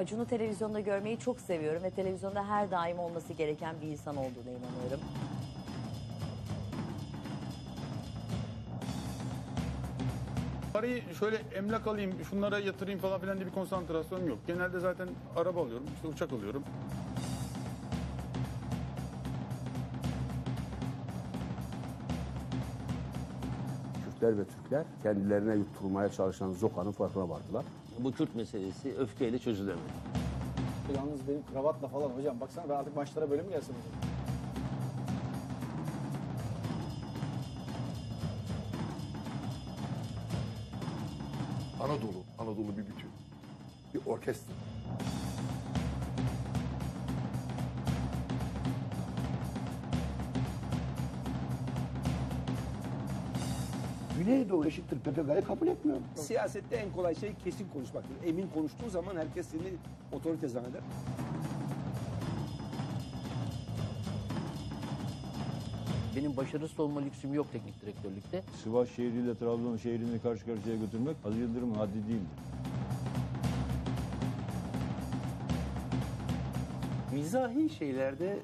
Acun'u 0.00 0.26
televizyonda 0.26 0.80
görmeyi 0.80 1.18
çok 1.18 1.40
seviyorum 1.40 1.82
ve 1.82 1.90
televizyonda 1.90 2.48
her 2.48 2.70
daim 2.70 2.98
olması 2.98 3.32
gereken 3.32 3.74
bir 3.82 3.86
insan 3.86 4.16
olduğuna 4.16 4.50
inanıyorum. 4.50 5.00
Parayı 10.72 11.02
şöyle 11.18 11.36
emlak 11.36 11.86
alayım, 11.86 12.12
şunlara 12.30 12.58
yatırayım 12.58 13.00
falan 13.00 13.20
filan 13.20 13.36
diye 13.36 13.46
bir 13.46 13.52
konsantrasyonum 13.52 14.28
yok. 14.28 14.38
Genelde 14.46 14.80
zaten 14.80 15.08
araba 15.36 15.62
alıyorum, 15.62 15.86
işte 15.94 16.08
uçak 16.08 16.32
alıyorum. 16.32 16.64
Kürtler 24.04 24.38
ve 24.38 24.44
Türkler 24.44 24.84
kendilerine 25.02 25.54
yutturmaya 25.54 26.08
çalışan 26.08 26.52
Zoka'nın 26.52 26.92
farkına 26.92 27.28
vardılar. 27.28 27.64
Bu 28.04 28.12
Kürt 28.12 28.34
meselesi 28.34 28.94
öfkeyle 28.98 29.38
çözülemedi. 29.38 29.80
Yalnız 30.96 31.28
benim 31.28 31.42
kravatla 31.52 31.88
falan 31.88 32.08
hocam. 32.10 32.40
Baksana 32.40 32.68
ben 32.68 32.74
artık 32.74 32.96
maçlara 32.96 33.30
böyle 33.30 33.42
mi 33.42 33.48
gelsem 33.50 33.74
hocam? 33.76 34.10
Anadolu, 41.80 42.22
Anadolu 42.38 42.76
bir 42.76 42.82
bütün. 42.86 43.10
Bir 43.94 44.00
orkestra. 44.06 44.54
Güneydoğu 54.20 54.66
eşittir 54.66 54.98
PKK'yı 54.98 55.44
kabul 55.44 55.66
etmiyorum. 55.66 56.02
Siyasette 56.14 56.76
en 56.76 56.92
kolay 56.92 57.14
şey 57.14 57.32
kesin 57.44 57.68
konuşmaktır. 57.72 58.16
Emin 58.26 58.48
konuştuğu 58.54 58.90
zaman 58.90 59.16
herkes 59.16 59.46
seni 59.46 59.72
otorite 60.12 60.48
zanneder. 60.48 60.80
Benim 66.16 66.36
başarısız 66.36 66.80
olma 66.80 67.00
lüksüm 67.00 67.34
yok 67.34 67.46
teknik 67.52 67.82
direktörlükte. 67.82 68.42
Sivas 68.64 68.88
şehriyle 68.88 69.34
Trabzon 69.34 69.76
şehrini 69.76 70.20
karşı 70.22 70.46
karşıya 70.46 70.76
götürmek 70.76 71.16
Aziz 71.24 71.40
Yıldırım'ın 71.40 71.74
haddi 71.74 71.94
değildir. 71.94 72.28
Mizahi 77.12 77.70
şeylerde 77.70 78.38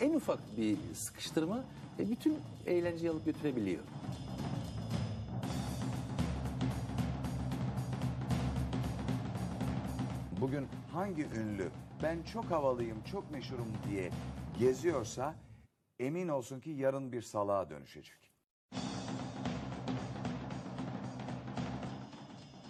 en 0.00 0.14
ufak 0.14 0.38
bir 0.58 0.76
sıkıştırma 0.94 1.64
ve 1.98 2.10
bütün 2.10 2.38
eğlenceyi 2.66 3.10
alıp 3.10 3.24
götürebiliyor. 3.24 3.82
Bugün 10.46 10.68
hangi 10.92 11.22
ünlü 11.22 11.70
ben 12.02 12.22
çok 12.22 12.44
havalıyım, 12.44 13.02
çok 13.02 13.30
meşhurum 13.30 13.72
diye 13.88 14.10
geziyorsa 14.58 15.34
emin 15.98 16.28
olsun 16.28 16.60
ki 16.60 16.70
yarın 16.70 17.12
bir 17.12 17.22
salağa 17.22 17.70
dönüşecek. 17.70 18.32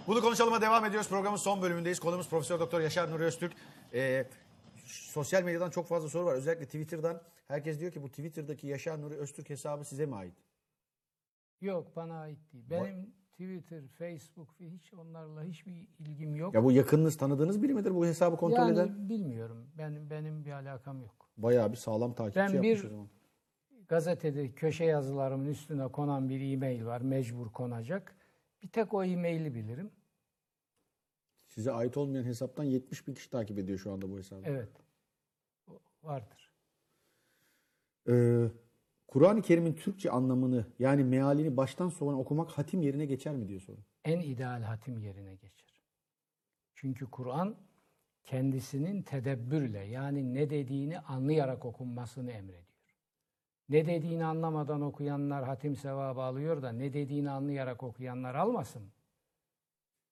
Bunu 0.06 0.20
konuşalıma 0.20 0.60
devam 0.60 0.84
ediyoruz. 0.84 1.08
Programın 1.08 1.36
son 1.36 1.62
bölümündeyiz. 1.62 2.00
Konumuz 2.00 2.28
Profesör 2.28 2.60
Doktor 2.60 2.80
Yaşar 2.80 3.10
Nuri 3.10 3.24
Öztürk. 3.24 3.52
Ee, 3.94 4.26
sosyal 4.86 5.42
medyadan 5.42 5.70
çok 5.70 5.86
fazla 5.86 6.08
soru 6.08 6.24
var. 6.26 6.34
Özellikle 6.34 6.66
Twitter'dan. 6.66 7.22
Herkes 7.48 7.80
diyor 7.80 7.92
ki 7.92 8.02
bu 8.02 8.08
Twitter'daki 8.08 8.66
Yaşar 8.66 9.00
Nuri 9.02 9.14
Öztürk 9.14 9.50
hesabı 9.50 9.84
size 9.84 10.06
mi 10.06 10.16
ait? 10.16 10.34
Yok 11.60 11.96
bana 11.96 12.20
ait 12.20 12.38
değil. 12.52 12.82
Benim 12.82 13.14
Twitter, 13.37 13.82
Facebook 13.99 14.49
hiç 14.61 14.95
onlarla 14.95 15.45
hiçbir 15.45 15.89
ilgim 15.99 16.37
yok. 16.37 16.55
Ya 16.55 16.64
bu 16.64 16.72
yakınınız, 16.72 17.16
tanıdığınız 17.16 17.62
biri 17.62 17.74
midir 17.74 17.95
bu 17.95 18.07
hesabı 18.07 18.37
kontrol 18.37 18.59
yani 18.59 18.72
eden? 18.72 19.09
bilmiyorum. 19.09 19.66
Benim 19.78 20.11
benim 20.11 20.45
bir 20.45 20.53
alakam 20.53 21.01
yok. 21.01 21.28
Bayağı 21.37 21.72
bir 21.72 21.76
sağlam 21.76 22.14
takipçi 22.14 22.39
Ben 22.41 22.49
yapmış 22.49 22.62
bir 22.82 22.84
o 22.84 22.89
zaman. 22.89 23.09
gazetede 23.89 24.53
köşe 24.55 24.84
yazılarımın 24.84 25.47
üstüne 25.47 25.89
konan 25.89 26.28
bir 26.28 26.53
e-mail 26.53 26.84
var. 26.84 27.01
Mecbur 27.01 27.53
konacak. 27.53 28.16
Bir 28.62 28.68
tek 28.68 28.95
o 28.95 29.05
e-maili 29.05 29.55
bilirim. 29.55 29.91
Size 31.47 31.72
ait 31.72 31.97
olmayan 31.97 32.24
hesaptan 32.24 32.64
70 32.64 33.07
bin 33.09 33.14
kişi 33.14 33.30
takip 33.30 33.59
ediyor 33.59 33.78
şu 33.78 33.93
anda 33.93 34.11
bu 34.11 34.18
hesabı. 34.18 34.43
Evet. 34.45 34.68
Vardır. 36.03 36.53
Ee, 38.09 38.47
Kur'an-ı 39.09 39.42
Kerim'in 39.42 39.74
Türkçe 39.74 40.11
anlamını 40.11 40.66
yani 40.78 41.04
mealini 41.04 41.57
baştan 41.57 41.88
sona 41.88 42.18
okumak 42.18 42.50
hatim 42.50 42.82
yerine 42.82 43.07
geçer 43.07 43.36
mi 43.36 43.48
diyor 43.48 43.61
soru. 43.61 43.80
En 44.04 44.20
ideal 44.20 44.62
hatim 44.62 44.98
yerine 44.98 45.34
geçer. 45.34 45.82
Çünkü 46.74 47.11
Kur'an 47.11 47.57
kendisinin 48.24 49.02
tedebbürle 49.02 49.78
yani 49.78 50.34
ne 50.34 50.50
dediğini 50.50 51.00
anlayarak 51.00 51.64
okunmasını 51.64 52.32
emrediyor. 52.32 52.66
Ne 53.68 53.86
dediğini 53.86 54.24
anlamadan 54.24 54.80
okuyanlar 54.80 55.44
hatim 55.44 55.76
sevabı 55.76 56.20
alıyor 56.20 56.62
da 56.62 56.72
ne 56.72 56.92
dediğini 56.92 57.30
anlayarak 57.30 57.82
okuyanlar 57.82 58.34
almasın. 58.34 58.92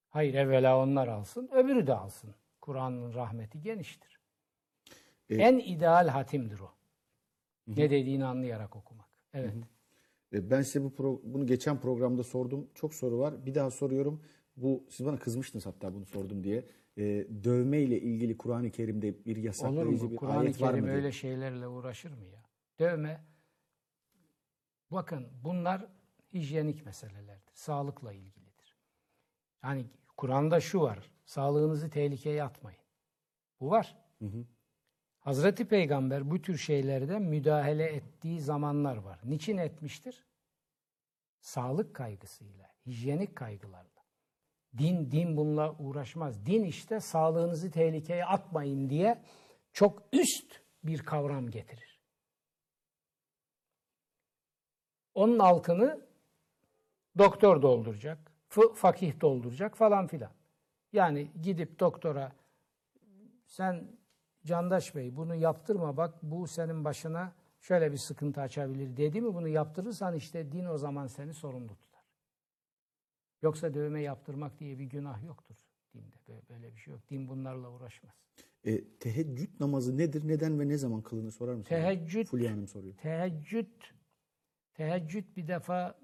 Hayır 0.08 0.34
evvela 0.34 0.78
onlar 0.78 1.08
alsın, 1.08 1.48
öbürü 1.52 1.86
de 1.86 1.94
alsın. 1.94 2.34
Kur'an'ın 2.60 3.14
rahmeti 3.14 3.62
geniştir. 3.62 4.20
E, 5.28 5.36
en 5.36 5.58
ideal 5.58 6.08
hatimdir 6.08 6.60
o. 6.60 6.73
Hı 7.66 7.70
hı. 7.72 7.76
Ne 7.80 7.90
dediğini 7.90 8.24
anlayarak 8.24 8.76
okumak. 8.76 9.08
Evet. 9.32 9.54
E, 10.32 10.50
Ben 10.50 10.62
size 10.62 10.84
bu 10.84 10.88
pro- 10.88 11.20
bunu 11.24 11.46
geçen 11.46 11.80
programda 11.80 12.22
sordum. 12.22 12.68
Çok 12.74 12.94
soru 12.94 13.18
var. 13.18 13.46
Bir 13.46 13.54
daha 13.54 13.70
soruyorum. 13.70 14.22
Bu 14.56 14.84
siz 14.90 15.06
bana 15.06 15.18
kızmıştınız 15.18 15.66
hatta 15.66 15.94
bunu 15.94 16.04
sordum 16.06 16.44
diye. 16.44 16.64
E, 16.96 17.02
dövme 17.44 17.80
ile 17.80 18.00
ilgili 18.00 18.36
Kur'an-ı 18.38 18.70
Kerim'de 18.70 19.24
bir 19.24 19.36
yasaklayıcı 19.36 20.10
bir 20.10 20.16
Kur'an-ı 20.16 20.38
ayet 20.38 20.60
var 20.62 20.74
mı? 20.74 20.80
Kerim 20.80 20.88
öyle 20.94 21.12
şeylerle 21.12 21.68
uğraşır 21.68 22.10
mı 22.10 22.24
ya? 22.26 22.44
Dövme. 22.78 23.24
Bakın 24.90 25.26
bunlar 25.44 25.86
hijyenik 26.34 26.86
meselelerdir. 26.86 27.54
Sağlıkla 27.54 28.12
ilgilidir. 28.12 28.76
Yani 29.64 29.86
Kur'an'da 30.16 30.60
şu 30.60 30.80
var. 30.80 31.10
Sağlığınızı 31.24 31.90
tehlikeye 31.90 32.44
atmayın. 32.44 32.80
Bu 33.60 33.70
var. 33.70 33.96
Hı 34.18 34.24
hı. 34.26 34.44
Hazreti 35.24 35.68
Peygamber 35.68 36.30
bu 36.30 36.42
tür 36.42 36.58
şeylerde 36.58 37.18
müdahale 37.18 37.84
ettiği 37.84 38.40
zamanlar 38.40 38.96
var. 38.96 39.20
Niçin 39.24 39.56
etmiştir? 39.56 40.24
Sağlık 41.40 41.94
kaygısıyla, 41.94 42.70
hijyenik 42.86 43.36
kaygılarla. 43.36 44.04
Din 44.78 45.10
din 45.10 45.36
bununla 45.36 45.78
uğraşmaz. 45.78 46.46
Din 46.46 46.64
işte 46.64 47.00
sağlığınızı 47.00 47.70
tehlikeye 47.70 48.24
atmayın 48.24 48.90
diye 48.90 49.22
çok 49.72 50.02
üst 50.12 50.60
bir 50.82 50.98
kavram 50.98 51.50
getirir. 51.50 52.00
Onun 55.14 55.38
altını 55.38 56.06
doktor 57.18 57.62
dolduracak, 57.62 58.32
fakih 58.74 59.20
dolduracak 59.20 59.76
falan 59.76 60.06
filan. 60.06 60.32
Yani 60.92 61.28
gidip 61.42 61.80
doktora 61.80 62.32
sen 63.46 64.03
Candaş 64.46 64.94
Bey 64.94 65.16
bunu 65.16 65.34
yaptırma 65.34 65.96
bak 65.96 66.14
bu 66.22 66.46
senin 66.46 66.84
başına 66.84 67.32
şöyle 67.60 67.92
bir 67.92 67.96
sıkıntı 67.96 68.40
açabilir 68.40 68.96
dedi 68.96 69.20
mi 69.20 69.34
bunu 69.34 69.48
yaptırırsan 69.48 70.14
işte 70.14 70.52
din 70.52 70.64
o 70.64 70.78
zaman 70.78 71.06
seni 71.06 71.34
sorumlu 71.34 71.76
tutar. 71.76 72.02
Yoksa 73.42 73.74
dövme 73.74 74.00
yaptırmak 74.00 74.58
diye 74.58 74.78
bir 74.78 74.84
günah 74.84 75.24
yoktur 75.24 75.56
dinde. 75.94 76.16
Böyle, 76.50 76.72
bir 76.74 76.78
şey 76.80 76.92
yok. 76.94 77.10
Din 77.10 77.28
bunlarla 77.28 77.70
uğraşmaz. 77.70 78.14
E, 78.64 78.84
teheccüd 78.98 79.60
namazı 79.60 79.98
nedir? 79.98 80.28
Neden 80.28 80.60
ve 80.60 80.68
ne 80.68 80.76
zaman 80.78 81.02
kılınır 81.02 81.30
sorar 81.30 81.54
mısınız? 81.54 81.68
Teheccüd, 81.68 82.26
Fulya 82.26 82.52
Hanım 82.52 82.68
soruyor. 82.68 82.94
teheccüd, 82.96 83.80
teheccüd 84.74 85.36
bir 85.36 85.48
defa 85.48 85.98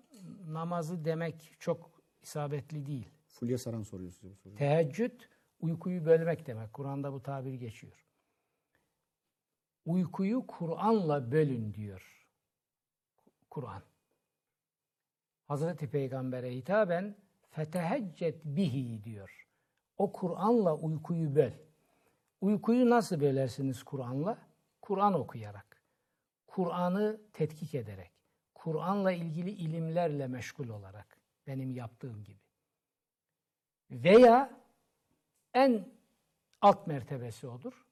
namazı 0.47 1.05
demek 1.05 1.57
çok 1.59 2.03
isabetli 2.23 2.87
değil. 2.87 3.09
Fulya 3.27 3.59
Saran 3.59 3.83
soruyor 3.83 4.13
size 4.13 4.31
bu 4.31 4.37
soruyu. 4.37 4.59
Teheccüd 4.59 5.21
uykuyu 5.61 6.05
bölmek 6.05 6.47
demek. 6.47 6.73
Kur'an'da 6.73 7.13
bu 7.13 7.23
tabir 7.23 7.55
geçiyor. 7.55 8.10
Uykuyu 9.87 10.47
Kur'an'la 10.47 11.33
bölün 11.33 11.75
diyor. 11.75 12.27
Kur'an. 13.51 13.83
Hazreti 15.49 15.91
Peygamber'e 15.91 16.55
hitaben 16.55 17.17
feteheccet 17.51 18.45
bihi 18.45 19.05
diyor. 19.05 19.47
O 19.99 20.13
Kur'an'la 20.13 20.77
uykuyu 20.77 21.37
böl. 21.37 21.53
Uykuyu 22.41 22.91
nasıl 22.91 23.21
bölersiniz 23.21 23.83
Kur'an'la? 23.83 24.39
Kur'an 24.83 25.15
okuyarak. 25.15 25.83
Kur'an'ı 26.47 27.21
tetkik 27.33 27.75
ederek. 27.75 28.11
Kur'an'la 28.55 29.13
ilgili 29.13 29.51
ilimlerle 29.51 30.27
meşgul 30.27 30.69
olarak. 30.69 31.19
Benim 31.47 31.71
yaptığım 31.71 32.25
gibi. 32.25 32.41
Veya 33.91 34.61
en 35.55 35.89
alt 36.61 36.87
mertebesi 36.87 37.49
odur. 37.49 37.87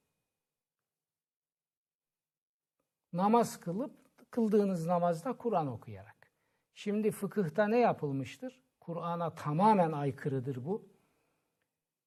Namaz 3.12 3.60
kılıp 3.60 3.92
kıldığınız 4.30 4.86
namazda 4.86 5.36
Kur'an 5.36 5.66
okuyarak. 5.66 6.30
Şimdi 6.74 7.10
fıkıhta 7.10 7.68
ne 7.68 7.78
yapılmıştır? 7.78 8.62
Kur'an'a 8.80 9.34
tamamen 9.34 9.92
aykırıdır 9.92 10.64
bu. 10.64 10.88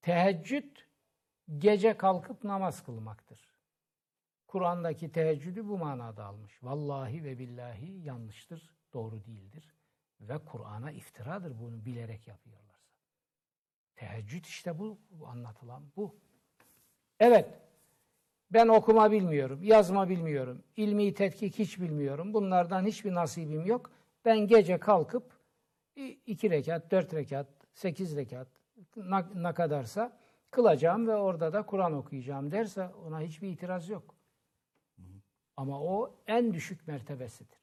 Teheccüd 0.02 0.78
gece 1.58 1.98
kalkıp 1.98 2.44
namaz 2.44 2.84
kılmaktır. 2.84 3.52
Kur'an'daki 4.48 5.12
teheccüdü 5.12 5.68
bu 5.68 5.78
manada 5.78 6.26
almış. 6.26 6.64
Vallahi 6.64 7.24
ve 7.24 7.40
billahi 7.40 8.04
yanlıştır, 8.04 8.76
doğru 8.94 9.26
değildir. 9.26 9.74
Ve 10.22 10.46
Kur'an'a 10.46 10.92
iftiradır 10.92 11.60
bunu 11.60 11.86
bilerek 11.86 12.28
yapıyorlarsa. 12.28 12.92
Teheccüd 13.96 14.46
işte 14.46 14.80
bu, 14.80 15.00
bu 15.12 15.28
anlatılan 15.28 15.84
bu. 15.96 16.16
Evet, 17.20 17.62
ben 18.54 18.68
okuma 18.68 19.12
bilmiyorum, 19.12 19.64
yazma 19.64 20.10
bilmiyorum, 20.10 20.64
ilmi 20.76 21.14
tetkik 21.14 21.60
hiç 21.60 21.80
bilmiyorum. 21.80 22.34
Bunlardan 22.34 22.86
hiçbir 22.86 23.14
nasibim 23.14 23.66
yok. 23.66 23.92
Ben 24.26 24.40
gece 24.40 24.80
kalkıp 24.80 25.42
iki 26.26 26.50
rekat, 26.50 26.92
dört 26.92 27.14
rekat, 27.14 27.48
sekiz 27.74 28.16
rekat 28.16 28.48
ne, 28.96 29.26
ne 29.36 29.54
kadarsa 29.54 30.18
kılacağım 30.52 31.08
ve 31.08 31.16
orada 31.16 31.54
da 31.54 31.66
Kur'an 31.66 31.94
okuyacağım 31.94 32.52
derse 32.52 32.88
ona 32.88 33.22
hiçbir 33.22 33.50
itiraz 33.50 33.90
yok. 33.90 34.16
Ama 35.58 35.82
o 35.82 36.16
en 36.28 36.54
düşük 36.54 36.88
mertebesidir. 36.88 37.62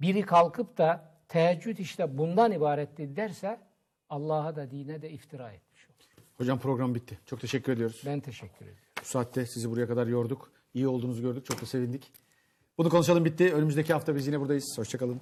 Biri 0.00 0.22
kalkıp 0.22 0.78
da 0.78 1.14
teheccüd 1.28 1.78
işte 1.78 2.18
bundan 2.18 2.52
ibarettir 2.52 3.16
derse 3.16 3.60
Allah'a 4.08 4.56
da 4.56 4.70
dine 4.70 5.02
de 5.02 5.10
iftira 5.10 5.52
etmiş 5.52 5.90
olur. 5.90 5.94
Hocam 6.36 6.58
program 6.58 6.94
bitti. 6.94 7.18
Çok 7.26 7.40
teşekkür 7.40 7.72
ediyoruz. 7.72 8.02
Ben 8.06 8.20
teşekkür 8.20 8.66
ederim. 8.66 8.83
Bu 9.04 9.08
saatte 9.08 9.46
sizi 9.46 9.70
buraya 9.70 9.86
kadar 9.86 10.06
yorduk. 10.06 10.50
İyi 10.74 10.88
olduğunuzu 10.88 11.22
gördük. 11.22 11.46
Çok 11.46 11.62
da 11.62 11.66
sevindik. 11.66 12.12
Bunu 12.78 12.88
konuşalım 12.88 13.24
bitti. 13.24 13.54
Önümüzdeki 13.54 13.92
hafta 13.92 14.16
biz 14.16 14.26
yine 14.26 14.40
buradayız. 14.40 14.74
Hoşçakalın. 14.78 15.20